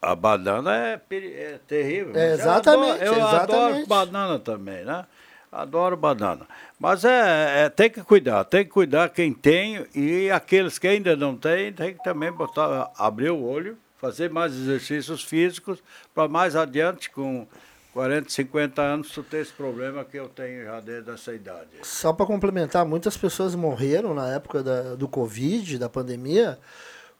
A 0.00 0.14
banana 0.14 0.76
é, 0.76 1.00
é 1.10 1.58
terrível. 1.66 2.12
É, 2.14 2.30
mas 2.30 2.38
eu 2.40 2.44
exatamente, 2.44 3.02
adoro- 3.02 3.04
Eu 3.04 3.26
adoro 3.26 3.34
exatamente. 3.58 3.88
banana 3.88 4.38
também, 4.38 4.84
né? 4.84 5.06
Adoro 5.50 5.96
banana. 5.96 6.46
Mas 6.78 7.04
é, 7.04 7.64
é, 7.64 7.68
tem 7.70 7.88
que 7.90 8.02
cuidar, 8.02 8.44
tem 8.44 8.64
que 8.64 8.70
cuidar 8.70 9.08
quem 9.08 9.32
tem 9.32 9.86
e 9.94 10.30
aqueles 10.30 10.78
que 10.78 10.86
ainda 10.86 11.16
não 11.16 11.34
têm, 11.36 11.72
tem 11.72 11.94
que 11.94 12.04
também 12.04 12.30
botar, 12.30 12.90
abrir 12.98 13.30
o 13.30 13.42
olho, 13.42 13.76
fazer 13.98 14.30
mais 14.30 14.52
exercícios 14.54 15.22
físicos 15.24 15.78
para 16.14 16.28
mais 16.28 16.54
adiante, 16.56 17.10
com 17.10 17.46
40, 17.92 18.30
50 18.30 18.80
anos, 18.82 19.10
tu 19.10 19.22
ter 19.22 19.38
esse 19.38 19.52
problema 19.52 20.04
que 20.04 20.16
eu 20.16 20.28
tenho 20.28 20.64
já 20.64 20.78
desde 20.80 21.10
essa 21.10 21.34
idade. 21.34 21.68
Só 21.82 22.12
para 22.12 22.26
complementar, 22.26 22.84
muitas 22.86 23.16
pessoas 23.16 23.54
morreram 23.54 24.14
na 24.14 24.32
época 24.34 24.62
da- 24.62 24.94
do 24.94 25.08
Covid, 25.08 25.78
da 25.78 25.88
pandemia, 25.88 26.58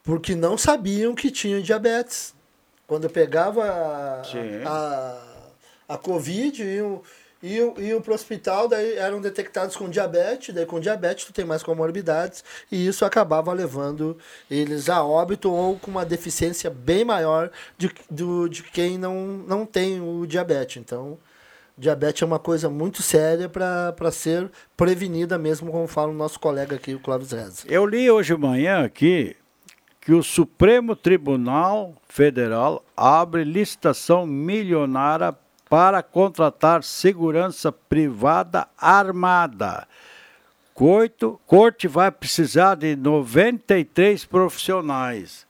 porque 0.05 0.35
não 0.37 0.57
sabiam 0.57 1.15
que 1.15 1.31
tinham 1.31 1.61
diabetes. 1.61 2.35
Quando 2.87 3.11
pegava 3.11 3.65
a, 3.65 4.23
a, 4.67 5.23
a 5.89 5.99
Covid, 5.99 6.63
iam, 6.63 7.03
iam, 7.43 7.75
iam 7.79 8.01
para 8.01 8.13
o 8.13 8.15
hospital, 8.15 8.69
daí 8.69 8.97
eram 8.97 9.21
detectados 9.21 9.77
com 9.77 9.89
diabetes, 9.89 10.55
daí 10.55 10.67
com 10.67 10.81
diabetes 10.81 11.25
tu 11.25 11.33
tem 11.33 11.45
mais 11.45 11.63
comorbidades, 11.63 12.45
e 12.71 12.87
isso 12.87 13.05
acabava 13.05 13.53
levando 13.53 14.17
eles 14.51 14.89
a 14.89 15.05
óbito 15.05 15.53
ou 15.53 15.79
com 15.79 15.91
uma 15.91 16.05
deficiência 16.05 16.71
bem 16.71 17.05
maior 17.05 17.51
de, 17.77 17.91
do, 18.11 18.49
de 18.49 18.63
quem 18.63 18.99
não, 18.99 19.15
não 19.47 19.67
tem 19.67 20.01
o 20.01 20.27
diabetes. 20.27 20.77
Então, 20.79 21.19
Diabetes 21.79 22.23
é 22.23 22.27
uma 22.27 22.41
coisa 22.41 22.69
muito 22.69 23.03
séria 23.03 23.49
para 23.49 24.11
ser 24.11 24.51
prevenida 24.77 25.39
mesmo, 25.39 25.71
como 25.71 25.87
fala 25.87 26.11
o 26.11 26.15
nosso 26.15 26.41
colega 26.41 26.75
aqui, 26.75 26.93
o 26.93 26.99
Clóvis 26.99 27.31
Reza. 27.31 27.63
Eu 27.69 27.87
li 27.87 28.11
hoje 28.11 28.35
de 28.35 28.41
manhã 28.41 28.85
aqui 28.85 29.37
que 30.01 30.13
o 30.13 30.23
Supremo 30.23 30.97
Tribunal 30.97 31.95
Federal 32.09 32.85
abre 32.97 33.45
licitação 33.45 34.27
milionária 34.27 35.37
para 35.69 36.03
contratar 36.03 36.83
segurança 36.83 37.71
privada 37.71 38.67
armada. 38.77 39.87
Coito, 40.75 41.41
corte 41.47 41.89
vai 41.89 42.11
precisar 42.11 42.77
de 42.77 42.97
93 42.97 44.25
profissionais. 44.25 45.47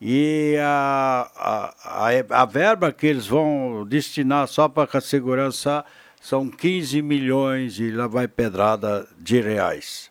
E 0.00 0.56
a, 0.60 1.30
a, 1.36 2.08
a, 2.08 2.42
a 2.42 2.44
verba 2.44 2.92
que 2.92 3.06
eles 3.06 3.26
vão 3.26 3.84
destinar 3.86 4.48
só 4.48 4.68
para 4.68 4.88
a 4.98 5.00
segurança 5.00 5.84
são 6.20 6.48
15 6.48 7.02
milhões 7.02 7.78
e 7.78 7.90
lá 7.90 8.06
vai 8.06 8.26
pedrada 8.26 9.06
de 9.18 9.40
reais 9.40 10.09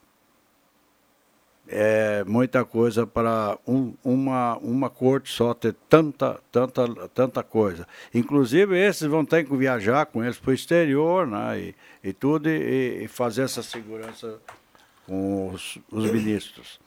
é 1.72 2.24
muita 2.26 2.66
coisa 2.66 3.06
para 3.06 3.58
um, 3.68 3.94
uma, 4.04 4.58
uma 4.58 4.90
corte 4.90 5.32
só 5.32 5.54
ter 5.54 5.76
tanta, 5.88 6.40
tanta, 6.52 6.88
tanta 7.14 7.44
coisa. 7.44 7.88
Inclusive, 8.14 8.78
esses 8.78 9.08
vão 9.08 9.24
ter 9.24 9.46
que 9.46 9.56
viajar 9.56 10.08
com 10.08 10.24
eles 10.24 10.38
para 10.38 10.52
o 10.52 10.54
exterior 10.54 11.28
né, 11.28 11.60
e, 11.60 11.76
e 12.04 12.12
tudo, 12.12 12.50
e, 12.50 13.04
e 13.04 13.08
fazer 13.08 13.44
essa 13.44 13.62
segurança 13.62 14.40
com 15.06 15.50
os, 15.50 15.78
os 15.92 16.10
ministros. 16.10 16.80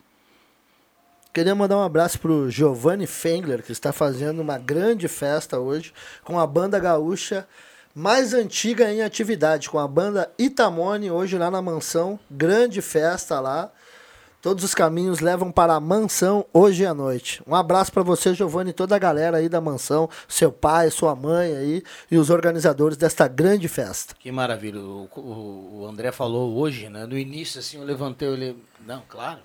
Queria 1.33 1.55
mandar 1.55 1.79
um 1.79 1.83
abraço 1.83 2.19
pro 2.19 2.51
Giovanni 2.51 3.07
Fengler, 3.07 3.63
que 3.63 3.73
está 3.73 3.93
fazendo 3.93 4.43
uma 4.43 4.59
grande 4.59 5.09
festa 5.09 5.59
hoje 5.59 5.93
com 6.25 6.39
a 6.39 6.47
banda 6.47 6.79
gaúcha 6.79 7.47
mais 7.95 8.35
antiga 8.35 8.91
em 8.91 9.03
atividade, 9.03 9.71
com 9.71 9.79
a 9.79 9.87
banda 9.87 10.31
Itamone, 10.39 11.11
hoje 11.11 11.39
lá 11.39 11.51
na 11.51 11.63
mansão. 11.63 12.19
Grande 12.31 12.83
festa 12.83 13.39
lá. 13.39 13.71
Todos 14.43 14.65
os 14.65 14.75
caminhos 14.75 15.21
levam 15.21 15.53
para 15.53 15.75
a 15.75 15.79
mansão 15.81 16.45
hoje 16.53 16.85
à 16.85 16.93
noite. 16.93 17.41
Um 17.47 17.55
abraço 17.55 17.93
para 17.93 18.03
você, 18.03 18.35
Giovanni, 18.35 18.71
e 18.71 18.73
toda 18.73 18.97
a 18.97 18.99
galera 18.99 19.37
aí 19.37 19.49
da 19.49 19.61
mansão, 19.61 20.11
seu 20.27 20.51
pai, 20.51 20.91
sua 20.91 21.15
mãe 21.15 21.55
aí 21.57 21.83
e 22.11 22.19
os 22.19 22.29
organizadores 22.29 22.97
desta 22.97 23.29
grande 23.29 23.69
festa. 23.69 24.17
Que 24.19 24.33
maravilha. 24.33 24.81
O, 24.81 25.09
o- 25.17 25.83
o 25.83 25.87
André 25.87 26.11
falou 26.11 26.57
hoje, 26.59 26.89
né? 26.89 27.07
No 27.07 27.17
início, 27.17 27.61
assim, 27.61 27.79
eu 27.79 27.85
levantei, 27.85 28.27
eu 28.27 28.33
olhei. 28.33 28.57
Não, 28.85 29.03
claro. 29.09 29.39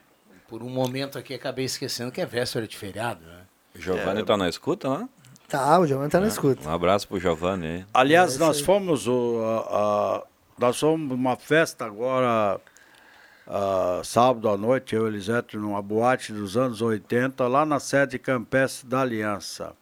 Por 0.50 0.64
um 0.64 0.70
momento 0.70 1.20
aqui 1.20 1.36
acabei 1.36 1.66
esquecendo 1.66 2.12
que 2.12 2.20
é 2.20 2.26
véspera 2.26 2.68
de 2.68 2.76
feriado, 2.76 3.22
né? 3.24 3.42
O 3.76 3.80
Giovanni 3.80 4.24
tá 4.26 4.36
na 4.36 4.50
escuta 4.50 4.90
lá? 4.90 5.08
Tá, 5.48 5.80
o 5.80 5.86
Giovanni 5.86 6.10
tá 6.10 6.20
na 6.20 6.28
escuta. 6.28 6.68
Um 6.68 6.74
abraço 6.74 7.08
pro 7.08 7.20
Giovanni 7.20 7.68
aí. 7.68 7.86
Aliás, 7.94 8.36
É 8.36 8.40
nós 8.40 8.58
aí. 8.58 8.64
fomos 8.64 9.08
o, 9.08 9.40
a, 9.44 9.60
a- 9.78 10.24
nós 10.58 10.80
fomos 10.80 11.12
uma 11.12 11.36
festa 11.36 11.86
agora 11.86 12.60
ah, 13.48 14.02
sábado 14.04 14.50
à 14.50 14.58
noite, 14.58 14.96
eu 14.96 15.06
e 15.06 15.10
Elisete, 15.10 15.58
numa 15.58 15.82
boate 15.82 16.34
dos 16.34 16.58
anos 16.58 16.82
80, 16.82 17.48
lá 17.48 17.66
na 17.66 17.80
sede 17.80 18.20
campestre 18.20 18.88
da 18.88 19.02
Aliança. 19.02 19.74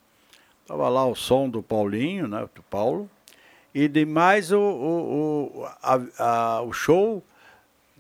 Tava 0.68 0.88
lá 0.90 1.06
o 1.06 1.16
som 1.16 1.50
do 1.50 1.62
Paulinho, 1.62 2.28
né, 2.28 2.48
do 2.54 2.64
Paulo, 2.64 3.10
E 3.74 3.90
demais 3.90 4.52
o, 4.54 4.58
o, 4.60 5.60
o, 5.62 5.66
a- 5.84 6.02
a- 6.18 6.62
o 6.62 6.72
show 6.72 7.22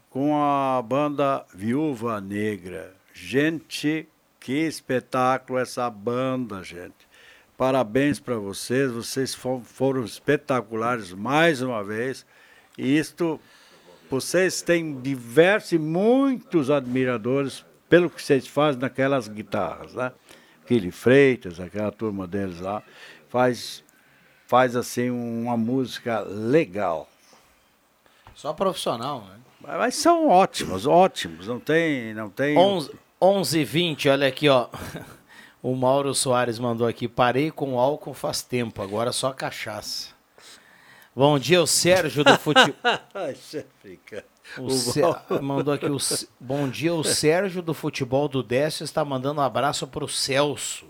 com 0.10 0.42
a 0.42 0.82
banda 0.82 1.46
Viúva 1.54 2.22
Negra. 2.22 2.94
Gente, 3.14 4.08
que 4.40 4.54
espetáculo 4.54 5.60
essa 5.60 5.90
banda, 5.90 6.64
gente. 6.64 7.06
Parabéns 7.58 8.20
para 8.22 8.38
vocês, 8.38 8.90
vocês 8.92 9.36
fo- 9.36 9.62
foram 9.66 10.06
espetaculares 10.06 11.12
mais 11.12 11.62
uma 11.62 11.84
vez. 11.84 12.26
E 12.78 12.98
isto, 12.98 13.38
vocês 14.16 14.62
têm 14.62 15.02
diversos 15.02 15.74
e 15.74 15.78
muitos 15.78 16.70
admiradores 16.72 17.66
pelo 17.90 18.10
que 18.10 18.22
vocês 18.22 18.48
fazem 18.48 18.80
naquelas 18.80 19.28
guitarras, 19.28 19.94
né? 19.94 20.12
Kili 20.66 20.90
Freitas, 20.90 21.60
aquela 21.60 21.92
turma 21.92 22.26
deles 22.26 22.60
lá, 22.62 22.82
faz, 23.28 23.84
faz 24.48 24.76
assim 24.76 25.10
uma 25.10 25.58
música 25.58 26.22
legal. 26.22 27.10
Só 28.34 28.54
profissional, 28.54 29.22
né? 29.22 29.36
Mas 29.62 29.96
são 29.96 30.30
ótimos, 30.30 30.86
ótimos, 30.86 31.48
não 31.48 31.60
tem, 31.60 32.14
não 32.14 32.30
tem. 32.30 32.58
11, 32.58 32.92
11 33.22 33.62
h 33.62 33.72
20 33.72 34.10
olha 34.10 34.28
aqui, 34.28 34.50
ó. 34.50 34.70
O 35.64 35.76
Mauro 35.76 36.14
Soares 36.14 36.60
mandou 36.60 36.86
aqui. 36.86 37.08
Parei 37.08 37.50
com 37.50 37.80
álcool 37.80 38.14
faz 38.14 38.44
tempo, 38.44 38.84
agora 38.84 39.12
só 39.12 39.34
cachaça. 39.34 40.15
Bom 41.16 41.40
dia, 41.40 41.62
o 41.62 41.68
Sérgio 41.68 42.26
do 42.26 42.38
futebol. 42.38 42.76
O 44.60 45.36
O 45.36 45.42
mandou 45.42 45.74
aqui 45.74 45.86
o 45.86 45.98
Bom 46.40 46.68
dia, 46.68 46.94
o 46.94 47.04
Sérgio 47.04 47.62
do 47.64 47.74
futebol 47.74 48.28
do 48.28 48.44
Décio 48.44 48.84
está 48.84 49.04
mandando 49.04 49.40
um 49.40 49.44
abraço 49.44 49.88
pro 49.88 50.08
Celso. 50.08 50.86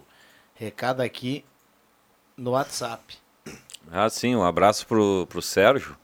Recado 0.55 1.01
aqui 1.01 1.45
no 2.35 2.51
WhatsApp. 2.51 3.17
Ah, 3.91 4.09
sim, 4.09 4.35
um 4.35 4.43
abraço 4.43 4.85
pro, 4.87 5.27
pro 5.29 5.41
Sérgio. 5.41 5.95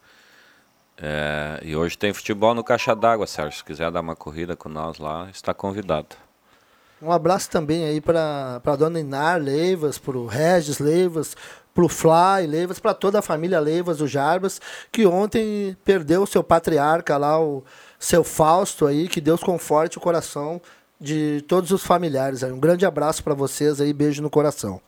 É, 0.97 1.59
e 1.63 1.75
hoje 1.75 1.97
tem 1.97 2.13
futebol 2.13 2.53
no 2.53 2.63
Caixa 2.63 2.95
d'Água, 2.95 3.25
Sérgio. 3.25 3.57
Se 3.57 3.65
quiser 3.65 3.91
dar 3.91 4.01
uma 4.01 4.15
corrida 4.15 4.55
com 4.55 4.69
nós 4.69 4.99
lá, 4.99 5.29
está 5.31 5.53
convidado. 5.53 6.15
Um 7.01 7.11
abraço 7.11 7.49
também 7.49 7.83
aí 7.83 7.99
para 7.99 8.61
a 8.63 8.75
dona 8.75 8.99
Inar 8.99 9.41
Leivas, 9.41 9.97
para 9.97 10.15
o 10.15 10.27
Regis 10.27 10.77
Leivas, 10.77 11.35
para 11.73 11.85
o 11.85 11.89
Fly 11.89 12.47
Leivas, 12.47 12.79
para 12.79 12.93
toda 12.93 13.19
a 13.19 13.21
família 13.21 13.59
Leivas, 13.59 14.01
o 14.01 14.07
Jarbas, 14.07 14.59
que 14.91 15.05
ontem 15.05 15.75
perdeu 15.85 16.23
o 16.23 16.27
seu 16.27 16.43
patriarca 16.43 17.17
lá, 17.17 17.41
o 17.41 17.63
seu 17.99 18.23
Fausto 18.23 18.85
aí, 18.85 19.07
que 19.07 19.21
Deus 19.21 19.41
conforte 19.41 19.97
o 19.97 20.01
coração 20.01 20.61
de 20.99 21.43
todos 21.47 21.71
os 21.71 21.83
familiares. 21.83 22.43
Aí. 22.43 22.51
Um 22.51 22.59
grande 22.59 22.85
abraço 22.85 23.23
para 23.23 23.33
vocês 23.33 23.81
aí, 23.81 23.93
beijo 23.93 24.21
no 24.21 24.29
coração. 24.29 24.81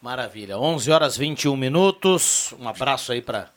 Maravilha. 0.00 0.58
11 0.58 0.90
horas 0.90 1.16
21 1.16 1.56
minutos. 1.56 2.54
Um 2.58 2.68
abraço 2.68 3.12
aí 3.12 3.22
para 3.22 3.50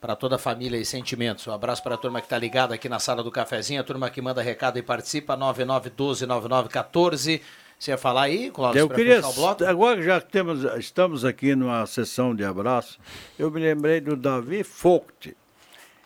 para 0.00 0.16
toda 0.16 0.36
a 0.36 0.38
família 0.38 0.78
e 0.78 0.84
sentimentos. 0.84 1.46
Um 1.46 1.52
abraço 1.52 1.82
para 1.82 1.94
a 1.94 1.98
turma 1.98 2.20
que 2.20 2.26
está 2.26 2.38
ligada 2.38 2.74
aqui 2.74 2.88
na 2.88 2.98
sala 2.98 3.22
do 3.22 3.30
cafezinho, 3.30 3.80
a 3.80 3.84
turma 3.84 4.08
que 4.08 4.22
manda 4.22 4.40
recado 4.40 4.78
e 4.78 4.82
participa, 4.82 5.36
9912-9914. 5.36 7.42
Você 7.80 7.92
ia 7.92 7.96
falar 7.96 8.24
aí, 8.24 8.50
Cláudio, 8.50 8.78
Eu 8.78 8.90
queria, 8.90 9.22
agora 9.66 9.96
que 9.96 10.02
já 10.02 10.20
temos, 10.20 10.64
estamos 10.78 11.24
aqui 11.24 11.54
numa 11.54 11.86
sessão 11.86 12.36
de 12.36 12.44
abraço, 12.44 12.98
eu 13.38 13.50
me 13.50 13.58
lembrei 13.58 14.02
do 14.02 14.16
Davi 14.16 14.62
Vogt. 14.62 15.34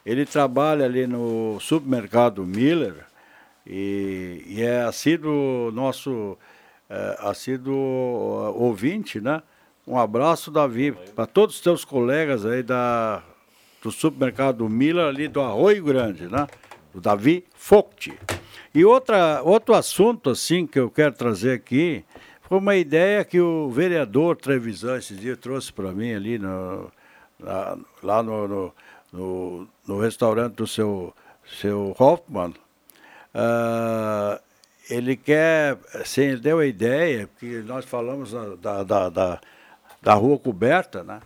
Ele 0.07 0.25
trabalha 0.25 0.85
ali 0.85 1.05
no 1.05 1.59
supermercado 1.59 2.45
Miller 2.45 3.05
e, 3.67 4.45
e 4.47 4.63
é 4.63 4.83
assíduo 4.83 5.73
nosso, 5.73 6.39
é, 6.89 7.17
assíduo 7.19 7.75
uh, 7.75 8.63
ouvinte, 8.63 9.21
né? 9.21 9.43
Um 9.85 9.99
abraço, 9.99 10.53
Davi, 10.53 10.93
para 10.93 11.27
todos 11.27 11.57
os 11.57 11.61
teus 11.61 11.85
colegas 11.85 12.47
aí 12.47 12.63
da, 12.63 13.21
do 13.83 13.91
supermercado 13.91 14.69
Miller 14.69 15.07
ali 15.07 15.27
do 15.27 15.41
Arroio 15.41 15.83
Grande, 15.83 16.29
né? 16.29 16.47
O 16.95 17.01
Davi 17.01 17.45
Vogt. 17.69 18.17
E 18.75 18.85
outra, 18.85 19.41
outro 19.43 19.75
assunto 19.75 20.31
assim 20.31 20.67
que 20.67 20.79
eu 20.81 20.91
quero 20.91 21.15
trazer 21.15 21.53
aqui 21.53 22.05
foi 22.43 22.59
uma 22.59 22.75
ideia 22.77 23.25
que 23.25 23.41
o 23.41 23.71
vereador 23.71 24.37
Trevisan 24.37 24.99
esse 24.99 25.15
dia 25.15 25.37
trouxe 25.37 25.73
para 25.73 25.93
mim 25.93 26.13
ali 26.13 26.39
no, 26.39 26.91
na- 27.39 27.79
lá 28.03 28.23
no, 28.23 28.49
no, 28.49 28.75
no, 29.13 29.69
no 29.87 30.01
restaurante 30.01 30.55
do 30.57 30.67
seu, 30.67 31.15
seu 31.61 31.95
Hoffman. 31.99 32.53
Ah, 33.33 34.41
ele 34.91 35.17
quer, 35.17 35.79
assim, 35.95 36.23
ele 36.23 36.41
deu 36.41 36.59
a 36.59 36.67
ideia, 36.67 37.29
porque 37.29 37.63
nós 37.65 37.85
falamos 37.85 38.33
da, 38.61 38.83
da, 38.83 39.09
da, 39.09 39.41
da 40.03 40.15
rua 40.15 40.39
coberta, 40.39 41.03
né? 41.03 41.21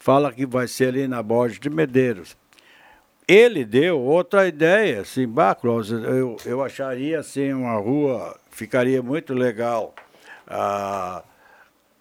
Fala 0.00 0.32
que 0.32 0.44
vai 0.44 0.66
ser 0.68 0.88
ali 0.88 1.08
na 1.08 1.22
Borges 1.22 1.60
de 1.60 1.70
Medeiros. 1.70 2.36
Ele 3.26 3.64
deu 3.64 4.00
outra 4.00 4.48
ideia, 4.48 5.02
assim, 5.02 5.26
bah, 5.26 5.56
eu, 5.62 6.36
eu 6.44 6.62
acharia 6.62 7.20
assim 7.20 7.52
uma 7.52 7.74
rua, 7.74 8.36
ficaria 8.50 9.02
muito 9.02 9.32
legal. 9.32 9.94
Ah, 10.46 11.22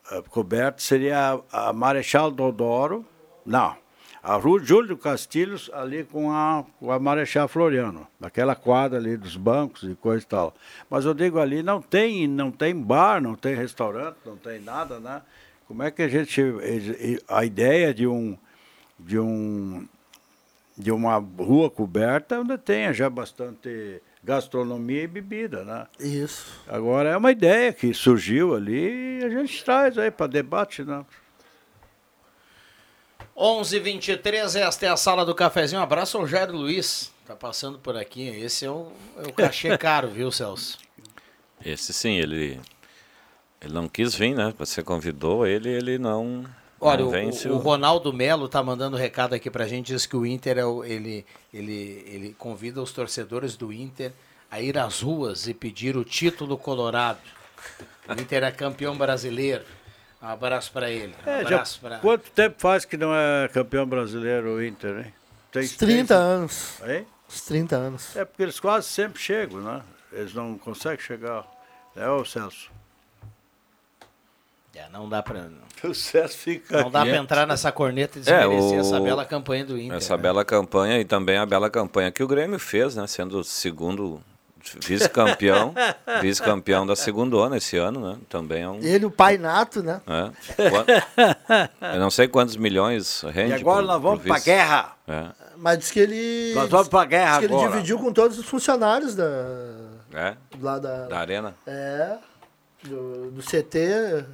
ah, 0.10 0.24
coberto 0.30 0.82
seria 0.82 1.40
a, 1.52 1.70
a 1.70 1.74
Marechal 1.74 2.32
Dodoro, 2.32 3.06
não, 3.46 3.76
a 4.22 4.36
rua 4.36 4.60
Júlio 4.60 4.98
Castilhos 4.98 5.70
ali 5.74 6.04
com 6.04 6.32
a, 6.32 6.66
com 6.80 6.92
a 6.92 7.00
Marechal 7.00 7.48
Floriano, 7.48 8.08
naquela 8.20 8.56
quadra 8.56 8.98
ali 8.98 9.16
dos 9.16 9.38
bancos 9.38 9.84
e 9.84 9.96
coisa 9.96 10.24
e 10.24 10.28
tal. 10.28 10.54
Mas 10.90 11.06
eu 11.06 11.14
digo 11.14 11.40
ali, 11.40 11.64
não 11.64 11.82
tem, 11.82 12.28
não 12.28 12.52
tem 12.52 12.76
bar, 12.76 13.22
não 13.22 13.36
tem 13.36 13.56
restaurante, 13.56 14.18
não 14.26 14.36
tem 14.36 14.60
nada, 14.60 15.00
né? 15.00 15.22
Como 15.68 15.84
é 15.84 15.92
que 15.92 16.02
a 16.02 16.08
gente, 16.08 16.42
a 17.28 17.46
ideia 17.46 17.94
de 17.94 18.08
um, 18.08 18.36
de 19.00 19.20
um 19.20 19.88
de 20.80 20.92
uma 20.92 21.18
rua 21.18 21.70
coberta 21.70 22.40
onde 22.40 22.58
tenha 22.58 22.94
já 22.94 23.10
bastante 23.10 24.02
gastronomia 24.24 25.04
e 25.04 25.08
bebida, 25.08 25.66
né? 25.66 25.86
Isso. 26.00 26.46
Agora 26.66 27.10
é 27.10 27.18
uma 27.18 27.32
ideia 27.32 27.74
que 27.74 27.94
surgiu 27.94 28.56
ali 28.56 29.20
e 29.20 29.26
a 29.26 29.30
gente 29.30 29.62
traz 29.64 29.98
aí 29.98 30.10
para 30.10 30.28
debate, 30.28 30.84
né? 30.84 31.06
11h23, 33.36 34.56
esta 34.56 34.86
é 34.86 34.90
a 34.90 34.98
sala 34.98 35.26
do 35.26 35.36
cafezinho. 35.36 35.82
Um 35.82 35.84
abraço 35.84 36.18
ao 36.18 36.26
Jairo 36.26 36.56
Luiz, 36.56 37.12
tá 37.26 37.36
passando 37.36 37.78
por 37.78 37.98
aqui. 37.98 38.28
Esse 38.28 38.66
é 38.66 38.72
o, 38.72 38.92
é 39.18 39.28
o 39.28 39.34
cachê 39.34 39.76
caro, 39.80 40.10
viu, 40.10 40.32
Celso? 40.32 40.78
Esse 41.64 41.92
sim, 41.92 42.16
ele, 42.16 42.60
ele 43.62 43.74
não 43.74 43.90
quis 43.90 44.16
vir, 44.16 44.34
né? 44.34 44.54
Você 44.58 44.82
convidou 44.82 45.46
ele, 45.46 45.70
ele 45.70 45.98
não. 45.98 46.46
Olha, 46.80 47.06
o, 47.06 47.54
o 47.54 47.58
Ronaldo 47.58 48.14
Melo 48.14 48.48
tá 48.48 48.64
mandando 48.64 48.96
recado 48.96 49.34
aqui 49.34 49.50
pra 49.50 49.68
gente, 49.68 49.88
diz 49.94 50.06
que 50.06 50.16
o 50.16 50.26
Inter 50.26 50.58
é 50.58 50.66
o, 50.66 50.84
ele, 50.84 51.26
ele, 51.54 52.04
ele 52.08 52.36
convida 52.38 52.82
os 52.82 52.92
torcedores 52.92 53.56
do 53.58 53.72
Inter 53.74 54.12
a 54.50 54.62
ir 54.62 54.78
às 54.78 55.02
ruas 55.02 55.48
e 55.48 55.54
pedir 55.54 55.96
o 55.98 56.04
título 56.04 56.58
colorado. 56.58 57.20
O 58.08 58.14
Inter 58.14 58.44
é 58.44 58.52
campeão 58.52 58.98
brasileiro. 58.98 59.64
Um 60.22 60.28
abraço 60.28 60.72
pra 60.72 60.90
ele. 60.90 61.14
Um 61.26 61.30
É, 61.30 61.42
já, 61.44 61.48
abraço 61.56 61.80
pra... 61.80 62.00
quanto 62.00 62.32
tempo 62.32 62.56
faz 62.60 62.84
que 62.86 62.98
não 62.98 63.14
é 63.14 63.48
campeão 63.54 63.86
brasileiro 63.86 64.56
o 64.56 64.64
Inter, 64.64 65.06
hein? 65.06 65.14
Tem, 65.52 65.64
Uns 65.64 65.76
30 65.78 66.16
anos. 66.16 66.74
Hein? 66.86 67.06
Uns 67.30 67.42
30 67.42 67.76
anos. 67.76 68.16
É 68.16 68.26
porque 68.26 68.44
eles 68.44 68.60
quase 68.60 68.88
sempre 68.88 69.22
chegam, 69.22 69.62
né? 69.62 69.82
Eles 70.12 70.34
não 70.34 70.58
conseguem 70.58 71.00
chegar. 71.00 71.46
É, 71.96 72.08
ô 72.10 72.24
Celso? 72.26 72.70
É, 74.80 74.90
não 74.92 75.08
dá 75.10 75.22
pra... 75.22 75.48
O 75.84 75.94
Celso 75.94 76.38
fica 76.38 76.82
Não 76.82 76.92
dá 76.92 77.04
quieto. 77.04 77.16
entrar 77.24 77.48
nessa 77.48 77.72
corneta 77.72 78.18
e 78.20 78.22
É, 78.22 78.40
desmerecer 78.40 78.78
o- 78.78 78.82
essa 78.82 79.00
bela 79.00 79.24
campanha 79.26 79.64
do 79.66 79.78
Inter. 79.80 79.96
Essa 79.98 80.18
né? 80.18 80.24
bela 80.24 80.44
campanha 80.44 81.00
e 81.00 81.06
também 81.06 81.38
a 81.38 81.46
bela 81.46 81.70
campanha 81.70 82.12
que 82.12 82.22
o 82.22 82.28
Grêmio 82.28 82.60
fez, 82.60 82.96
né? 82.98 83.08
Sendo 83.08 83.40
o 83.40 83.44
segundo 83.46 84.22
vice-campeão, 84.86 85.74
vice-campeão 86.22 86.86
da 86.86 86.98
segunda 86.98 87.56
esse 87.56 87.78
ano, 87.78 88.02
né? 88.12 88.18
Também 88.28 88.64
é 88.64 88.70
um. 88.70 88.80
Ele, 88.82 89.06
o 89.06 89.12
pai 89.12 89.38
nato, 89.38 89.82
né? 89.82 90.02
É. 90.06 91.94
Eu 91.96 92.00
não 92.02 92.10
sei 92.12 92.28
quantos 92.28 92.58
milhões 92.58 93.22
rende. 93.34 93.52
E 93.52 93.54
agora 93.54 93.78
pro- 93.78 93.88
nós 93.88 94.02
vamos 94.02 94.22
vice. 94.22 94.46
guerra. 94.46 94.98
É. 95.08 95.28
Mas 95.56 95.78
diz 95.80 95.92
que 95.92 96.00
ele. 96.02 96.52
Nós 96.56 96.70
vamos 96.70 96.90
pra 96.90 97.06
guerra 97.06 97.40
diz 97.40 97.40
que 97.40 97.46
ele 97.46 97.54
agora. 97.56 97.72
dividiu 97.72 97.98
com 98.00 98.12
todos 98.12 98.38
os 98.38 98.46
funcionários 98.46 99.16
da. 99.16 99.24
É? 100.14 100.36
Lá 100.62 100.78
da. 100.78 101.08
Da 101.08 101.20
arena. 101.20 101.56
É. 101.66 102.18
Do, 102.84 103.32
do 103.32 103.42
CT. 103.42 104.26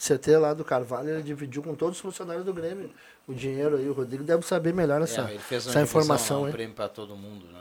CT 0.00 0.38
lá 0.38 0.54
do 0.54 0.64
Carvalho, 0.64 1.10
ele 1.10 1.22
dividiu 1.22 1.62
com 1.62 1.74
todos 1.74 1.96
os 1.96 2.00
funcionários 2.00 2.44
do 2.44 2.54
Grêmio. 2.54 2.90
O 3.28 3.34
dinheiro 3.34 3.76
aí, 3.76 3.86
o 3.86 3.92
Rodrigo 3.92 4.24
deve 4.24 4.44
saber 4.46 4.72
melhor 4.72 5.02
essa, 5.02 5.22
É, 5.28 5.30
ele 5.32 5.38
fez 5.38 5.66
uma 5.66 5.72
essa 5.72 5.82
informação 5.82 6.42
um 6.42 6.44
aí. 6.46 6.52
prêmio 6.52 6.74
para 6.74 6.88
todo 6.88 7.14
mundo, 7.14 7.46
né? 7.52 7.60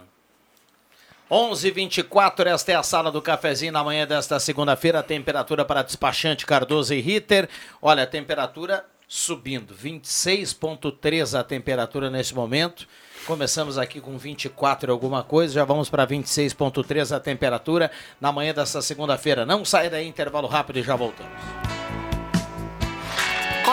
11:24 1.30 2.48
esta 2.48 2.72
é 2.72 2.76
a 2.76 2.82
sala 2.82 3.12
do 3.12 3.22
cafezinho 3.22 3.72
na 3.72 3.84
manhã 3.84 4.08
desta 4.08 4.40
segunda-feira, 4.40 5.04
temperatura 5.04 5.64
para 5.64 5.84
despachante 5.84 6.46
Cardoso 6.46 6.94
e 6.94 7.02
Ritter. 7.02 7.48
Olha, 7.82 8.04
a 8.04 8.08
temperatura 8.08 8.84
subindo, 9.08 9.76
26.3 9.76 11.38
a 11.38 11.44
temperatura 11.44 12.10
nesse 12.10 12.34
momento. 12.34 12.88
Começamos 13.28 13.78
aqui 13.78 14.00
com 14.00 14.18
24 14.18 14.90
e 14.90 14.92
alguma 14.92 15.24
coisa, 15.24 15.54
já 15.54 15.66
vamos 15.66 15.90
para 15.90 16.08
26.3 16.08 17.16
a 17.16 17.20
temperatura 17.20 17.92
na 18.20 18.32
manhã 18.32 18.54
desta 18.54 18.82
segunda-feira. 18.82 19.46
Não 19.46 19.64
sai 19.66 19.90
daí, 19.90 20.08
intervalo 20.08 20.48
rápido 20.48 20.80
e 20.80 20.84
já 20.84 20.96
voltamos. 20.96 21.34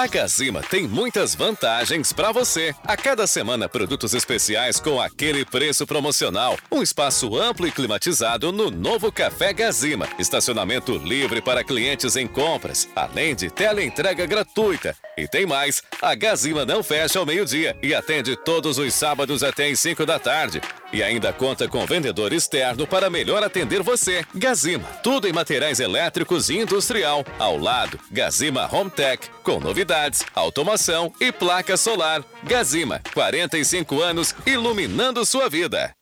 A 0.00 0.06
Gazima 0.06 0.62
tem 0.62 0.88
muitas 0.88 1.34
vantagens 1.34 2.10
para 2.10 2.32
você. 2.32 2.74
A 2.84 2.96
cada 2.96 3.26
semana, 3.26 3.68
produtos 3.68 4.14
especiais 4.14 4.80
com 4.80 4.98
aquele 4.98 5.44
preço 5.44 5.86
promocional. 5.86 6.56
Um 6.72 6.82
espaço 6.82 7.36
amplo 7.36 7.66
e 7.66 7.70
climatizado 7.70 8.50
no 8.50 8.70
novo 8.70 9.12
Café 9.12 9.52
Gazima. 9.52 10.08
Estacionamento 10.18 10.96
livre 10.96 11.42
para 11.42 11.62
clientes 11.62 12.16
em 12.16 12.26
compras, 12.26 12.88
além 12.96 13.34
de 13.34 13.50
teleentrega 13.50 14.24
gratuita. 14.24 14.96
E 15.20 15.28
tem 15.28 15.44
mais: 15.44 15.82
a 16.00 16.14
Gazima 16.14 16.64
não 16.64 16.82
fecha 16.82 17.18
ao 17.18 17.26
meio-dia 17.26 17.76
e 17.82 17.94
atende 17.94 18.34
todos 18.36 18.78
os 18.78 18.94
sábados 18.94 19.42
até 19.42 19.68
às 19.68 19.78
5 19.78 20.06
da 20.06 20.18
tarde. 20.18 20.62
E 20.90 21.02
ainda 21.02 21.30
conta 21.30 21.68
com 21.68 21.84
vendedor 21.84 22.32
externo 22.32 22.86
para 22.86 23.10
melhor 23.10 23.44
atender 23.44 23.82
você. 23.82 24.24
Gazima, 24.34 24.88
tudo 25.02 25.28
em 25.28 25.32
materiais 25.32 25.78
elétricos 25.78 26.48
e 26.48 26.58
industrial. 26.58 27.22
Ao 27.38 27.58
lado, 27.58 28.00
Gazima 28.10 28.66
Home 28.72 28.90
Tech, 28.90 29.28
com 29.42 29.60
novidades, 29.60 30.24
automação 30.34 31.12
e 31.20 31.30
placa 31.30 31.76
solar. 31.76 32.24
Gazima, 32.44 33.02
45 33.12 34.00
anos 34.00 34.34
iluminando 34.46 35.24
sua 35.26 35.50
vida. 35.50 35.94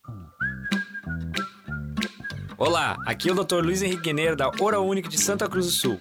Olá, 2.57 2.97
aqui 3.05 3.29
é 3.29 3.33
o 3.33 3.35
Dr. 3.35 3.65
Luiz 3.65 3.83
Henrique 3.83 4.03
Guineiro 4.03 4.37
da 4.37 4.51
Oral 4.61 4.87
Unique 4.87 5.09
de 5.09 5.21
Santa 5.21 5.49
Cruz 5.49 5.67
do 5.67 5.73
Sul. 5.73 6.01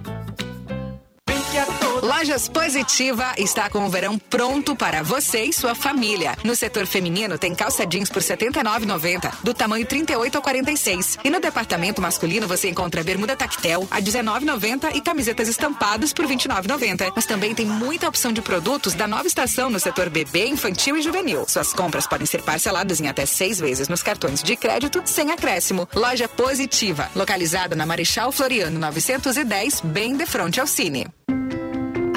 Lojas 2.01 2.49
Positiva 2.49 3.31
está 3.37 3.69
com 3.69 3.85
o 3.85 3.89
verão 3.89 4.17
pronto 4.17 4.75
para 4.75 5.03
você 5.03 5.43
e 5.43 5.53
sua 5.53 5.75
família. 5.75 6.35
No 6.43 6.55
setor 6.55 6.87
feminino 6.87 7.37
tem 7.37 7.53
calça 7.53 7.85
jeans 7.85 8.09
por 8.09 8.23
R$ 8.23 8.27
79,90, 8.27 9.31
do 9.43 9.53
tamanho 9.53 9.85
38 9.85 10.35
ao 10.35 10.41
46. 10.41 11.19
E 11.23 11.29
no 11.29 11.39
departamento 11.39 12.01
masculino 12.01 12.47
você 12.47 12.69
encontra 12.69 13.03
bermuda 13.03 13.35
tactel 13.35 13.87
a 13.91 13.97
R$ 13.97 14.01
19,90 14.01 14.95
e 14.95 15.01
camisetas 15.01 15.47
estampadas 15.47 16.11
por 16.11 16.25
R$ 16.25 16.35
29,90. 16.35 17.11
Mas 17.15 17.27
também 17.27 17.53
tem 17.53 17.67
muita 17.67 18.09
opção 18.09 18.33
de 18.33 18.41
produtos 18.41 18.95
da 18.95 19.07
nova 19.07 19.27
estação 19.27 19.69
no 19.69 19.79
setor 19.79 20.09
bebê, 20.09 20.47
infantil 20.47 20.97
e 20.97 21.03
juvenil. 21.03 21.45
Suas 21.47 21.71
compras 21.71 22.07
podem 22.07 22.25
ser 22.25 22.41
parceladas 22.41 22.99
em 22.99 23.09
até 23.09 23.27
seis 23.27 23.59
vezes 23.59 23.87
nos 23.87 24.01
cartões 24.01 24.41
de 24.41 24.55
crédito 24.55 25.03
sem 25.05 25.31
acréscimo. 25.31 25.87
Loja 25.93 26.27
Positiva, 26.27 27.11
localizada 27.15 27.75
na 27.75 27.85
Marechal 27.85 28.31
Floriano 28.31 28.79
910, 28.79 29.81
bem 29.81 30.17
de 30.17 30.25
frente 30.25 30.59
ao 30.59 30.65
Cine. 30.65 31.05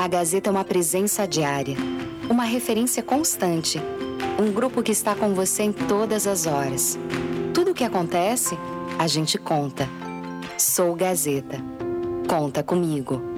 A 0.04 0.06
Gazeta 0.06 0.50
é 0.50 0.52
uma 0.52 0.66
presença 0.66 1.26
diária, 1.26 1.78
uma 2.28 2.44
referência 2.44 3.02
constante, 3.02 3.80
um 4.38 4.52
grupo 4.52 4.82
que 4.82 4.92
está 4.92 5.14
com 5.14 5.32
você 5.32 5.62
em 5.62 5.72
todas 5.72 6.26
as 6.26 6.44
horas. 6.44 6.98
Tudo 7.54 7.70
o 7.70 7.74
que 7.74 7.84
acontece, 7.84 8.54
a 8.98 9.06
gente 9.06 9.38
conta. 9.38 9.88
Sou 10.58 10.94
Gazeta. 10.94 11.56
Conta 12.28 12.62
comigo. 12.62 13.33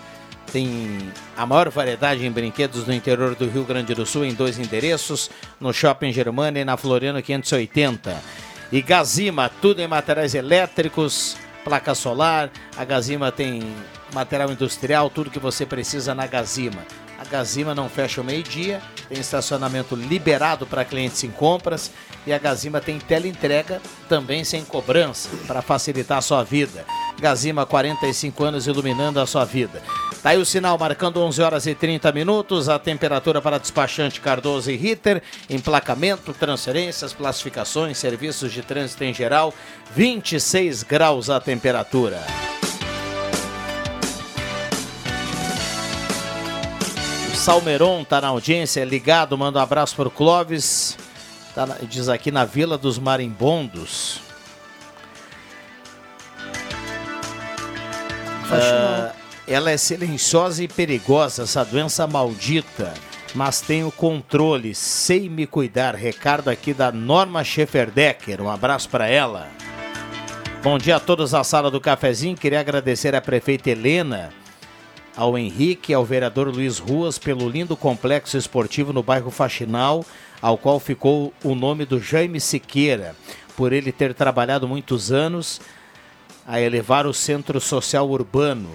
tem 0.53 0.99
a 1.37 1.47
maior 1.47 1.71
variedade 1.71 2.27
em 2.27 2.31
brinquedos 2.31 2.87
no 2.87 2.93
interior 2.93 3.35
do 3.37 3.49
Rio 3.49 3.65
Grande 3.65 3.95
do 3.95 4.05
Sul 4.05 4.25
em 4.25 4.35
dois 4.35 4.59
endereços, 4.59 5.31
no 5.61 5.73
Shopping 5.73 6.13
Germana 6.13 6.59
e 6.59 6.65
na 6.65 6.77
Floriano 6.77 7.23
580. 7.23 8.21
E 8.73 8.83
Gazima, 8.83 9.51
tudo 9.63 9.81
em 9.81 9.87
materiais 9.87 10.35
elétricos, 10.35 11.37
placa 11.65 11.95
solar. 11.95 12.51
A 12.77 12.85
Gazima 12.85 13.31
tem 13.31 13.63
material 14.13 14.51
industrial, 14.51 15.11
tudo 15.11 15.31
que 15.31 15.39
você 15.39 15.65
precisa 15.65 16.15
na 16.15 16.27
Gazima. 16.27 16.85
Gazima 17.31 17.75
não 17.75 17.89
fecha 17.89 18.21
o 18.21 18.25
meio-dia, 18.25 18.83
tem 19.09 19.21
estacionamento 19.21 19.95
liberado 19.95 20.67
para 20.67 20.85
clientes 20.85 21.23
em 21.23 21.31
compras 21.31 21.93
e 22.27 22.33
a 22.33 22.39
Gazima 22.39 22.81
tem 22.81 22.99
teleentrega 22.99 23.81
também 24.09 24.43
sem 24.43 24.65
cobrança 24.65 25.29
para 25.47 25.63
facilitar 25.63 26.19
a 26.19 26.23
sua 26.23 26.43
vida. 26.43 26.85
Gazima, 27.21 27.65
45 27.65 28.43
anos 28.43 28.67
iluminando 28.67 29.21
a 29.21 29.27
sua 29.27 29.45
vida. 29.45 29.81
Tá 30.23 30.31
aí 30.31 30.39
o 30.39 30.45
sinal 30.45 30.77
marcando 30.77 31.21
11 31.21 31.41
horas 31.41 31.67
e 31.67 31.75
30 31.75 32.11
minutos, 32.13 32.69
a 32.69 32.79
temperatura 32.79 33.41
para 33.41 33.59
despachante 33.59 34.21
Cardoso 34.21 34.71
e 34.71 34.77
Ritter, 34.77 35.23
emplacamento, 35.49 36.35
transferências, 36.35 37.13
classificações, 37.13 37.97
serviços 37.97 38.53
de 38.53 38.61
trânsito 38.61 39.05
em 39.05 39.15
geral, 39.15 39.55
26 39.95 40.83
graus 40.83 41.31
a 41.31 41.41
temperatura. 41.41 42.21
Salmeron 47.41 48.05
tá 48.05 48.21
na 48.21 48.29
audiência, 48.29 48.85
ligado, 48.85 49.37
manda 49.37 49.59
um 49.59 49.63
abraço 49.63 49.97
para 49.97 50.09
o 50.09 50.11
Clóvis, 50.11 50.99
tá 51.55 51.65
na- 51.65 51.77
diz 51.83 52.07
aqui 52.11 52.31
na 52.31 52.45
Vila 52.45 52.77
dos 52.77 52.99
Marimbondos. 52.99 54.21
Ah, 58.53 59.13
ela 59.49 59.71
é 59.71 59.79
silenciosa 59.79 60.63
e 60.63 60.69
perigosa, 60.69 61.45
essa 61.45 61.65
doença 61.65 62.07
maldita. 62.07 62.93
Mas 63.35 63.61
tenho 63.63 63.91
controle, 63.93 64.75
sei 64.75 65.29
me 65.29 65.47
cuidar. 65.47 65.95
Recado 65.95 66.51
aqui 66.51 66.75
da 66.75 66.91
Norma 66.93 67.43
Schefferdecker. 67.45 68.43
Um 68.43 68.51
abraço 68.51 68.89
para 68.89 69.07
ela. 69.09 69.49
Bom 70.63 70.77
dia 70.77 70.97
a 70.97 71.01
todos 71.01 71.31
da 71.31 71.43
sala 71.45 71.71
do 71.71 71.81
cafezinho. 71.81 72.37
Queria 72.37 72.59
agradecer 72.61 73.15
à 73.15 73.21
prefeita 73.21 73.71
Helena, 73.71 74.31
ao 75.21 75.37
Henrique 75.37 75.93
e 75.93 75.95
ao 75.95 76.03
vereador 76.03 76.49
Luiz 76.49 76.79
Ruas 76.79 77.19
pelo 77.19 77.47
lindo 77.47 77.77
complexo 77.77 78.39
esportivo 78.39 78.91
no 78.91 79.03
bairro 79.03 79.31
Faxinal, 79.31 80.03
ao 80.41 80.57
qual 80.57 80.81
ficou 80.81 81.31
o 81.45 81.55
nome 81.55 81.85
do 81.85 82.01
Jaime 82.01 82.41
Siqueira, 82.41 83.15
por 83.55 83.71
ele 83.71 83.93
ter 83.93 84.15
trabalhado 84.15 84.67
muitos 84.67 85.13
anos 85.13 85.61
a 86.47 86.59
elevar 86.59 87.07
o 87.07 87.13
centro 87.13 87.61
social 87.61 88.09
urbano. 88.09 88.71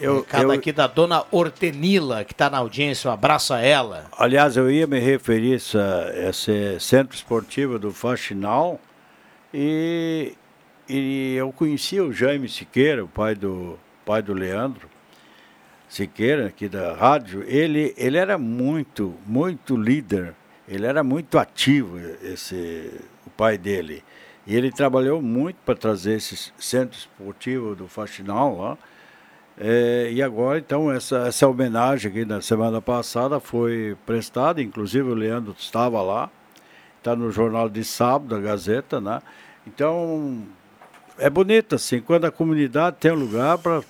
Eu- 0.00 0.16
Recado 0.22 0.42
eu- 0.42 0.50
aqui 0.50 0.72
da 0.72 0.88
dona 0.88 1.24
Hortenila, 1.30 2.24
que 2.24 2.32
está 2.32 2.50
na 2.50 2.58
audiência, 2.58 3.08
um 3.08 3.12
abraço 3.12 3.54
a 3.54 3.60
ela. 3.60 4.06
Aliás, 4.18 4.56
eu 4.56 4.68
ia 4.68 4.88
me 4.88 4.98
referir 4.98 5.60
a 5.76 6.28
esse 6.30 6.80
centro 6.80 7.14
esportivo 7.16 7.78
do 7.78 7.92
Faxinal 7.92 8.80
e, 9.54 10.32
e 10.88 11.34
eu 11.36 11.52
conhecia 11.52 12.04
o 12.04 12.12
Jaime 12.12 12.48
Siqueira, 12.48 13.04
o 13.04 13.08
pai 13.08 13.36
do, 13.36 13.78
pai 14.08 14.22
do 14.22 14.32
Leandro 14.32 14.88
Siqueira, 15.86 16.46
aqui 16.46 16.66
da 16.66 16.94
rádio. 16.94 17.44
Ele, 17.46 17.94
ele 17.94 18.16
era 18.16 18.38
muito, 18.38 19.14
muito 19.26 19.76
líder, 19.76 20.34
ele 20.66 20.86
era 20.86 21.04
muito 21.04 21.38
ativo, 21.38 21.98
esse, 22.22 22.90
o 23.26 23.30
pai 23.30 23.58
dele. 23.58 24.02
E 24.46 24.56
ele 24.56 24.72
trabalhou 24.72 25.20
muito 25.20 25.56
para 25.64 25.74
trazer 25.74 26.14
esse 26.14 26.50
centro 26.58 26.98
esportivo 26.98 27.74
do 27.74 27.86
Faxinal 27.86 28.56
lá. 28.56 28.78
É, 29.58 30.08
e 30.10 30.22
agora, 30.22 30.58
então, 30.58 30.90
essa, 30.90 31.26
essa 31.26 31.46
homenagem 31.46 32.10
aqui 32.10 32.24
na 32.24 32.40
semana 32.40 32.80
passada 32.80 33.38
foi 33.38 33.94
prestada, 34.06 34.62
inclusive 34.62 35.10
o 35.10 35.14
Leandro 35.14 35.54
estava 35.58 36.00
lá, 36.00 36.30
está 36.96 37.14
no 37.14 37.30
jornal 37.30 37.68
de 37.68 37.84
sábado, 37.84 38.34
da 38.34 38.40
Gazeta, 38.40 39.00
né? 39.02 39.20
Então, 39.66 40.46
é 41.18 41.28
bonito 41.30 41.74
assim, 41.74 42.00
quando 42.00 42.24
a 42.26 42.30
comunidade 42.30 42.96
tem 43.00 43.10
um 43.12 43.16
lugar 43.16 43.58
para 43.58 43.82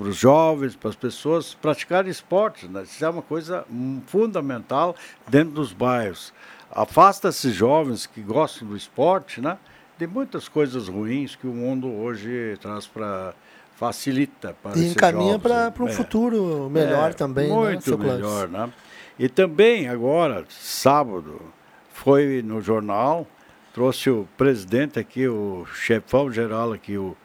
os 0.00 0.16
jovens, 0.16 0.74
para 0.76 0.90
as 0.90 0.96
pessoas 0.96 1.54
praticarem 1.54 2.10
esportes, 2.10 2.68
né? 2.68 2.82
Isso 2.82 3.04
é 3.04 3.08
uma 3.08 3.22
coisa 3.22 3.64
hum, 3.70 4.00
fundamental 4.06 4.94
dentro 5.28 5.54
dos 5.54 5.72
bairros. 5.72 6.32
Afasta 6.70 7.28
esses 7.28 7.54
jovens 7.54 8.06
que 8.06 8.20
gostam 8.20 8.68
do 8.68 8.76
esporte, 8.76 9.40
né? 9.40 9.58
De 9.98 10.06
muitas 10.06 10.48
coisas 10.48 10.88
ruins 10.88 11.36
que 11.36 11.46
o 11.46 11.52
mundo 11.52 11.86
hoje 11.88 12.56
traz 12.60 12.86
para 12.86 13.34
facilita 13.76 14.54
para 14.62 14.78
E 14.78 14.88
encaminha 14.90 15.38
para 15.38 15.66
né? 15.66 15.72
um 15.80 15.88
É. 15.88 15.92
futuro 15.92 16.68
melhor 16.70 17.10
É, 17.10 17.14
também, 17.14 17.48
né, 17.48 17.54
Muito 17.54 17.98
Clóvis? 17.98 18.12
melhor, 18.14 18.48
né? 18.48 18.70
E 19.18 19.28
também 19.28 19.88
agora, 19.88 20.44
sábado, 20.48 21.40
foi 21.92 22.42
no 22.42 22.60
jornal, 22.60 23.26
trouxe 23.72 24.10
o 24.10 24.28
presidente 24.36 24.98
aqui, 24.98 25.26
o 25.26 25.66
chefão 25.74 26.30
geral 26.30 26.72
aqui, 26.72 26.96
o, 26.96 27.16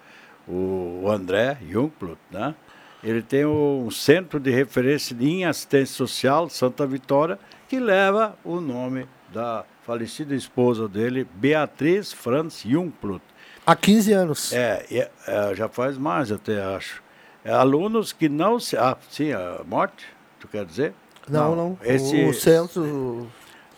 o 0.48 1.06
André 1.10 1.58
Jungplut, 1.70 2.18
né? 2.32 2.56
Ele 3.04 3.22
tem 3.22 3.45
um 3.45 3.89
centro 3.91 4.39
de 4.39 4.50
referência 4.50 5.16
em 5.20 5.45
assistência 5.45 5.95
social, 5.95 6.50
Santa 6.50 6.86
Vitória, 6.86 7.38
que 7.70 7.80
leva 7.80 8.36
o 8.43 8.60
nome 8.60 9.08
da 9.32 9.66
falecida 9.86 10.34
esposa 10.34 10.88
dele, 10.88 11.28
Beatriz 11.36 12.12
Franz 12.12 12.64
Jungplut. 12.66 13.22
Há 13.66 13.76
15 13.76 14.14
anos. 14.14 14.54
É, 14.54 14.86
é, 14.89 15.12
é, 15.28 15.56
já 15.56 15.70
faz 15.70 15.98
mais 15.98 16.32
até, 16.32 16.64
acho. 16.64 17.04
É, 17.45 17.52
alunos 17.52 18.12
que 18.12 18.28
não 18.28 18.60
se... 18.60 18.76
Ah, 18.76 18.98
sim, 19.10 19.32
a 19.32 19.62
morte, 19.66 20.06
tu 20.39 20.48
quer 20.48 20.66
dizer? 20.66 20.93
Não, 21.30 21.56
não. 21.56 21.78
Esse, 21.84 22.24
O 22.24 22.34
centro... 22.34 23.30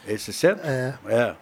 Esse 0.08 0.32
centro? 0.32 0.66
É. 0.66 0.98
É, 1.08 1.36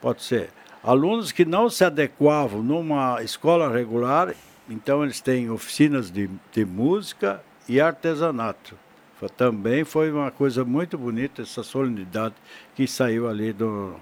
pode 0.00 0.22
ser. 0.22 0.50
Alunos 0.82 1.30
que 1.32 1.44
não 1.44 1.68
se 1.68 1.84
adequavam 1.84 2.62
numa 2.62 3.22
escola 3.22 3.70
regular, 3.70 4.34
então 4.68 5.02
eles 5.04 5.20
têm 5.20 5.50
oficinas 5.50 6.10
de, 6.10 6.30
de 6.52 6.64
música 6.64 7.42
e 7.68 7.80
artesanato. 7.80 8.76
Foi- 9.18 9.28
Também 9.28 9.84
foi 9.84 10.10
uma 10.10 10.30
coisa 10.30 10.64
muito 10.64 10.96
bonita 10.96 11.42
essa 11.42 11.62
solenidade 11.62 12.34
que 12.74 12.86
saiu 12.86 13.28
ali 13.28 13.52
do, 13.52 13.94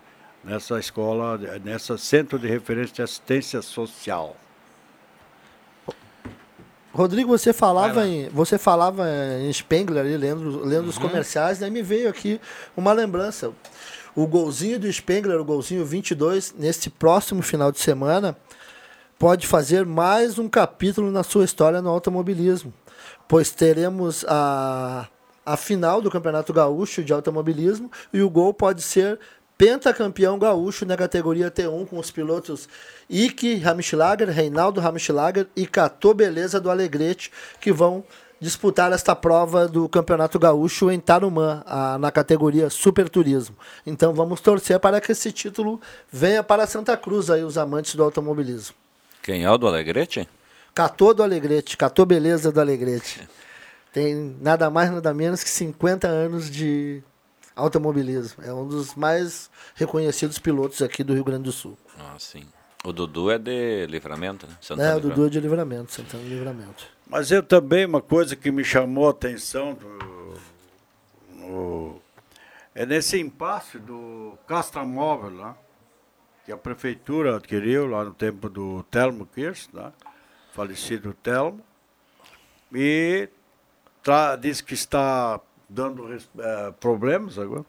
nessa 0.45 0.79
escola, 0.79 1.37
nessa 1.65 1.99
centro 1.99 2.39
de 2.39 2.47
referência 2.47 2.95
de 2.95 3.03
assistência 3.03 3.61
social. 3.61 4.37
Rodrigo, 6.93 7.29
você 7.29 7.53
falava 7.53 8.07
em 8.07 8.29
você 8.31 8.59
falava 8.59 9.05
em 9.41 9.53
Spengler 9.53 10.05
ali, 10.05 10.17
lendo, 10.17 10.65
lendo 10.65 10.89
os 10.89 10.97
Uhum. 10.97 11.03
comerciais, 11.03 11.59
daí 11.59 11.71
me 11.71 11.83
veio 11.83 12.09
aqui 12.09 12.41
uma 12.77 12.93
lembrança. 12.93 13.53
O 14.19 14.27
golzinho 14.27 14.81
do 14.81 14.93
Spengler, 14.93 15.41
o 15.41 15.45
golzinho 15.45 15.85
22, 15.85 16.53
nesse 16.59 16.91
próximo 16.91 17.41
final 17.41 17.71
de 17.71 17.79
semana, 17.79 18.37
pode 19.17 19.47
fazer 19.47 19.87
mais 19.87 20.41
um 20.41 20.49
capítulo 20.49 21.09
na 21.13 21.23
sua 21.23 21.45
história 21.45 21.81
no 21.81 21.89
automobilismo, 21.89 22.75
pois 23.29 23.53
teremos 23.53 24.25
a, 24.27 25.07
a 25.47 25.57
final 25.57 26.03
do 26.03 26.11
Campeonato 26.11 26.53
Gaúcho 26.53 27.05
de 27.05 27.13
Automobilismo 27.13 27.93
e 28.13 28.21
o 28.21 28.29
gol 28.29 28.53
pode 28.53 28.83
ser 28.83 29.21
pentacampeão 29.57 30.37
gaúcho 30.37 30.85
na 30.85 30.97
categoria 30.97 31.49
T1 31.49 31.87
com 31.87 31.97
os 32.01 32.11
pilotos 32.11 32.69
Ike 33.09 33.55
Ramschlager, 33.55 34.31
Reinaldo 34.31 34.81
Ramschlager 34.81 35.47
e 35.55 35.65
Catô 35.65 36.13
Beleza 36.13 36.61
do 36.61 36.73
Alegrete, 36.73 37.31
que 37.61 37.71
vão 37.71 38.03
disputar 38.41 38.93
esta 38.93 39.15
prova 39.17 39.67
do 39.67 39.89
Campeonato 39.89 40.39
Gaúcho 40.39 40.91
em 40.91 41.01
Tarumã, 41.01 41.63
a- 41.67 41.99
na 41.99 42.11
categoria 42.11 42.71
Super 42.71 43.09
Turismo. 43.09 43.57
Então 43.87 44.13
vamos 44.15 44.41
torcer 44.41 44.79
para 44.79 45.01
que 45.01 45.13
esse 45.13 45.33
título 45.33 45.81
venha 46.11 46.43
para 46.43 46.67
Santa 46.67 46.97
Cruz 46.97 47.31
aí 47.31 47.43
os 47.43 47.59
amantes 47.59 47.95
do 47.95 48.03
automobilismo. 48.05 48.75
Quem 49.23 49.45
é 49.45 49.51
o 49.51 49.59
do 49.59 49.67
Alegrete? 49.67 50.29
Catô 50.75 51.13
do 51.13 51.23
Alegrete, 51.23 51.77
Catô 51.77 52.07
Beleza 52.07 52.53
do 52.53 52.61
Alegrete. 52.61 53.29
Tem 53.93 54.37
nada 54.41 54.71
mais, 54.71 54.91
nada 54.93 55.13
menos 55.13 55.43
que 55.43 55.51
50 55.51 56.07
anos 56.07 56.49
de 56.49 57.03
automobilismo. 57.57 58.45
É 58.45 58.53
um 58.53 58.67
dos 58.69 58.95
mais 58.95 59.51
reconhecidos 59.75 60.39
pilotos 60.39 60.81
aqui 60.83 61.03
do 61.03 61.15
Rio 61.15 61.25
Grande 61.25 61.43
do 61.45 61.53
Sul. 61.53 61.77
Ah, 61.99 62.15
sim. 62.19 62.45
O 62.89 62.93
Dudu 62.93 63.31
é 63.31 63.39
de 63.39 63.87
livramento, 63.87 64.47
né? 64.47 64.57
Santana 64.63 64.89
é, 64.89 64.97
o 64.97 65.01
Dudu 65.01 65.27
é 65.27 65.29
de 65.29 65.39
livramento, 65.39 65.93
Santana 65.93 66.23
de 66.23 66.31
livramento. 66.31 66.87
Mas 67.07 67.31
eu 67.31 67.43
também, 67.43 67.85
uma 67.85 68.01
coisa 68.01 68.35
que 68.35 68.51
me 68.51 68.65
chamou 68.65 69.09
a 69.09 69.11
atenção 69.11 69.77
é 72.75 72.87
nesse 72.87 73.21
impasse 73.21 73.79
do 73.79 74.39
Castramóvel 74.47 75.37
lá, 75.37 75.55
que 76.47 76.51
a 76.51 76.57
prefeitura 76.57 77.37
adquiriu 77.37 77.87
lá 77.87 78.05
no 78.05 78.15
tempo 78.15 78.49
do 78.49 78.83
Telmo 78.85 79.27
Kirst, 79.27 79.69
né? 79.75 79.93
falecido 80.53 81.13
Telmo, 81.13 81.61
e 82.73 83.29
diz 84.41 84.63
que 84.63 84.73
está 84.73 85.39
dando 85.69 86.07
uh, 86.07 86.73
problemas 86.81 87.39
agora. 87.39 87.67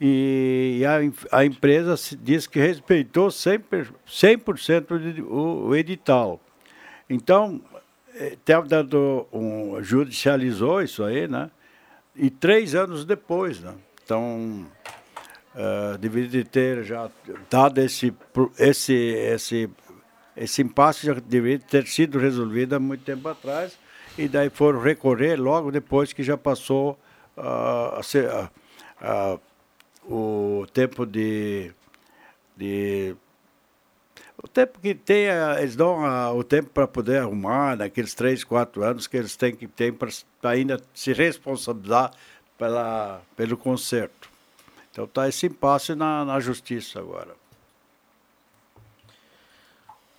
E 0.00 0.82
a, 0.86 1.38
a 1.38 1.44
empresa 1.44 1.94
diz 2.22 2.46
que 2.46 2.58
respeitou 2.58 3.28
100%, 3.28 3.92
100 4.06 5.22
o, 5.24 5.66
o 5.68 5.76
edital. 5.76 6.40
Então, 7.08 7.60
eh, 8.14 8.36
dado 8.66 9.26
um, 9.30 9.82
judicializou 9.82 10.80
isso 10.80 11.04
aí, 11.04 11.28
né? 11.28 11.50
E 12.16 12.30
três 12.30 12.74
anos 12.74 13.04
depois, 13.04 13.60
né? 13.60 13.74
Então, 14.02 14.66
uh, 15.54 15.98
deveria 15.98 16.44
ter 16.46 16.82
já 16.82 17.10
dado 17.50 17.78
esse, 17.78 18.14
esse, 18.58 18.94
esse, 18.94 19.70
esse 20.34 20.62
impasse, 20.62 21.06
já 21.06 21.14
deveria 21.14 21.58
ter 21.58 21.86
sido 21.86 22.18
resolvido 22.18 22.74
há 22.74 22.80
muito 22.80 23.04
tempo 23.04 23.28
atrás, 23.28 23.78
e 24.16 24.28
daí 24.28 24.48
foram 24.48 24.80
recorrer 24.80 25.36
logo 25.36 25.70
depois 25.70 26.12
que 26.12 26.22
já 26.22 26.38
passou 26.38 26.98
uh, 27.36 27.98
a 27.98 28.02
ser. 28.02 28.30
Uh, 28.30 29.40
o 30.04 30.66
tempo 30.72 31.04
de, 31.06 31.72
de 32.56 33.16
o 34.42 34.48
tempo 34.48 34.78
que 34.80 34.94
tem, 34.94 35.26
eles 35.58 35.76
dão 35.76 36.04
a, 36.04 36.32
o 36.32 36.42
tempo 36.42 36.70
para 36.70 36.88
poder 36.88 37.18
arrumar, 37.18 37.76
naqueles 37.76 38.14
três, 38.14 38.42
quatro 38.42 38.82
anos 38.82 39.06
que 39.06 39.16
eles 39.16 39.36
têm 39.36 39.54
que 39.54 39.66
ter 39.66 39.92
para 39.92 40.08
ainda 40.50 40.80
se 40.94 41.12
responsabilizar 41.12 42.10
pela, 42.56 43.20
pelo 43.36 43.56
conserto. 43.56 44.30
Então 44.90 45.04
está 45.04 45.28
esse 45.28 45.46
impasse 45.46 45.94
na, 45.94 46.24
na 46.24 46.40
justiça 46.40 46.98
agora. 46.98 47.38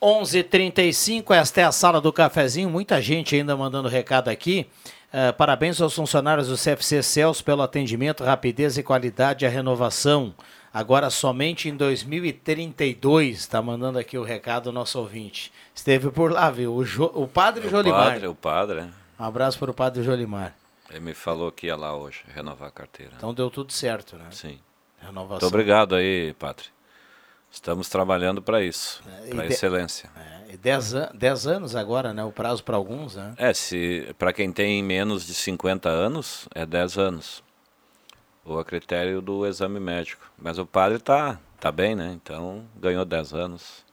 11:35 0.01 1.35
esta 1.35 1.61
é 1.61 1.63
a 1.63 1.71
sala 1.71 2.01
do 2.01 2.11
cafezinho. 2.11 2.69
Muita 2.69 2.99
gente 3.01 3.35
ainda 3.35 3.55
mandando 3.55 3.87
recado 3.87 4.29
aqui. 4.29 4.67
Uh, 5.13 5.33
parabéns 5.33 5.81
aos 5.81 5.93
funcionários 5.93 6.47
do 6.47 6.55
CFC 6.55 7.03
Cels 7.03 7.41
pelo 7.41 7.61
atendimento, 7.61 8.23
rapidez 8.23 8.77
e 8.77 8.83
qualidade 8.83 9.45
a 9.45 9.49
renovação. 9.49 10.33
Agora 10.73 11.09
somente 11.09 11.67
em 11.67 11.75
2032, 11.75 13.39
está 13.39 13.61
mandando 13.61 13.99
aqui 13.99 14.17
o 14.17 14.23
recado 14.23 14.67
o 14.67 14.71
nosso 14.71 14.97
ouvinte. 14.97 15.51
Esteve 15.75 16.09
por 16.09 16.31
lá, 16.31 16.49
viu? 16.49 16.73
O, 16.73 16.85
jo, 16.85 17.11
o 17.13 17.27
padre 17.27 17.67
o 17.67 17.69
Jolimar. 17.69 18.13
Padre, 18.13 18.27
o 18.27 18.35
padre, 18.35 18.79
é. 18.79 18.89
Um 19.19 19.25
abraço 19.25 19.59
para 19.59 19.69
o 19.69 19.73
padre 19.73 20.01
Jolimar. 20.01 20.55
Ele 20.89 21.01
me 21.01 21.13
falou 21.13 21.51
que 21.51 21.67
ia 21.67 21.75
lá 21.75 21.93
hoje 21.93 22.23
renovar 22.33 22.69
a 22.69 22.71
carteira. 22.71 23.11
Então 23.17 23.33
deu 23.33 23.49
tudo 23.49 23.73
certo, 23.73 24.15
né? 24.15 24.27
Sim. 24.31 24.59
Renovação. 25.01 25.41
Muito 25.41 25.47
obrigado 25.47 25.95
aí, 25.95 26.33
padre. 26.39 26.65
Estamos 27.51 27.89
trabalhando 27.89 28.41
para 28.41 28.63
isso, 28.63 29.03
é, 29.25 29.29
para 29.29 29.45
excelência. 29.45 30.09
É, 30.47 30.55
dez, 30.55 30.93
an 30.93 31.09
dez 31.13 31.45
anos 31.45 31.75
agora, 31.75 32.13
né? 32.13 32.23
O 32.23 32.31
prazo 32.31 32.63
para 32.63 32.77
alguns, 32.77 33.15
né? 33.15 33.33
É, 33.37 33.53
se 33.53 34.15
para 34.17 34.31
quem 34.31 34.51
tem 34.53 34.81
menos 34.81 35.27
de 35.27 35.33
50 35.33 35.89
anos, 35.89 36.47
é 36.55 36.65
10 36.65 36.97
anos. 36.97 37.43
Ou 38.45 38.57
a 38.57 38.65
critério 38.65 39.21
do 39.21 39.45
exame 39.45 39.79
médico. 39.79 40.31
Mas 40.37 40.57
o 40.57 40.65
padre 40.65 40.97
tá, 40.97 41.39
tá 41.59 41.71
bem, 41.71 41.93
né? 41.93 42.11
Então 42.13 42.63
ganhou 42.75 43.03
10 43.03 43.33
anos. 43.33 43.85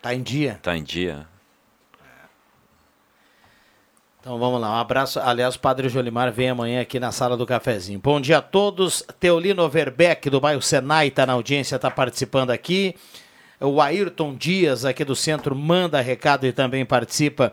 Tá 0.00 0.14
em 0.14 0.22
dia? 0.22 0.58
Tá 0.62 0.76
em 0.76 0.82
dia. 0.82 1.28
Então 4.26 4.40
vamos 4.40 4.60
lá, 4.60 4.72
um 4.72 4.80
abraço. 4.80 5.20
Aliás, 5.20 5.54
o 5.54 5.60
Padre 5.60 5.88
Jolimar 5.88 6.32
vem 6.32 6.48
amanhã 6.48 6.80
aqui 6.80 6.98
na 6.98 7.12
sala 7.12 7.36
do 7.36 7.46
cafezinho. 7.46 8.00
Bom 8.00 8.20
dia 8.20 8.38
a 8.38 8.42
todos. 8.42 9.04
Teolino 9.20 9.68
Verbeck, 9.68 10.28
do 10.28 10.40
bairro 10.40 10.60
Senai, 10.60 11.06
está 11.06 11.24
na 11.24 11.34
audiência, 11.34 11.76
está 11.76 11.92
participando 11.92 12.50
aqui. 12.50 12.96
O 13.60 13.80
Ayrton 13.80 14.34
Dias, 14.34 14.84
aqui 14.84 15.04
do 15.04 15.14
centro, 15.14 15.54
manda 15.54 16.00
recado 16.00 16.44
e 16.44 16.52
também 16.52 16.84
participa. 16.84 17.52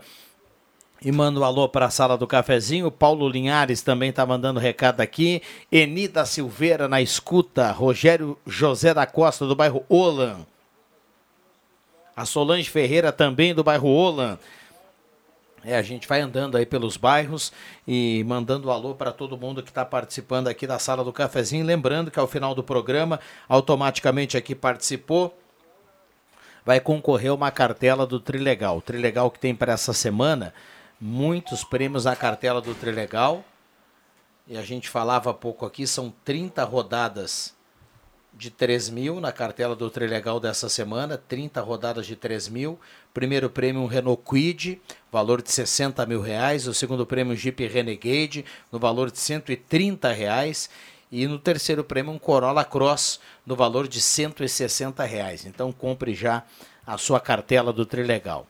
E 0.99 1.11
manda 1.11 1.39
um 1.39 1.43
alô 1.43 1.69
para 1.69 1.86
a 1.86 1.91
sala 1.91 2.17
do 2.17 2.26
cafezinho. 2.26 2.89
Paulo 2.89 3.30
Linhares 3.30 3.84
também 3.84 4.09
está 4.09 4.26
mandando 4.26 4.59
recado 4.59 4.99
aqui. 4.99 5.43
Enida 5.71 6.26
Silveira 6.26 6.88
na 6.88 6.99
escuta. 7.03 7.69
Rogério 7.69 8.36
José 8.47 8.95
da 8.95 9.05
Costa, 9.05 9.45
do 9.45 9.55
bairro 9.55 9.86
Olan. 9.88 10.38
A 12.17 12.26
Solange 12.26 12.67
Ferreira 12.67 13.11
também 13.11 13.53
do 13.53 13.63
bairro 13.63 13.89
Olan. 13.89 14.39
É, 15.66 15.78
a 15.78 15.82
gente 15.82 16.07
vai 16.07 16.20
andando 16.20 16.57
aí 16.57 16.66
pelos 16.66 16.97
bairros 16.97 17.53
e 17.88 18.22
mandando 18.28 18.70
alô 18.70 18.93
para 18.93 19.14
todo 19.14 19.38
mundo 19.38 19.64
que 19.64 19.70
está 19.70 19.86
participando 19.86 20.49
aqui 20.49 20.68
da 20.68 20.78
sala 20.78 21.03
do 21.05 21.14
cafezinho. 21.14 21.66
Lembrando 21.66 22.11
que 22.11 22.20
ao 22.20 22.28
final 22.28 22.53
do 22.53 22.61
programa, 22.61 23.20
automaticamente 23.47 24.36
aqui 24.36 24.53
participou, 24.53 25.38
vai 26.66 26.82
concorrer 26.82 27.34
uma 27.34 27.49
cartela 27.49 28.05
do 28.05 28.20
Trilegal. 28.20 28.78
O 28.78 28.82
Trilegal 28.82 29.32
que 29.32 29.39
tem 29.39 29.55
para 29.55 29.72
essa 29.72 29.93
semana 29.93 30.53
muitos 30.99 31.64
prêmios 31.64 32.05
à 32.05 32.14
cartela 32.14 32.59
do 32.59 32.76
Trilegal. 32.76 33.45
E 34.45 34.57
a 34.57 34.61
gente 34.61 34.89
falava 34.89 35.30
há 35.30 35.34
pouco 35.34 35.66
aqui, 35.66 35.88
são 35.88 36.14
30 36.26 36.61
rodadas 36.66 37.55
de 38.36 38.49
3 38.49 38.89
mil 38.89 39.19
na 39.21 39.31
cartela 39.31 39.75
do 39.75 39.89
Trilegal 39.89 40.39
dessa 40.39 40.67
semana, 40.67 41.17
30 41.17 41.61
rodadas 41.61 42.05
de 42.05 42.15
3 42.15 42.49
mil. 42.49 42.79
Primeiro 43.13 43.49
prêmio 43.49 43.81
um 43.81 43.86
Renault 43.86 44.21
Quid, 44.23 44.81
valor 45.11 45.41
de 45.41 45.51
60 45.51 46.05
mil 46.05 46.21
reais. 46.21 46.67
O 46.67 46.73
segundo 46.73 47.05
prêmio 47.05 47.34
um 47.34 47.36
Jeep 47.36 47.65
Renegade, 47.67 48.43
no 48.71 48.79
valor 48.79 49.11
de 49.11 49.19
130 49.19 50.11
reais. 50.11 50.69
E 51.11 51.27
no 51.27 51.38
terceiro 51.38 51.84
prêmio 51.84 52.11
um 52.11 52.17
Corolla 52.17 52.65
Cross, 52.65 53.19
no 53.45 53.55
valor 53.55 53.88
de 53.88 54.01
160 54.01 55.03
reais. 55.03 55.45
Então 55.45 55.71
compre 55.71 56.15
já 56.15 56.43
a 56.86 56.97
sua 56.97 57.19
cartela 57.19 57.71
do 57.71 57.86
Trilegal. 57.86 58.47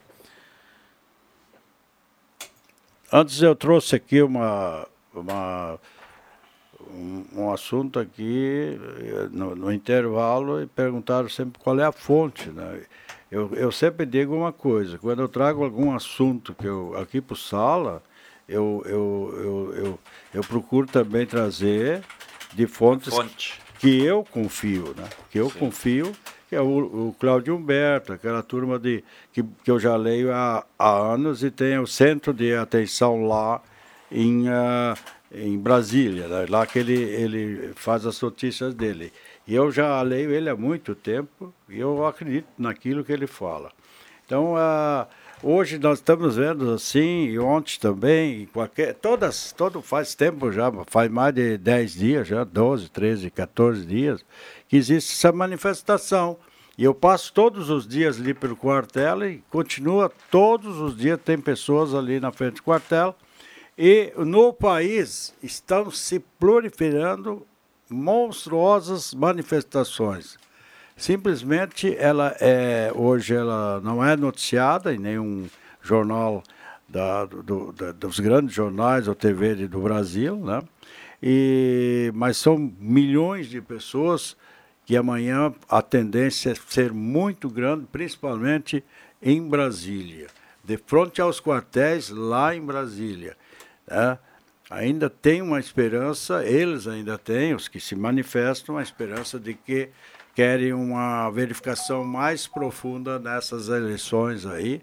Antes 3.11 3.41
eu 3.41 3.55
trouxe 3.55 3.95
aqui 3.95 4.23
uma, 4.23 4.87
uma 5.13 5.77
um, 6.93 7.25
um 7.35 7.51
assunto 7.51 7.99
aqui 7.99 8.77
eh, 9.01 9.27
no, 9.31 9.55
no, 9.55 9.73
intervalo 9.73 10.61
e 10.61 10.67
perguntaram 10.67 11.27
sempre 11.27 11.61
qual 11.61 11.79
é 11.79 11.83
a 11.83 11.91
fonte. 11.91 12.49
Né? 12.49 12.81
Eu, 13.31 13.51
eu 13.55 13.71
sempre 13.71 14.05
digo 14.05 14.35
uma 14.35 14.53
coisa, 14.53 14.97
quando 14.97 15.21
eu 15.21 15.27
trago 15.27 15.63
algum 15.63 15.93
assunto 15.93 16.53
que 16.53 16.67
eu, 16.67 16.95
aqui 16.97 17.19
para 17.19 17.33
o 17.33 17.37
sala, 17.37 18.03
eu, 18.47 18.83
eu, 18.85 19.33
eu, 19.33 19.75
eu, 19.75 19.99
eu, 20.35 20.41
procuro 20.43 20.85
também 20.85 21.25
trazer 21.25 22.03
de 22.53 22.67
fontes 22.67 23.13
fonte. 23.13 23.59
que 23.79 24.03
eu 24.03 24.23
confio, 24.23 24.93
né? 24.95 25.09
que 25.31 25.39
eu 25.39 25.49
Sim. 25.49 25.59
confio, 25.59 26.11
que 26.49 26.55
é 26.55 26.61
o, 26.61 27.09
o 27.09 27.15
Cláudio 27.19 27.55
Humberto, 27.55 28.13
aquela 28.13 28.43
turma 28.43 28.77
de, 28.77 29.03
que, 29.31 29.41
que 29.41 29.71
eu 29.71 29.79
já 29.79 29.95
leio 29.95 30.31
há, 30.31 30.63
há 30.77 30.89
anos 30.89 31.43
e 31.43 31.49
tem 31.49 31.79
o 31.79 31.87
centro 31.87 32.33
de 32.33 32.53
atenção 32.53 33.25
lá 33.25 33.61
em, 34.11 34.47
uh, 34.47 34.95
em 35.33 35.57
Brasília, 35.57 36.27
né? 36.27 36.45
lá 36.47 36.65
que 36.65 36.77
ele, 36.77 36.93
ele 36.93 37.71
faz 37.75 38.05
as 38.05 38.21
notícias 38.21 38.73
dele. 38.73 39.11
E 39.47 39.55
eu 39.55 39.71
já 39.71 40.01
leio 40.01 40.31
ele 40.31 40.49
há 40.49 40.55
muito 40.55 40.95
tempo 40.95 41.53
e 41.67 41.79
eu 41.79 42.05
acredito 42.05 42.47
naquilo 42.57 43.03
que 43.03 43.11
ele 43.11 43.27
fala. 43.27 43.71
Então, 44.25 44.53
uh, 44.53 45.05
hoje 45.41 45.77
nós 45.77 45.99
estamos 45.99 46.37
vendo 46.37 46.71
assim, 46.71 47.25
e 47.25 47.39
ontem 47.39 47.77
também, 47.79 48.45
qualquer, 48.53 48.93
todas, 48.93 49.51
todo 49.51 49.81
faz 49.81 50.15
tempo 50.15 50.51
já, 50.51 50.71
faz 50.87 51.11
mais 51.11 51.33
de 51.33 51.57
10 51.57 51.93
dias 51.93 52.27
já, 52.27 52.43
12, 52.43 52.89
13, 52.89 53.29
14 53.29 53.85
dias, 53.85 54.25
que 54.69 54.77
existe 54.77 55.11
essa 55.11 55.31
manifestação. 55.31 56.37
E 56.77 56.83
eu 56.83 56.93
passo 56.93 57.33
todos 57.33 57.69
os 57.69 57.87
dias 57.87 58.19
ali 58.19 58.33
pelo 58.33 58.55
quartel 58.55 59.23
e 59.25 59.43
continua 59.49 60.11
todos 60.31 60.79
os 60.79 60.97
dias, 60.97 61.19
tem 61.23 61.37
pessoas 61.37 61.93
ali 61.93 62.19
na 62.19 62.31
frente 62.31 62.55
do 62.55 62.63
quartel 62.63 63.15
e 63.77 64.13
no 64.17 64.53
país 64.53 65.33
estão 65.41 65.89
se 65.89 66.19
proliferando 66.19 67.45
monstruosas 67.89 69.13
manifestações. 69.13 70.37
Simplesmente 70.95 71.95
ela 71.97 72.35
é 72.39 72.91
hoje 72.93 73.33
ela 73.33 73.81
não 73.81 74.03
é 74.03 74.15
noticiada 74.15 74.93
em 74.93 74.99
nenhum 74.99 75.47
jornal 75.81 76.43
da, 76.87 77.25
do, 77.25 77.71
da, 77.71 77.91
dos 77.91 78.19
grandes 78.19 78.53
jornais 78.53 79.07
ou 79.07 79.15
TV 79.15 79.67
do 79.67 79.79
Brasil, 79.79 80.37
né? 80.37 80.61
E, 81.21 82.11
mas 82.13 82.37
são 82.37 82.57
milhões 82.79 83.47
de 83.47 83.61
pessoas 83.61 84.35
que 84.85 84.97
amanhã 84.97 85.53
a 85.69 85.81
tendência 85.81 86.51
é 86.51 86.55
ser 86.55 86.91
muito 86.91 87.49
grande, 87.49 87.87
principalmente 87.91 88.83
em 89.21 89.41
Brasília, 89.41 90.27
de 90.63 90.77
frente 90.77 91.21
aos 91.21 91.39
quartéis 91.39 92.09
lá 92.09 92.53
em 92.53 92.61
Brasília. 92.61 93.37
Né? 93.87 94.17
Ainda 94.69 95.09
tem 95.09 95.41
uma 95.41 95.59
esperança, 95.59 96.45
eles 96.45 96.87
ainda 96.87 97.17
têm, 97.17 97.53
os 97.53 97.67
que 97.67 97.79
se 97.79 97.95
manifestam, 97.95 98.77
a 98.77 98.81
esperança 98.81 99.39
de 99.39 99.53
que 99.53 99.89
querem 100.33 100.73
uma 100.73 101.29
verificação 101.29 102.03
mais 102.03 102.47
profunda 102.47 103.19
nessas 103.19 103.69
eleições 103.69 104.45
aí, 104.45 104.81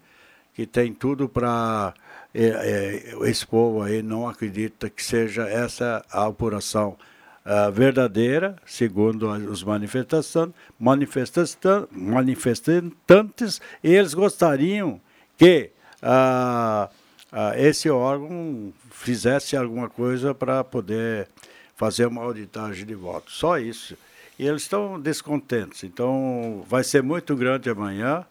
que 0.54 0.66
tem 0.66 0.92
tudo 0.92 1.28
para 1.28 1.94
é, 2.32 2.44
é, 2.44 3.28
esse 3.28 3.46
povo 3.46 3.82
aí 3.82 4.02
não 4.02 4.28
acredita 4.28 4.88
que 4.88 5.02
seja 5.02 5.48
essa 5.48 6.04
a 6.12 6.26
apuração 6.26 6.96
uh, 7.44 7.72
verdadeira, 7.72 8.54
segundo 8.64 9.28
os 9.28 9.64
manifestantes, 9.64 10.32
manifestantes, 10.78 13.60
eles 13.82 14.14
gostariam 14.14 15.00
que 15.36 15.72
uh, 16.02 16.88
uh, 17.32 17.54
esse 17.56 17.90
órgão 17.90 18.72
fizesse 19.00 19.56
alguma 19.56 19.88
coisa 19.88 20.34
para 20.34 20.62
poder 20.62 21.26
fazer 21.74 22.06
uma 22.06 22.22
auditagem 22.22 22.84
de 22.84 22.94
votos. 22.94 23.34
Só 23.34 23.58
isso. 23.58 23.96
E 24.38 24.46
eles 24.46 24.62
estão 24.62 25.00
descontentes. 25.00 25.84
Então, 25.84 26.64
vai 26.68 26.84
ser 26.84 27.02
muito 27.02 27.34
grande 27.34 27.70
amanhã 27.70 28.26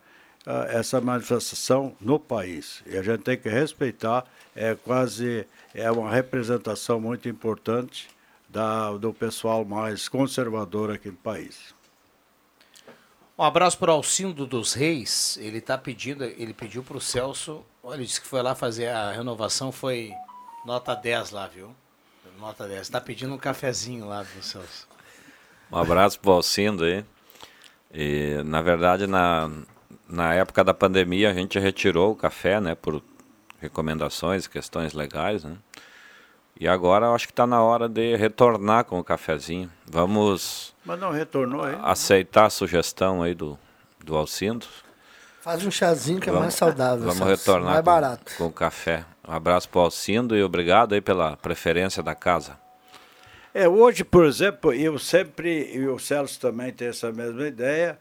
essa 0.70 1.02
manifestação 1.02 1.96
no 2.00 2.20
país. 2.20 2.84
E 2.86 2.98
a 2.98 3.04
gente 3.04 3.22
tem 3.22 3.38
que 3.38 3.50
respeitar, 3.50 4.26
é 4.56 4.76
quase 4.76 5.46
é 5.74 5.90
uma 5.92 6.12
representação 6.12 7.00
muito 7.00 7.28
importante 7.28 8.08
da, 8.48 8.92
do 8.92 9.14
pessoal 9.14 9.64
mais 9.66 10.08
conservador 10.08 10.92
aqui 10.92 11.10
no 11.10 11.18
país. 11.18 11.74
Um 13.38 13.44
abraço 13.44 13.78
para 13.78 13.92
o 13.92 13.96
Alcindo 13.96 14.46
dos 14.46 14.74
Reis. 14.74 15.38
Ele 15.42 15.60
está 15.60 15.78
pedindo, 15.78 16.24
ele 16.24 16.54
pediu 16.54 16.84
para 16.84 16.98
o 16.98 17.02
Celso. 17.02 17.64
Olha, 17.82 17.98
ele 17.98 18.06
disse 18.06 18.22
que 18.22 18.28
foi 18.28 18.42
lá 18.42 18.54
fazer 18.54 18.88
a 18.88 19.12
renovação, 19.12 19.72
foi 19.72 20.12
nota 20.66 20.96
10 20.96 21.32
lá, 21.32 21.48
viu? 21.48 21.74
Nota 22.40 22.68
10. 22.68 22.82
Está 22.82 23.02
pedindo 23.02 23.34
um 23.34 23.38
cafezinho 23.38 24.08
lá 24.08 24.24
do 24.24 24.44
Celso. 24.44 24.88
Um 25.72 25.78
abraço 25.78 26.20
para 26.20 26.32
o 26.32 26.34
Alcindo 26.34 26.84
aí. 26.84 27.06
E, 27.94 28.42
na 28.46 28.62
verdade, 28.62 29.08
na, 29.08 29.52
na 30.08 30.34
época 30.34 30.64
da 30.64 30.74
pandemia, 30.74 31.30
a 31.30 31.34
gente 31.34 31.60
retirou 31.60 32.12
o 32.12 32.16
café, 32.16 32.62
né, 32.62 32.76
por 32.76 33.02
recomendações, 33.60 34.48
questões 34.48 34.94
legais, 34.94 35.44
né? 35.44 35.58
E 36.60 36.68
agora 36.68 37.08
eu 37.08 37.16
acho 37.16 37.26
que 37.26 37.32
está 37.32 37.48
na 37.48 37.62
hora 37.62 37.88
de 37.88 38.18
retornar 38.18 38.84
com 38.84 39.00
o 39.00 39.04
cafezinho. 39.04 39.72
Vamos. 39.86 40.76
Mas 40.84 41.00
não 41.00 41.10
retornou 41.10 41.64
aí? 41.64 41.78
Aceitar 41.82 42.48
a 42.48 42.50
sugestão 42.50 43.24
aí 43.24 43.34
do, 43.34 43.58
do 44.04 44.18
Alcindo. 44.18 44.66
Faz 45.42 45.66
um 45.66 45.72
chazinho 45.72 46.20
que 46.20 46.28
vamos, 46.28 46.40
é 46.40 46.44
mais 46.44 46.54
saudável. 46.56 47.06
Vamos 47.06 47.28
retornar 47.28 47.66
mais 47.66 47.80
com, 47.80 47.86
barato. 47.86 48.34
com 48.38 48.48
o 48.48 48.52
café. 48.52 49.06
Um 49.28 49.32
abraço 49.32 49.70
para 49.70 49.80
o 49.80 49.84
Alcindo 49.84 50.36
e 50.36 50.44
obrigado 50.44 50.94
aí 50.94 51.02
pela 51.02 51.38
preferência 51.38 52.04
da 52.04 52.14
casa. 52.14 52.58
É, 53.54 53.68
hoje, 53.68 54.04
por 54.04 54.26
exemplo, 54.26 54.74
eu 54.74 55.00
sempre, 55.00 55.72
e 55.74 55.88
o 55.88 55.98
Celso 55.98 56.40
também 56.40 56.72
tem 56.72 56.90
essa 56.90 57.12
mesma 57.12 57.48
ideia, 57.48 57.98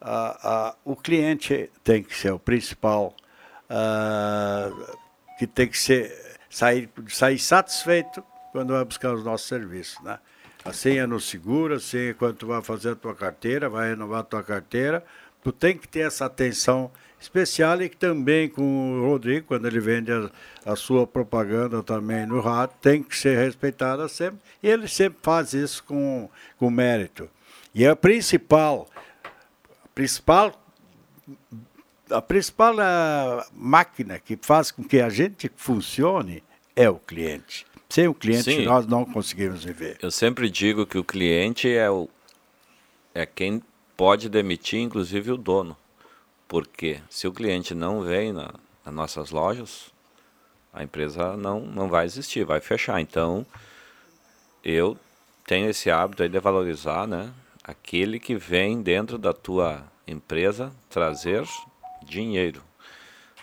a, 0.00 0.68
a, 0.68 0.74
o 0.84 0.94
cliente 0.94 1.70
tem 1.82 2.02
que 2.02 2.14
ser 2.14 2.32
o 2.32 2.38
principal, 2.38 3.14
uh, 3.70 4.96
que 5.38 5.46
tem 5.46 5.68
que 5.68 5.78
ser 5.78 6.36
sair, 6.50 6.88
sair 7.08 7.38
satisfeito 7.38 8.22
quando 8.52 8.72
vai 8.72 8.84
buscar 8.84 9.14
os 9.14 9.24
nossos 9.24 9.48
serviços, 9.48 10.02
né? 10.02 10.18
Assim 10.64 10.98
é 10.98 11.06
no 11.06 11.20
seguro, 11.20 11.74
assim 11.74 12.08
é 12.08 12.14
quando 12.14 12.36
tu 12.36 12.46
vai 12.46 12.60
fazer 12.62 12.90
a 12.90 12.96
tua 12.96 13.14
carteira, 13.14 13.68
vai 13.68 13.90
renovar 13.90 14.20
a 14.20 14.24
tua 14.24 14.42
carteira, 14.42 15.04
tu 15.42 15.52
tem 15.52 15.76
que 15.76 15.88
ter 15.88 16.00
essa 16.00 16.26
atenção 16.26 16.90
especial 17.20 17.82
e 17.82 17.88
que 17.88 17.96
também 17.96 18.48
com 18.48 19.00
o 19.00 19.04
Rodrigo, 19.04 19.46
quando 19.48 19.66
ele 19.66 19.80
vende 19.80 20.12
a, 20.12 20.30
a, 20.64 20.76
sua 20.76 21.06
propaganda 21.06 21.82
também 21.82 22.26
no 22.26 22.40
rádio, 22.40 22.76
tem 22.80 23.02
que 23.02 23.16
ser 23.16 23.36
respeitada 23.36 24.08
sempre, 24.08 24.40
e 24.62 24.68
ele 24.68 24.86
sempre 24.86 25.18
faz 25.22 25.52
isso 25.52 25.82
com, 25.84 26.28
com 26.56 26.70
mérito. 26.70 27.28
E 27.74 27.86
a 27.86 27.96
principal, 27.96 28.88
a 29.84 29.88
principal 29.94 30.64
a 32.10 32.22
principal 32.22 32.74
uh, 32.74 33.44
máquina 33.52 34.18
que 34.18 34.38
faz 34.40 34.70
com 34.70 34.82
que 34.82 35.00
a 35.00 35.10
gente 35.10 35.50
funcione 35.56 36.42
é 36.74 36.88
o 36.88 36.96
cliente. 36.96 37.66
Sem 37.88 38.06
o 38.06 38.14
cliente 38.14 38.44
Sim. 38.44 38.64
nós 38.64 38.86
não 38.86 39.04
conseguimos 39.04 39.64
viver. 39.64 39.98
Eu 40.02 40.10
sempre 40.10 40.50
digo 40.50 40.86
que 40.86 40.98
o 40.98 41.04
cliente 41.04 41.70
é 41.70 41.90
o 41.90 42.08
é 43.14 43.26
quem 43.26 43.62
pode 43.98 44.28
demitir, 44.28 44.80
inclusive 44.80 45.32
o 45.32 45.36
dono. 45.36 45.76
Porque 46.46 47.00
se 47.10 47.26
o 47.26 47.32
cliente 47.32 47.74
não 47.74 48.00
vem 48.00 48.32
na, 48.32 48.54
nas 48.86 48.94
nossas 48.94 49.30
lojas, 49.32 49.90
a 50.72 50.84
empresa 50.84 51.36
não, 51.36 51.60
não 51.60 51.88
vai 51.88 52.06
existir, 52.06 52.44
vai 52.44 52.60
fechar. 52.60 53.00
Então, 53.00 53.44
eu 54.64 54.96
tenho 55.44 55.68
esse 55.68 55.90
hábito 55.90 56.22
aí 56.22 56.28
de 56.28 56.38
valorizar, 56.38 57.08
né? 57.08 57.30
Aquele 57.64 58.20
que 58.20 58.36
vem 58.36 58.80
dentro 58.80 59.18
da 59.18 59.32
tua 59.32 59.82
empresa 60.06 60.72
trazer 60.88 61.44
dinheiro 62.02 62.62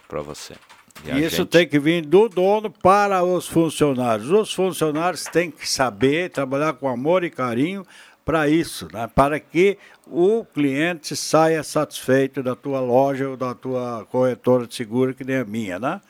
para 0.08 0.22
você. 0.22 0.56
E 1.04 1.20
Isso 1.20 1.38
gente... 1.38 1.50
tem 1.50 1.68
que 1.68 1.78
vir 1.78 2.06
do 2.06 2.30
dono 2.30 2.72
para 2.72 3.24
os 3.24 3.46
funcionários. 3.46 4.32
Os 4.32 4.54
funcionários 4.54 5.26
têm 5.26 5.52
que 5.52 5.68
saber 5.68 6.32
trabalhar 6.32 6.74
com 6.74 6.88
amor 6.88 7.26
e 7.26 7.30
carinho 7.30 7.86
para 8.26 8.50
isso, 8.50 8.88
né? 8.92 9.08
para 9.14 9.40
que 9.40 9.78
o 10.08 10.44
cliente 10.44 11.16
saia 11.16 11.62
satisfeito 11.62 12.42
da 12.42 12.56
tua 12.56 12.80
loja 12.80 13.30
ou 13.30 13.38
da 13.38 13.54
tua 13.54 14.06
corretora 14.10 14.66
de 14.66 14.74
seguro, 14.74 15.14
que 15.14 15.24
nem 15.24 15.38
a 15.38 15.46
minha. 15.46 15.78
Né? 15.78 16.02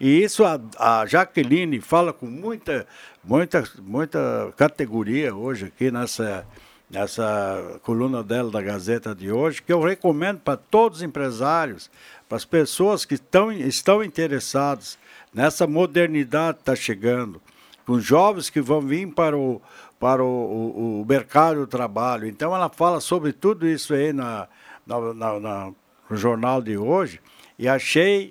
E 0.00 0.22
isso 0.22 0.44
a, 0.44 0.60
a 0.78 1.04
Jaqueline 1.04 1.80
fala 1.80 2.12
com 2.12 2.26
muita, 2.26 2.86
muita, 3.24 3.64
muita 3.82 4.54
categoria 4.56 5.34
hoje 5.34 5.66
aqui 5.66 5.90
nessa, 5.90 6.46
nessa 6.88 7.80
coluna 7.82 8.22
dela 8.22 8.52
da 8.52 8.62
Gazeta 8.62 9.12
de 9.12 9.32
hoje, 9.32 9.60
que 9.60 9.72
eu 9.72 9.82
recomendo 9.82 10.38
para 10.38 10.56
todos 10.56 10.98
os 10.98 11.02
empresários, 11.02 11.90
para 12.28 12.36
as 12.36 12.44
pessoas 12.44 13.04
que 13.04 13.14
estão, 13.14 13.50
estão 13.50 14.02
interessadas 14.02 14.96
nessa 15.32 15.66
modernidade 15.66 16.58
que 16.58 16.62
está 16.62 16.76
chegando, 16.76 17.42
com 17.84 17.98
jovens 17.98 18.48
que 18.48 18.60
vão 18.60 18.80
vir 18.80 19.08
para 19.08 19.36
o, 19.36 19.60
para 20.04 20.22
o, 20.22 20.26
o, 20.26 21.00
o, 21.00 21.06
mercado 21.06 21.60
do 21.60 21.66
trabalho. 21.66 22.28
Então 22.28 22.54
ela 22.54 22.68
fala 22.68 23.00
sobre 23.00 23.32
tudo 23.32 23.66
isso 23.66 23.94
aí 23.94 24.12
na, 24.12 24.46
na, 24.86 25.14
na, 25.14 25.40
na 25.40 25.72
no 26.10 26.14
jornal 26.14 26.60
de 26.60 26.76
hoje 26.76 27.22
e 27.58 27.66
achei 27.66 28.30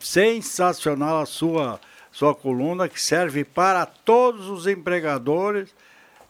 sensacional 0.00 1.20
a 1.20 1.24
sua, 1.24 1.78
sua 2.10 2.34
coluna 2.34 2.88
que 2.88 3.00
serve 3.00 3.44
para 3.44 3.86
todos 3.86 4.48
os 4.48 4.66
empregadores 4.66 5.72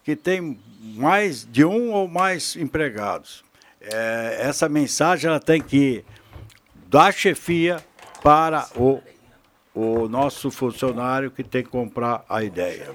que 0.05 0.15
têm 0.15 0.61
mais 0.79 1.49
de 1.51 1.65
um 1.65 1.93
ou 1.93 2.07
mais 2.07 2.55
empregados. 2.55 3.43
É, 3.81 4.41
essa 4.43 4.69
mensagem 4.69 5.31
ela 5.31 5.41
tem 5.41 5.63
que 5.63 5.77
ir 5.77 6.05
da 6.91 7.11
chefia 7.11 7.83
para 8.23 8.69
o, 8.77 9.01
o 9.75 10.07
nosso 10.07 10.51
funcionário 10.51 11.31
que 11.31 11.43
tem 11.43 11.63
que 11.63 11.71
comprar 11.71 12.27
a 12.29 12.45
ideia. 12.45 12.95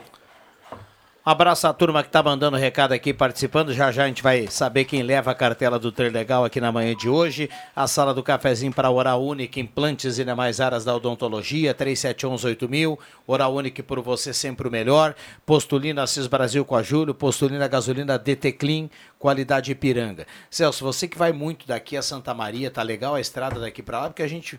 Abraço 1.30 1.68
à 1.68 1.74
turma 1.74 2.04
que 2.04 2.08
está 2.08 2.24
mandando 2.24 2.56
recado 2.56 2.94
aqui, 2.94 3.14
participando. 3.14 3.74
Já 3.74 3.92
já 3.92 4.06
a 4.06 4.08
gente 4.08 4.24
vai 4.24 4.48
saber 4.48 4.86
quem 4.86 5.04
leva 5.04 5.30
a 5.30 5.36
cartela 5.36 5.78
do 5.78 5.94
Legal 6.10 6.46
aqui 6.46 6.62
na 6.62 6.72
manhã 6.72 6.96
de 6.96 7.10
hoje. 7.10 7.50
A 7.76 7.86
sala 7.86 8.14
do 8.14 8.24
cafezinho 8.24 8.72
para 8.72 8.90
Oral 8.90 9.22
Única, 9.22 9.60
implantes 9.60 10.20
e 10.20 10.24
demais 10.24 10.62
áreas 10.62 10.86
da 10.86 10.96
odontologia, 10.96 11.76
37118000. 11.76 12.98
Oral 13.28 13.54
Única 13.54 13.84
por 13.84 14.00
você 14.00 14.34
sempre 14.34 14.70
o 14.70 14.72
melhor. 14.72 15.14
Postulina 15.46 16.04
Assis 16.04 16.28
Brasil 16.28 16.64
com 16.64 16.78
a 16.78 16.82
Júlio, 16.82 17.14
Postulina 17.14 17.68
Gasolina 17.68 18.18
DT 18.18 18.54
Clean, 18.54 18.90
qualidade 19.20 19.70
Ipiranga. 19.70 20.26
Celso, 20.50 20.82
você 20.86 21.10
que 21.10 21.18
vai 21.18 21.34
muito 21.34 21.68
daqui 21.68 21.98
a 21.98 22.02
Santa 22.02 22.34
Maria, 22.34 22.72
tá 22.72 22.82
legal 22.82 23.16
a 23.16 23.20
estrada 23.20 23.60
daqui 23.60 23.84
para 23.84 24.00
lá, 24.00 24.08
porque 24.08 24.24
a 24.24 24.30
gente 24.30 24.58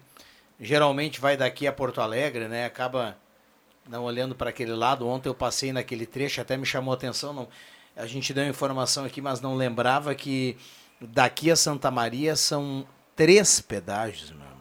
geralmente 0.61 1.19
vai 1.19 1.35
daqui 1.35 1.67
a 1.67 1.73
Porto 1.73 2.03
Alegre, 2.03 2.47
né? 2.47 2.67
Acaba 2.67 3.17
não 3.89 4.05
olhando 4.05 4.35
para 4.35 4.51
aquele 4.51 4.75
lado. 4.75 5.07
Ontem 5.07 5.29
eu 5.29 5.35
passei 5.35 5.73
naquele 5.73 6.07
trecho, 6.07 6.41
até 6.41 6.57
me 6.57 6.67
chamou 6.67 6.93
a 6.93 6.97
atenção. 6.97 7.33
Não, 7.33 7.49
a 7.97 8.07
gente 8.07 8.33
deu 8.33 8.47
informação 8.47 9.05
aqui, 9.05 9.21
mas 9.21 9.41
não 9.41 9.57
lembrava 9.57 10.15
que 10.15 10.57
daqui 11.01 11.51
a 11.51 11.57
Santa 11.57 11.91
Maria 11.91 12.37
são 12.37 12.87
três 13.17 13.61
pedágios, 13.61 14.31
meu 14.31 14.43
amigo. 14.43 14.59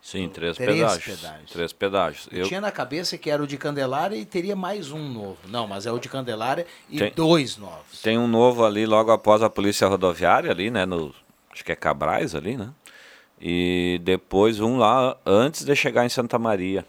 Sim, 0.00 0.28
três, 0.28 0.56
três 0.56 0.78
pedágios. 0.78 1.20
pedágios. 1.20 1.50
Três 1.50 1.72
pedágios. 1.72 2.28
Eu, 2.32 2.38
eu, 2.40 2.48
tinha 2.48 2.60
na 2.60 2.72
cabeça 2.72 3.16
que 3.16 3.30
era 3.30 3.42
o 3.42 3.46
de 3.46 3.56
Candelária 3.56 4.16
e 4.16 4.24
teria 4.24 4.56
mais 4.56 4.90
um 4.90 5.08
novo. 5.08 5.38
Não, 5.48 5.66
mas 5.66 5.86
é 5.86 5.92
o 5.92 5.98
de 5.98 6.08
Candelária 6.08 6.66
e 6.90 6.98
tem, 6.98 7.12
dois 7.14 7.56
novos. 7.56 8.02
Tem 8.02 8.18
um 8.18 8.26
novo 8.26 8.64
ali 8.64 8.84
logo 8.84 9.12
após 9.12 9.42
a 9.42 9.50
polícia 9.50 9.86
rodoviária 9.86 10.50
ali, 10.50 10.70
né? 10.70 10.84
No, 10.84 11.14
acho 11.52 11.64
que 11.64 11.70
é 11.70 11.76
Cabrais 11.76 12.34
ali, 12.34 12.56
né? 12.56 12.70
E 13.40 14.00
depois 14.02 14.60
um 14.60 14.78
lá 14.78 15.16
antes 15.26 15.64
de 15.64 15.74
chegar 15.76 16.04
em 16.04 16.08
Santa 16.08 16.38
Maria. 16.38 16.84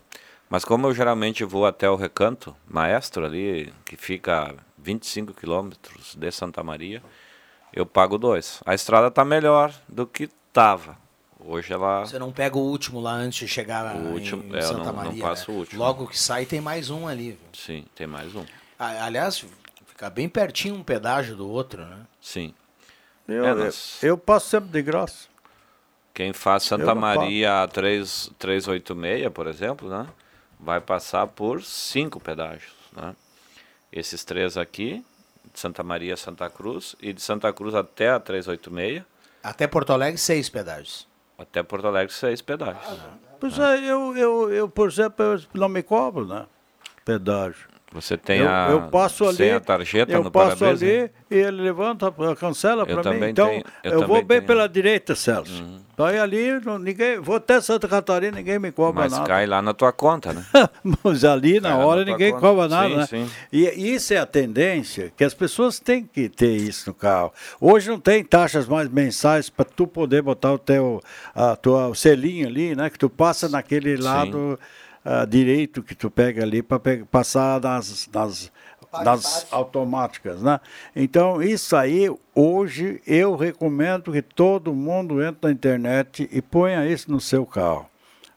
Mas 0.49 0.63
como 0.63 0.87
eu 0.87 0.93
geralmente 0.93 1.43
vou 1.43 1.65
até 1.65 1.89
o 1.89 1.95
Recanto 1.95 2.55
Maestro 2.67 3.25
ali, 3.25 3.73
que 3.85 3.95
fica 3.97 4.49
a 4.51 4.53
25 4.77 5.33
quilômetros 5.33 6.15
de 6.15 6.31
Santa 6.31 6.63
Maria, 6.63 7.01
eu 7.73 7.85
pago 7.85 8.17
dois. 8.17 8.61
A 8.65 8.73
estrada 8.75 9.07
está 9.07 9.25
melhor 9.25 9.73
do 9.87 10.05
que 10.05 10.29
estava. 10.47 10.97
Hoje 11.39 11.73
ela. 11.73 12.05
Você 12.05 12.19
não 12.19 12.31
pega 12.31 12.57
o 12.57 12.61
último 12.61 13.01
lá 13.01 13.11
antes 13.13 13.39
de 13.39 13.47
chegar 13.47 13.95
o 13.95 14.11
último, 14.13 14.43
em, 14.43 14.57
é, 14.57 14.61
Santa 14.61 14.85
não, 14.85 14.93
Maria. 14.93 15.11
Não 15.11 15.19
passo 15.19 15.51
né? 15.51 15.57
o 15.57 15.59
último. 15.59 15.79
Logo 15.83 16.07
que 16.07 16.17
sai 16.17 16.45
tem 16.45 16.61
mais 16.61 16.89
um 16.89 17.07
ali. 17.07 17.31
Viu? 17.31 17.39
Sim, 17.53 17.85
tem 17.95 18.07
mais 18.07 18.33
um. 18.35 18.45
Aliás, 18.77 19.43
fica 19.87 20.09
bem 20.09 20.29
pertinho 20.29 20.75
um 20.75 20.83
pedágio 20.83 21.35
do 21.35 21.49
outro, 21.49 21.83
né? 21.83 21.97
Sim. 22.21 22.53
Eu, 23.27 23.45
É, 23.45 23.49
eu, 23.51 23.55
nós- 23.55 24.03
eu 24.03 24.17
passo 24.17 24.49
sempre 24.49 24.69
de 24.69 24.81
graça. 24.81 25.27
Quem 26.13 26.31
faz 26.31 26.63
Santa 26.63 26.93
Maria 26.93 27.67
3, 27.73 28.29
386, 28.37 29.29
por 29.33 29.47
exemplo, 29.47 29.89
né? 29.89 30.07
Vai 30.63 30.79
passar 30.79 31.27
por 31.27 31.61
cinco 31.61 32.19
pedágios, 32.21 32.71
né? 32.95 33.13
Esses 33.91 34.23
três 34.23 34.55
aqui, 34.57 35.03
de 35.53 35.59
Santa 35.59 35.83
Maria 35.83 36.13
a 36.13 36.17
Santa 36.17 36.49
Cruz, 36.49 36.95
e 37.01 37.11
de 37.11 37.21
Santa 37.21 37.51
Cruz 37.51 37.75
até 37.75 38.09
a 38.09 38.19
386, 38.19 39.03
Até 39.43 39.67
Porto 39.67 39.91
Alegre, 39.91 40.17
seis 40.17 40.47
pedágios. 40.49 41.05
até 41.37 41.61
Porto 41.61 41.85
Alegre, 41.87 42.13
seis 42.13 42.41
pedágios. 42.41 42.85
Pois 43.41 43.59
é, 43.59 43.79
eu, 43.79 44.15
eu, 44.15 44.51
eu, 44.53 44.69
por 44.69 44.87
exemplo, 44.89 45.25
eu 45.25 45.41
não 45.53 45.67
me 45.67 45.83
cobro, 45.83 46.25
né? 46.25 46.45
Pedágio. 47.03 47.67
Você 47.93 48.17
tem 48.17 48.39
eu, 48.39 48.49
a, 48.49 48.67
eu 48.71 48.81
passo 48.89 49.27
ali, 49.27 49.51
a 49.51 49.59
tarjeta 49.59 50.11
eu 50.11 50.23
no 50.23 50.31
passo 50.31 50.57
para-brisa? 50.57 50.85
ali 50.85 51.11
e 51.29 51.35
ele 51.35 51.61
levanta, 51.61 52.11
cancela 52.39 52.85
para 52.85 53.13
mim. 53.13 53.27
Então, 53.29 53.47
tenho- 53.49 53.63
eu 53.83 53.91
eu, 54.01 54.07
vou 54.07 54.17
bem 54.17 54.25
tenho. 54.27 54.41
Uhum. 54.41 54.47
pela 54.47 54.67
direita, 54.67 55.15
Celso. 55.15 55.63
Daí 55.95 56.17
ali, 56.17 56.59
não- 56.65 56.79
ninguém, 56.79 57.19
vou 57.19 57.35
até 57.35 57.61
Santa 57.61 57.87
Catarina, 57.87 58.35
ninguém 58.37 58.57
me 58.57 58.71
cobra 58.71 59.03
Mas 59.03 59.11
nada. 59.11 59.25
cai 59.27 59.45
lá 59.45 59.61
na 59.61 59.73
tua 59.75 59.91
conta, 59.91 60.33
né? 60.33 60.43
Mas 61.03 61.23
ali 61.23 61.59
na 61.59 61.69
Cai 61.75 61.83
hora 61.83 62.03
na 62.03 62.11
ninguém 62.11 62.31
conta. 62.31 62.41
cobra 62.41 62.67
nada, 62.67 62.89
Sim, 62.89 62.95
né? 62.97 63.05
sim. 63.27 63.31
E 63.51 63.93
isso 63.93 64.11
é 64.13 64.17
a 64.17 64.25
tendência, 64.25 65.13
que 65.15 65.23
as 65.23 65.35
pessoas 65.35 65.79
têm 65.79 66.03
que 66.03 66.27
ter 66.29 66.51
isso 66.55 66.89
no 66.89 66.95
carro. 66.95 67.31
Hoje 67.61 67.89
não 67.89 67.99
tem 67.99 68.23
taxas 68.23 68.67
mais 68.67 68.89
mensais 68.89 69.49
para 69.51 69.65
tu 69.65 69.85
poder 69.85 70.23
botar 70.23 70.53
o 70.53 70.57
teu 70.57 70.99
a 71.35 71.55
tua 71.55 71.87
o 71.89 71.93
selinho 71.95 72.47
ali, 72.47 72.75
né? 72.75 72.89
Que 72.89 72.97
tu 72.97 73.07
passa 73.09 73.47
naquele 73.47 73.95
lado 73.97 74.59
ah, 75.03 75.25
direito 75.25 75.83
que 75.83 75.95
tu 75.95 76.09
pega 76.09 76.43
ali 76.43 76.61
para 76.63 76.79
passar 77.09 77.59
nas, 77.61 78.09
nas, 78.13 78.51
nas 79.03 79.51
automáticas, 79.51 80.41
né? 80.41 80.59
Então 80.95 81.41
isso 81.41 81.75
aí 81.75 82.09
hoje 82.35 83.01
eu 83.05 83.35
recomendo 83.35 84.11
que 84.11 84.21
todo 84.21 84.73
mundo 84.73 85.21
entre 85.23 85.47
na 85.47 85.51
internet 85.51 86.29
e 86.31 86.41
ponha 86.41 86.85
isso 86.87 87.11
no 87.11 87.19
seu 87.19 87.45
carro. 87.45 87.87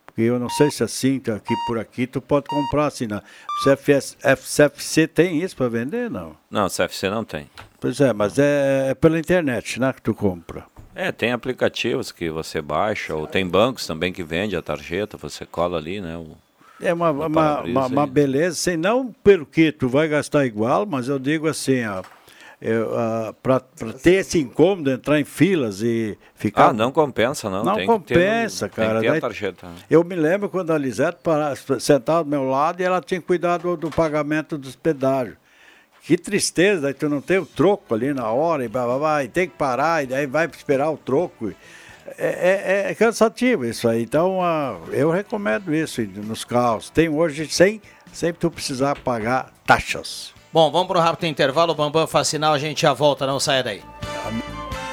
Porque 0.07 0.23
eu 0.23 0.39
não 0.39 0.49
sei 0.49 0.71
se 0.71 0.83
assim, 0.83 1.21
que 1.21 1.31
aqui 1.31 1.55
por 1.67 1.79
aqui, 1.79 2.07
tu 2.07 2.23
pode 2.23 2.47
comprar 2.47 2.87
assim. 2.87 3.07
Na 3.07 3.23
CFS, 3.63 4.17
CFC 4.57 5.07
tem 5.07 5.43
isso 5.43 5.55
para 5.55 5.69
vender, 5.69 6.11
não? 6.11 6.35
Não, 6.51 6.69
CFC 6.69 7.11
não 7.11 7.23
tem. 7.23 7.51
Pois 7.79 8.01
é, 8.01 8.15
mas 8.15 8.39
é, 8.39 8.89
é 8.91 8.95
pela 8.95 9.19
internet, 9.19 9.79
né, 9.79 9.93
que 9.93 10.01
tu 10.01 10.15
compra. 10.15 10.65
É, 10.95 11.13
tem 11.13 11.33
aplicativos 11.33 12.11
que 12.11 12.31
você 12.31 12.63
baixa, 12.63 13.15
ou 13.15 13.27
tem 13.27 13.47
bancos 13.47 13.87
também 13.87 14.11
que 14.11 14.23
vende 14.25 14.57
a 14.57 14.63
tarjeta, 14.63 15.19
você 15.19 15.45
cola 15.45 15.77
ali, 15.77 16.01
né? 16.01 16.17
o- 16.17 16.35
É 16.81 16.93
uma, 16.93 17.11
uma, 17.11 17.27
uma, 17.63 17.87
uma 17.87 18.05
aí. 18.05 18.11
beleza, 18.11 18.71
assim, 18.71 18.77
não 18.77 19.13
pelo 19.25 19.47
que 19.47 19.73
tu 19.73 19.89
vai 19.89 20.09
gastar 20.09 20.45
igual, 20.45 20.85
mas 20.85 21.09
eu 21.09 21.19
digo 21.19 21.49
assim, 21.49 21.85
ó, 21.87 22.03
para 23.43 23.61
ter 24.03 24.15
esse 24.15 24.39
incômodo, 24.39 24.91
entrar 24.91 25.21
em 25.21 25.25
filas 25.25 25.83
e 25.83 26.19
ficar... 26.35 26.69
Ah, 26.69 26.73
não 26.73 26.91
compensa, 26.91 27.51
não. 27.51 27.65
Não 27.65 27.75
tem 27.75 27.87
que 27.87 27.93
ter 28.05 28.15
compensa, 28.15 28.69
tem 28.69 28.71
que 28.71 28.77
cara. 28.77 29.01
ter 29.01 29.09
a 29.09 29.11
Daí- 29.13 29.21
tarjeta. 29.21 29.69
Eu 29.91 30.03
me 30.05 30.15
lembro 30.15 30.49
quando 30.49 30.71
a 30.73 30.79
Lisete 30.79 31.19
para, 31.23 31.55
sentada 31.79 32.25
do 32.25 32.31
meu 32.31 32.45
lado 32.45 32.81
e 32.81 32.85
ela 32.85 33.01
tinha 33.01 33.21
cuidado 33.21 33.77
do, 33.77 33.91
pagamento 33.91 34.57
dos 34.59 34.75
pedágios. 34.77 35.37
Que 36.03 36.17
tristeza, 36.17 36.83
daí 36.83 36.95
tu 36.95 37.09
não 37.09 37.21
tem 37.21 37.39
o 37.39 37.45
troco 37.47 37.93
ali 37.93 38.15
na 38.15 38.31
hora 38.31 38.65
e, 38.65 38.69
blá, 38.69 38.85
blá, 38.85 38.99
blá, 38.99 39.25
e 39.25 39.29
tem 39.29 39.49
que 39.49 39.57
parar 39.57 40.05
e 40.05 40.07
daí 40.07 40.27
vai 40.27 40.47
esperar 40.47 40.91
o 40.91 40.97
troco. 40.97 41.53
É, 42.19 42.85
é- 42.87 42.91
é 42.91 42.95
cansativo 42.95 43.65
isso 43.65 43.89
aí. 43.89 44.03
Então, 44.03 44.43
ah, 44.43 44.77
eu 44.91 45.11
recomendo 45.11 45.75
isso 45.75 46.01
nos 46.03 46.45
carros. 46.45 46.91
Tem 46.91 47.09
hoje 47.09 47.49
sem, 47.49 47.81
sem 48.13 48.33
tu 48.33 48.51
precisar 48.51 48.97
pagar 48.99 49.53
taxas. 49.67 50.33
Bom, 50.53 50.71
vamos 50.71 50.89
para 50.89 50.99
um 50.99 51.03
rápido 51.03 51.27
intervalo. 51.27 51.73
O 51.73 51.75
Bambam 51.75 52.07
faz 52.07 52.29
sinal, 52.29 52.55
a 52.55 52.59
gente 52.59 52.83
já 52.83 52.93
volta, 52.93 53.27
não 53.27 53.39
saia 53.39 53.63
daí. 53.63 53.83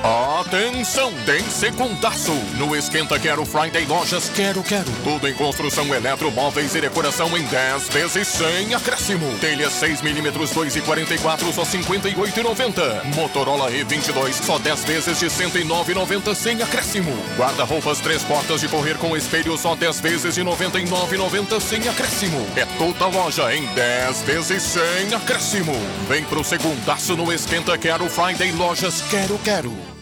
Atenção, 0.04 1.14
tem 1.26 1.40
segundaço. 1.50 2.34
No 2.58 2.76
Esquenta 2.76 3.18
Quero 3.18 3.46
Friday 3.46 3.86
Lojas 3.86 4.30
Quero 4.36 4.62
Quero. 4.62 4.92
Tudo 5.02 5.30
em 5.30 5.34
construção 5.34 5.86
eletromóveis 5.96 6.76
e 6.76 6.82
decoração 6.82 7.38
em 7.38 7.44
10 7.44 7.88
vezes 7.88 8.28
sem 8.28 8.76
acréscimo. 8.76 9.26
Telha 9.40 9.70
6mm 9.70 10.34
2,44 10.34 11.54
só 11.54 11.64
58,90. 11.64 13.16
Motorola 13.16 13.72
E22 13.72 14.34
só 14.44 14.60
10 14.60 14.84
vezes 14.84 15.20
de 15.20 15.28
109,90 15.28 16.36
sem 16.36 16.62
acréscimo. 16.62 17.14
Guarda-roupas 17.38 18.00
três 18.00 18.24
portas 18.24 18.60
de 18.60 18.68
correr 18.68 18.98
com 18.98 19.16
espelho 19.16 19.58
só 19.58 19.74
10 19.74 20.02
vezes 20.02 20.36
de 20.36 20.42
99,90 20.44 21.62
sem 21.62 21.88
acréscimo. 21.88 22.46
É 22.58 22.66
toda 22.78 23.08
loja 23.08 23.56
em 23.56 23.66
10 23.68 24.22
vezes 24.24 24.64
sem 24.64 25.14
acréscimo. 25.16 25.74
Vem 26.10 26.26
pro 26.26 26.44
segundaço 26.44 27.16
no 27.16 27.32
Esquenta 27.32 27.78
Quero 27.78 28.10
Friday 28.10 28.52
Lojas 28.52 29.02
Quero 29.10 29.38
Quero. 29.40 29.93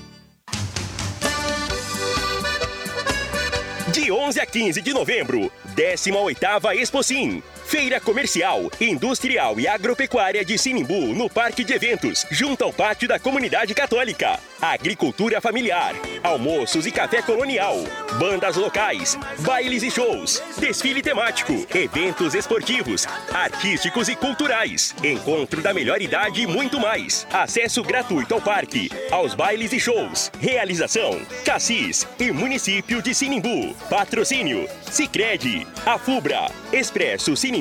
De 4.01 4.11
11 4.11 4.39
a 4.41 4.47
15 4.47 4.81
de 4.81 4.93
novembro, 4.95 5.51
18ª 5.75 6.75
Expo 6.75 7.03
Sim. 7.03 7.43
Feira 7.71 8.01
Comercial, 8.01 8.69
Industrial 8.81 9.57
e 9.57 9.65
Agropecuária 9.65 10.43
de 10.43 10.57
Sinimbu, 10.57 11.15
no 11.15 11.29
Parque 11.29 11.63
de 11.63 11.71
Eventos, 11.71 12.25
junto 12.29 12.65
ao 12.65 12.73
Pátio 12.73 13.07
da 13.07 13.17
Comunidade 13.17 13.73
Católica. 13.73 14.37
Agricultura 14.61 15.39
familiar, 15.39 15.95
almoços 16.21 16.85
e 16.85 16.91
café 16.91 17.21
colonial, 17.21 17.77
bandas 18.19 18.57
locais, 18.57 19.17
bailes 19.39 19.83
e 19.83 19.89
shows, 19.89 20.43
desfile 20.57 21.01
temático, 21.01 21.65
eventos 21.73 22.35
esportivos, 22.35 23.07
artísticos 23.33 24.09
e 24.09 24.17
culturais, 24.17 24.93
encontro 25.01 25.61
da 25.61 25.73
melhor 25.73 26.01
idade 26.01 26.41
e 26.41 26.47
muito 26.47 26.77
mais. 26.77 27.25
Acesso 27.31 27.81
gratuito 27.83 28.33
ao 28.33 28.41
parque, 28.41 28.89
aos 29.09 29.33
bailes 29.33 29.71
e 29.71 29.79
shows. 29.79 30.29
Realização: 30.41 31.21
Cassis 31.45 32.05
e 32.19 32.33
Município 32.33 33.01
de 33.01 33.15
Sinimbu. 33.15 33.73
Patrocínio: 33.89 34.67
Sicredi, 34.91 35.65
Afubra, 35.85 36.51
Expresso 36.73 37.35
Sinimbu 37.35 37.60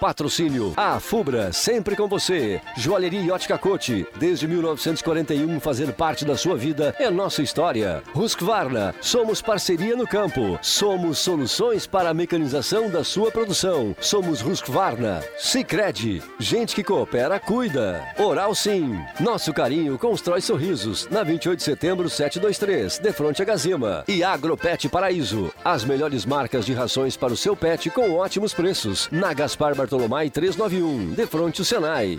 Patrocínio 0.00 0.72
A 0.76 1.00
Fubra, 1.00 1.52
sempre 1.52 1.96
com 1.96 2.06
você. 2.06 2.60
Joalheria 2.76 3.20
e 3.20 3.30
Ótica 3.30 3.58
Cote, 3.58 4.06
desde 4.18 4.46
1941 4.46 5.58
fazer 5.58 5.92
parte 5.92 6.24
da 6.24 6.36
sua 6.36 6.56
vida 6.56 6.94
é 6.98 7.10
nossa 7.10 7.42
história. 7.42 8.02
Husqvarna, 8.14 8.94
somos 9.00 9.42
parceria 9.42 9.96
no 9.96 10.06
campo. 10.06 10.58
Somos 10.62 11.18
soluções 11.18 11.86
para 11.86 12.10
a 12.10 12.14
mecanização 12.14 12.88
da 12.88 13.02
sua 13.02 13.30
produção. 13.30 13.94
Somos 14.00 14.40
Husqvarna. 14.40 15.22
Sicredi, 15.36 16.22
gente 16.38 16.74
que 16.74 16.84
coopera 16.84 17.40
cuida. 17.40 18.04
Oral 18.18 18.54
Sim, 18.54 18.98
nosso 19.18 19.52
carinho 19.52 19.98
constrói 19.98 20.40
sorrisos. 20.40 21.08
Na 21.10 21.22
28 21.22 21.58
de 21.58 21.64
setembro 21.64 22.08
723, 22.08 22.98
de 22.98 23.12
frente 23.12 23.42
a 23.42 23.44
Gazima. 23.44 24.04
E 24.06 24.22
Agropet 24.22 24.88
Paraíso, 24.88 25.52
as 25.64 25.84
melhores 25.84 26.24
marcas 26.24 26.64
de 26.64 26.72
rações 26.72 27.16
para 27.16 27.32
o 27.32 27.36
seu 27.36 27.56
pet 27.56 27.90
com 27.90 28.12
ótimos 28.14 28.54
preços. 28.54 29.08
Na 29.10 29.32
Gaspar 29.32 29.74
Bartolomai 29.88 30.28
391, 30.28 31.14
de 31.14 31.26
frente 31.26 31.62
ao 31.62 31.64
Senai. 31.64 32.18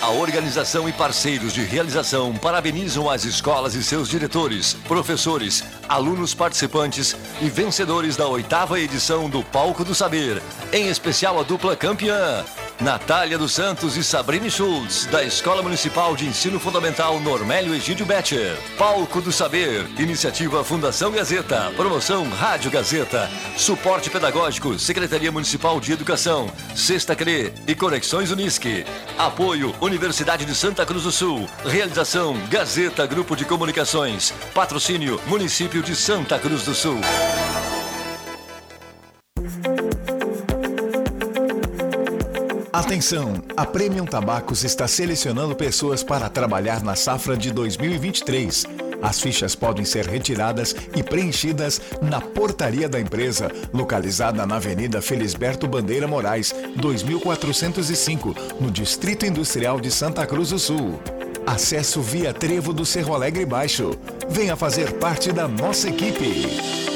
A 0.00 0.08
organização 0.08 0.88
e 0.88 0.92
parceiros 0.92 1.52
de 1.52 1.62
realização 1.62 2.34
parabenizam 2.34 3.10
as 3.10 3.26
escolas 3.26 3.74
e 3.74 3.84
seus 3.84 4.08
diretores, 4.08 4.72
professores, 4.88 5.62
alunos 5.86 6.32
participantes 6.32 7.14
e 7.42 7.50
vencedores 7.50 8.16
da 8.16 8.26
oitava 8.26 8.80
edição 8.80 9.28
do 9.28 9.42
Palco 9.42 9.84
do 9.84 9.94
Saber. 9.94 10.40
Em 10.72 10.88
especial 10.88 11.38
a 11.38 11.42
dupla 11.42 11.76
campeã, 11.76 12.42
Natália 12.80 13.38
dos 13.38 13.52
Santos 13.52 13.96
e 13.96 14.04
Sabrine 14.04 14.50
Schultz, 14.50 15.06
da 15.06 15.24
Escola 15.24 15.62
Municipal 15.62 16.14
de 16.14 16.26
Ensino 16.26 16.60
Fundamental 16.60 17.18
Normélio 17.18 17.74
Egídio 17.74 18.04
Betcher. 18.04 18.58
Palco 18.76 19.20
do 19.22 19.32
Saber, 19.32 19.88
iniciativa 19.98 20.62
Fundação 20.62 21.10
Gazeta, 21.10 21.72
promoção 21.74 22.28
Rádio 22.28 22.70
Gazeta, 22.70 23.30
suporte 23.56 24.10
pedagógico, 24.10 24.78
Secretaria 24.78 25.32
Municipal 25.32 25.80
de 25.80 25.92
Educação, 25.92 26.50
Sexta 26.74 27.16
CRE 27.16 27.52
e 27.66 27.74
Conexões 27.74 28.30
Unisque. 28.30 28.84
Apoio 29.16 29.74
Universidade 29.80 30.44
de 30.44 30.54
Santa 30.54 30.84
Cruz 30.84 31.04
do 31.04 31.12
Sul. 31.12 31.48
Realização 31.64 32.36
Gazeta 32.50 33.06
Grupo 33.06 33.34
de 33.34 33.46
Comunicações. 33.46 34.34
Patrocínio 34.54 35.18
Município 35.26 35.82
de 35.82 35.96
Santa 35.96 36.38
Cruz 36.38 36.64
do 36.64 36.74
Sul. 36.74 37.00
Atenção! 42.86 43.42
A 43.56 43.66
Premium 43.66 44.04
Tabacos 44.04 44.62
está 44.62 44.86
selecionando 44.86 45.56
pessoas 45.56 46.04
para 46.04 46.28
trabalhar 46.28 46.84
na 46.84 46.94
safra 46.94 47.36
de 47.36 47.50
2023. 47.50 48.64
As 49.02 49.20
fichas 49.20 49.56
podem 49.56 49.84
ser 49.84 50.06
retiradas 50.06 50.72
e 50.94 51.02
preenchidas 51.02 51.80
na 52.00 52.20
portaria 52.20 52.88
da 52.88 53.00
empresa, 53.00 53.50
localizada 53.74 54.46
na 54.46 54.54
Avenida 54.54 55.02
Felisberto 55.02 55.66
Bandeira 55.66 56.06
Moraes, 56.06 56.54
2405, 56.76 58.36
no 58.60 58.70
Distrito 58.70 59.26
Industrial 59.26 59.80
de 59.80 59.90
Santa 59.90 60.24
Cruz 60.24 60.50
do 60.50 60.58
Sul. 60.58 61.00
Acesso 61.44 62.00
via 62.00 62.32
Trevo 62.32 62.72
do 62.72 62.86
Cerro 62.86 63.14
Alegre 63.16 63.44
Baixo. 63.44 63.98
Venha 64.28 64.54
fazer 64.54 64.92
parte 64.92 65.32
da 65.32 65.48
nossa 65.48 65.88
equipe. 65.88 66.95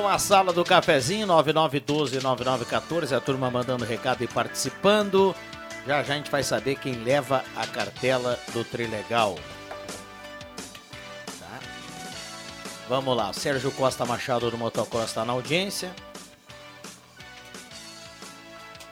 Com 0.00 0.06
a 0.06 0.16
sala 0.16 0.52
do 0.52 0.64
cafezinho 0.64 1.26
9912-9914. 1.26 3.16
A 3.16 3.20
turma 3.20 3.50
mandando 3.50 3.84
recado 3.84 4.22
e 4.22 4.28
participando. 4.28 5.34
Já 5.84 6.04
já 6.04 6.14
a 6.14 6.16
gente 6.16 6.30
vai 6.30 6.44
saber 6.44 6.76
quem 6.76 7.02
leva 7.02 7.44
a 7.56 7.66
cartela 7.66 8.38
do 8.52 8.62
Trilegal. 8.62 9.36
Tá? 11.40 11.58
Vamos 12.88 13.16
lá. 13.16 13.32
Sérgio 13.32 13.72
Costa 13.72 14.06
Machado 14.06 14.48
do 14.50 14.56
Motocross 14.56 15.06
está 15.06 15.24
na 15.24 15.32
audiência. 15.32 15.92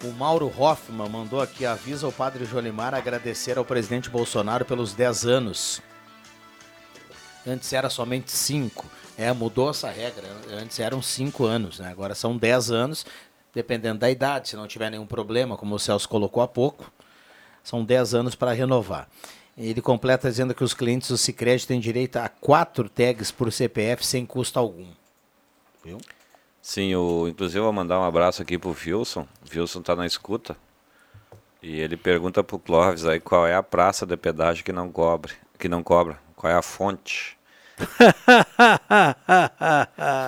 O 0.03 0.09
Mauro 0.09 0.53
Hoffman 0.59 1.09
mandou 1.09 1.41
aqui, 1.41 1.65
avisa 1.65 2.09
o 2.09 2.13
padre 2.13 2.45
Jolimar 2.45 2.95
agradecer 2.95 3.57
ao 3.57 3.65
presidente 3.65 4.11
Bolsonaro 4.11 4.65
pelos 4.65 4.93
10 4.93 5.25
anos. 5.27 5.81
Antes 7.47 7.73
era 7.73 7.89
somente 7.89 8.33
5. 8.33 8.96
É, 9.19 9.33
mudou 9.33 9.71
essa 9.71 9.91
regra. 9.91 10.27
Antes 10.51 10.79
eram 10.79 11.01
5 11.01 11.45
anos, 11.45 11.79
né? 11.79 11.89
Agora 11.91 12.15
são 12.15 12.37
10 12.37 12.71
anos, 12.71 13.07
dependendo 13.55 14.01
da 14.01 14.11
idade. 14.11 14.51
Se 14.51 14.57
não 14.57 14.67
tiver 14.67 14.91
nenhum 14.91 15.07
problema, 15.07 15.57
como 15.57 15.75
o 15.75 15.79
Celso 15.79 16.09
colocou 16.09 16.43
há 16.43 16.49
pouco, 16.49 16.91
são 17.63 17.85
10 17.85 18.15
anos 18.15 18.35
para 18.35 18.53
renovar. 18.53 19.09
Ele 19.57 19.81
completa 19.81 20.29
dizendo 20.29 20.55
que 20.55 20.63
os 20.63 20.75
clientes 20.75 21.09
do 21.09 21.17
Sicredi 21.17 21.67
têm 21.67 21.81
direito 21.81 22.17
a 22.19 22.29
4 22.29 22.89
tags 22.91 23.31
por 23.31 23.51
CPF 23.51 24.05
sem 24.05 24.27
custo 24.27 24.59
algum. 24.59 24.89
Viu? 25.83 25.99
Sim, 26.61 26.95
o, 26.95 27.27
inclusive 27.29 27.61
eu 27.61 27.65
vou 27.65 27.73
mandar 27.73 27.99
um 27.99 28.05
abraço 28.05 28.43
aqui 28.43 28.59
pro 28.59 28.77
Wilson. 28.85 29.23
O 29.23 29.59
Wilson 29.59 29.81
tá 29.81 29.97
na 29.97 30.05
escuta. 30.05 30.57
E 31.63 31.81
ele 31.81 31.97
pergunta 31.97 32.45
pro 32.45 32.59
Clóvis 32.59 33.07
aí 33.07 33.19
qual 33.19 33.47
é 33.47 33.55
a 33.55 33.63
praça 33.63 34.05
de 34.05 34.17
pedágio 34.17 34.65
que 34.65 34.73
não 34.73 34.91
cobre, 34.91 35.33
que 35.59 35.69
não 35.69 35.83
cobra. 35.83 36.19
Qual 36.35 36.53
é 36.53 36.57
a 36.57 36.63
fonte? 36.63 37.36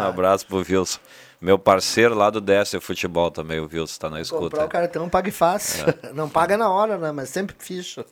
Um 0.01 0.05
abraço 0.09 0.47
pro 0.47 0.59
Wilson. 0.59 0.99
Meu 1.41 1.59
parceiro 1.59 2.15
lá 2.15 2.31
do 2.31 2.41
DS 2.41 2.77
Futebol 2.81 3.31
também, 3.31 3.61
o 3.61 3.69
Wilson 3.73 4.01
tá 4.01 4.11
na 4.11 4.20
escuta. 4.20 4.43
Comprar 4.43 4.65
o 4.65 4.69
cartão 4.69 5.09
pague 5.09 5.31
fácil. 5.31 5.87
Não 6.12 6.29
paga 6.29 6.57
na 6.57 6.69
hora, 6.69 6.99
né? 6.99 7.12
Mas 7.12 7.29
sempre 7.29 7.55
ficha. 7.59 8.05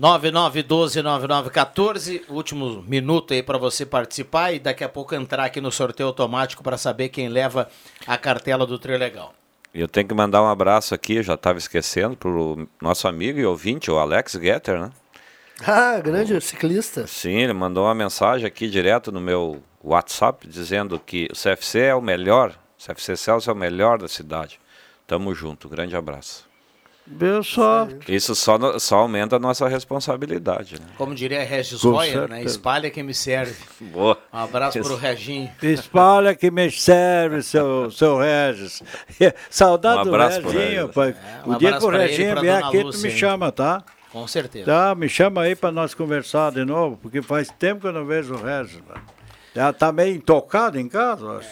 9912-9914, 0.00 2.22
último 2.28 2.82
minuto 2.82 3.32
aí 3.32 3.40
para 3.42 3.58
você 3.58 3.86
participar 3.86 4.52
e 4.52 4.58
daqui 4.58 4.82
a 4.82 4.88
pouco 4.88 5.14
entrar 5.14 5.44
aqui 5.44 5.60
no 5.60 5.70
sorteio 5.70 6.08
automático 6.08 6.64
para 6.64 6.76
saber 6.76 7.10
quem 7.10 7.28
leva 7.28 7.68
a 8.06 8.18
cartela 8.18 8.66
do 8.66 8.78
Trilegal. 8.78 9.32
E 9.72 9.80
eu 9.80 9.88
tenho 9.88 10.08
que 10.08 10.14
mandar 10.14 10.42
um 10.42 10.48
abraço 10.48 10.94
aqui, 10.94 11.22
já 11.22 11.34
estava 11.34 11.58
esquecendo, 11.58 12.16
pro 12.16 12.66
nosso 12.80 13.06
amigo 13.06 13.38
e 13.38 13.44
ouvinte, 13.44 13.90
o 13.90 13.98
Alex 13.98 14.32
Getter, 14.32 14.80
né? 14.80 14.90
Ah, 15.66 16.00
grande 16.00 16.40
ciclista. 16.40 17.06
Sim, 17.06 17.36
ele 17.38 17.52
mandou 17.52 17.84
uma 17.84 17.94
mensagem 17.94 18.46
aqui 18.46 18.68
direto 18.68 19.12
no 19.12 19.20
meu 19.20 19.62
WhatsApp 19.82 20.46
dizendo 20.48 20.98
que 20.98 21.28
o 21.30 21.36
CFC 21.36 21.80
é 21.80 21.94
o 21.94 22.00
melhor, 22.00 22.50
o 22.78 22.84
CFC 22.84 23.16
Celso 23.16 23.50
é 23.50 23.52
o 23.52 23.56
melhor 23.56 23.98
da 23.98 24.08
cidade. 24.08 24.58
Tamo 25.06 25.34
junto, 25.34 25.68
grande 25.68 25.94
abraço. 25.94 26.48
Eu 27.20 27.44
só. 27.44 27.86
Isso 28.08 28.34
só, 28.34 28.78
só 28.78 28.96
aumenta 29.00 29.36
a 29.36 29.38
nossa 29.38 29.68
responsabilidade, 29.68 30.80
né? 30.80 30.86
Como 30.96 31.14
diria 31.14 31.44
Regis 31.44 31.82
Com 31.82 31.90
Royer, 31.90 32.26
né? 32.26 32.42
Espalha 32.42 32.88
quem 32.88 33.02
me 33.02 33.12
serve. 33.12 33.54
Boa. 33.78 34.16
Um 34.32 34.38
abraço 34.38 34.78
Isso. 34.78 34.88
pro 34.88 34.96
Reginho. 34.98 35.52
Espalha 35.62 36.34
que 36.34 36.50
me 36.50 36.70
serve, 36.70 37.42
seu, 37.42 37.90
seu 37.90 38.18
Regis. 38.18 38.82
Saudade 39.50 40.08
Um 40.08 40.12
do 40.12 40.16
Reginho, 40.16 40.50
Regis. 40.86 40.94
pai. 40.94 41.14
um 41.46 41.52
o 41.52 41.58
dia 41.58 41.76
que 41.76 41.84
o 41.84 41.88
Reginho 41.90 42.40
vier 42.40 42.64
aqui, 42.64 42.80
tu 42.90 42.98
me 42.98 43.08
hein? 43.10 43.16
chama, 43.18 43.52
tá? 43.52 43.84
Com 44.14 44.28
certeza. 44.28 44.64
Tá, 44.64 44.94
me 44.94 45.08
chama 45.08 45.42
aí 45.42 45.56
pra 45.56 45.72
nós 45.72 45.92
conversar 45.92 46.52
de 46.52 46.64
novo, 46.64 46.96
porque 47.02 47.20
faz 47.20 47.48
tempo 47.58 47.80
que 47.80 47.88
eu 47.88 47.92
não 47.92 48.06
vejo 48.06 48.34
o 48.34 48.40
Regis. 48.40 48.80
Já 49.52 49.72
tá 49.72 49.90
meio 49.90 50.14
intocado 50.14 50.78
em 50.78 50.88
casa, 50.88 51.24
eu 51.24 51.38
acho. 51.38 51.48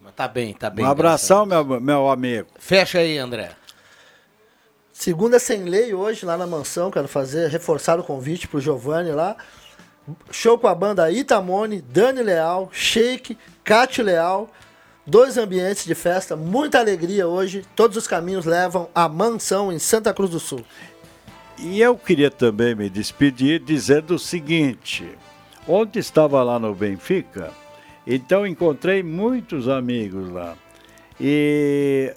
Mas 0.00 0.14
tá 0.16 0.26
bem, 0.26 0.54
tá 0.54 0.70
bem. 0.70 0.86
um 0.86 0.88
abração, 0.88 1.44
meu, 1.44 1.62
meu 1.78 2.08
amigo. 2.08 2.48
Fecha 2.58 3.00
aí, 3.00 3.18
André. 3.18 3.50
Segunda 4.90 5.38
sem 5.38 5.64
lei 5.64 5.92
hoje 5.92 6.24
lá 6.24 6.38
na 6.38 6.46
mansão, 6.46 6.90
quero 6.90 7.06
fazer, 7.06 7.50
reforçar 7.50 8.00
o 8.00 8.02
convite 8.02 8.48
pro 8.48 8.58
Giovanni 8.58 9.10
lá. 9.10 9.36
Show 10.30 10.58
com 10.58 10.66
a 10.66 10.74
banda 10.74 11.10
Itamone, 11.10 11.82
Dani 11.82 12.22
Leal, 12.22 12.70
Shake, 12.72 13.36
Cate 13.62 14.02
Leal. 14.02 14.48
Dois 15.06 15.36
ambientes 15.36 15.84
de 15.84 15.94
festa, 15.94 16.34
muita 16.36 16.78
alegria 16.78 17.28
hoje. 17.28 17.66
Todos 17.76 17.98
os 17.98 18.06
caminhos 18.06 18.46
levam 18.46 18.88
à 18.94 19.06
mansão 19.10 19.70
em 19.70 19.78
Santa 19.78 20.14
Cruz 20.14 20.30
do 20.30 20.40
Sul. 20.40 20.64
E 21.60 21.80
eu 21.80 21.96
queria 21.96 22.30
também 22.30 22.74
me 22.74 22.88
despedir 22.88 23.60
dizendo 23.60 24.14
o 24.14 24.18
seguinte: 24.18 25.08
ontem 25.66 25.98
estava 25.98 26.42
lá 26.42 26.58
no 26.58 26.74
Benfica, 26.74 27.50
então 28.06 28.46
encontrei 28.46 29.02
muitos 29.02 29.68
amigos 29.68 30.30
lá. 30.30 30.56
E 31.20 32.14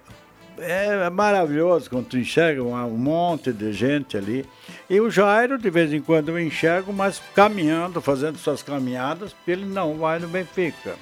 é 0.60 1.10
maravilhoso 1.10 1.90
quando 1.90 2.06
tu 2.06 2.18
enxerga 2.20 2.64
um 2.64 2.98
monte 2.98 3.52
de 3.52 3.74
gente 3.74 4.16
ali. 4.16 4.46
E 4.88 5.02
o 5.02 5.10
Jairo, 5.10 5.58
de 5.58 5.70
vez 5.72 5.92
em 5.92 6.02
quando, 6.02 6.30
eu 6.30 6.40
enxergo, 6.40 6.94
mas 6.94 7.20
caminhando, 7.34 8.00
fazendo 8.00 8.38
suas 8.38 8.62
caminhadas, 8.62 9.34
porque 9.34 9.52
ele 9.52 9.66
não 9.66 9.98
vai 9.98 10.20
no 10.20 10.28
Benfica. 10.28 10.96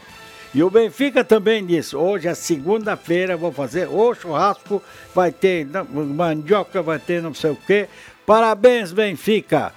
E 0.54 0.64
o 0.64 0.70
Benfica 0.70 1.24
também 1.24 1.64
disse, 1.64 1.96
hoje 1.96 2.28
é 2.28 2.34
segunda-feira, 2.34 3.38
vou 3.38 3.52
fazer 3.52 3.88
o 3.88 4.16
churrasco, 4.16 4.82
vai 5.14 5.32
ter 5.32 5.68
mandioca, 5.94 6.82
vai 6.82 6.98
ter 6.98 7.22
não 7.22 7.34
sei 7.34 7.52
o 7.52 7.56
quê. 7.56 7.88
Parabéns, 8.34 8.92
Benfica! 8.92 9.74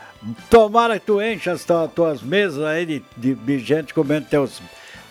Tomara 0.51 1.01
que 1.01 1.07
tu 1.07 1.23
encha 1.23 1.53
as 1.53 1.65
tua- 1.65 1.89
tuas 1.89 2.21
mesas 2.21 2.63
aí 2.63 2.85
de, 2.85 3.03
de- 3.17 3.35
de 3.35 3.59
gente 3.59 3.95
comendo 3.95 4.27
teus, 4.27 4.61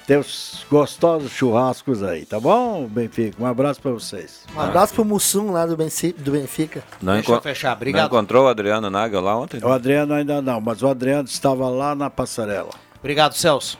teus 0.05 0.63
gostosos 0.69 1.31
churrascos 1.31 2.03
aí, 2.03 2.23
tá 2.23 2.39
bom, 2.39 2.85
Benfica? 2.87 3.41
Um 3.41 3.47
abraço 3.47 3.81
pra 3.81 3.89
vocês. 3.89 4.43
Um 4.55 4.59
abraço 4.61 4.93
pro 4.93 5.03
Mussum 5.03 5.49
lá 5.51 5.65
do 5.65 5.75
Benci- 5.75 6.13
do 6.13 6.33
Benfica. 6.33 6.83
Não, 7.01 7.13
Deixa 7.15 7.31
eu 7.31 7.41
fechar, 7.41 7.69
não 7.69 7.77
obrigado. 7.77 8.05
encontrou 8.05 8.45
o 8.45 8.47
Adriano 8.47 8.91
Nagel 8.91 9.21
lá 9.21 9.35
ontem? 9.35 9.59
O 9.63 9.69
Adriano 9.71 10.13
ainda 10.13 10.39
não, 10.39 10.61
mas 10.61 10.83
o 10.83 10.87
Adriano 10.87 11.27
estava 11.27 11.67
lá 11.67 11.95
na 11.95 12.11
passarela. 12.11 12.69
Obrigado, 12.99 13.33
Celso. 13.33 13.79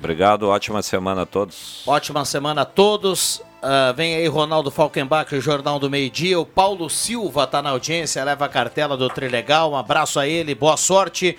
Obrigado, 0.00 0.48
ótima 0.48 0.80
semana 0.82 1.22
a 1.22 1.26
todos. 1.26 1.82
Ótima 1.86 2.24
semana 2.24 2.62
a 2.62 2.64
todos. 2.64 3.42
Ah, 3.62 3.92
vem 3.94 4.14
aí 4.16 4.26
Ronaldo 4.26 4.70
Falkenbach, 4.70 5.34
o 5.34 5.40
Jornal 5.42 5.78
do 5.78 5.90
Meio 5.90 6.08
Dia. 6.10 6.40
O 6.40 6.46
Paulo 6.46 6.88
Silva 6.88 7.46
tá 7.46 7.60
na 7.60 7.68
audiência, 7.68 8.24
leva 8.24 8.46
a 8.46 8.48
cartela 8.48 8.96
do 8.96 9.10
Trilegal. 9.10 9.72
Um 9.72 9.76
abraço 9.76 10.18
a 10.18 10.26
ele, 10.26 10.54
boa 10.54 10.78
sorte. 10.78 11.36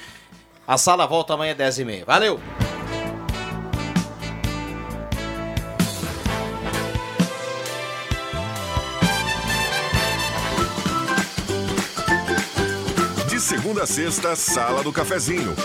A 0.67 0.77
sala 0.77 1.07
volta 1.07 1.33
amanhã 1.33 1.53
às 1.53 1.79
10h30. 1.79 2.05
Valeu! 2.05 2.39
De 13.27 13.39
segunda 13.39 13.83
a 13.83 13.87
sexta, 13.87 14.35
Sala 14.35 14.83
do 14.83 14.93
Cafezinho. 14.93 15.55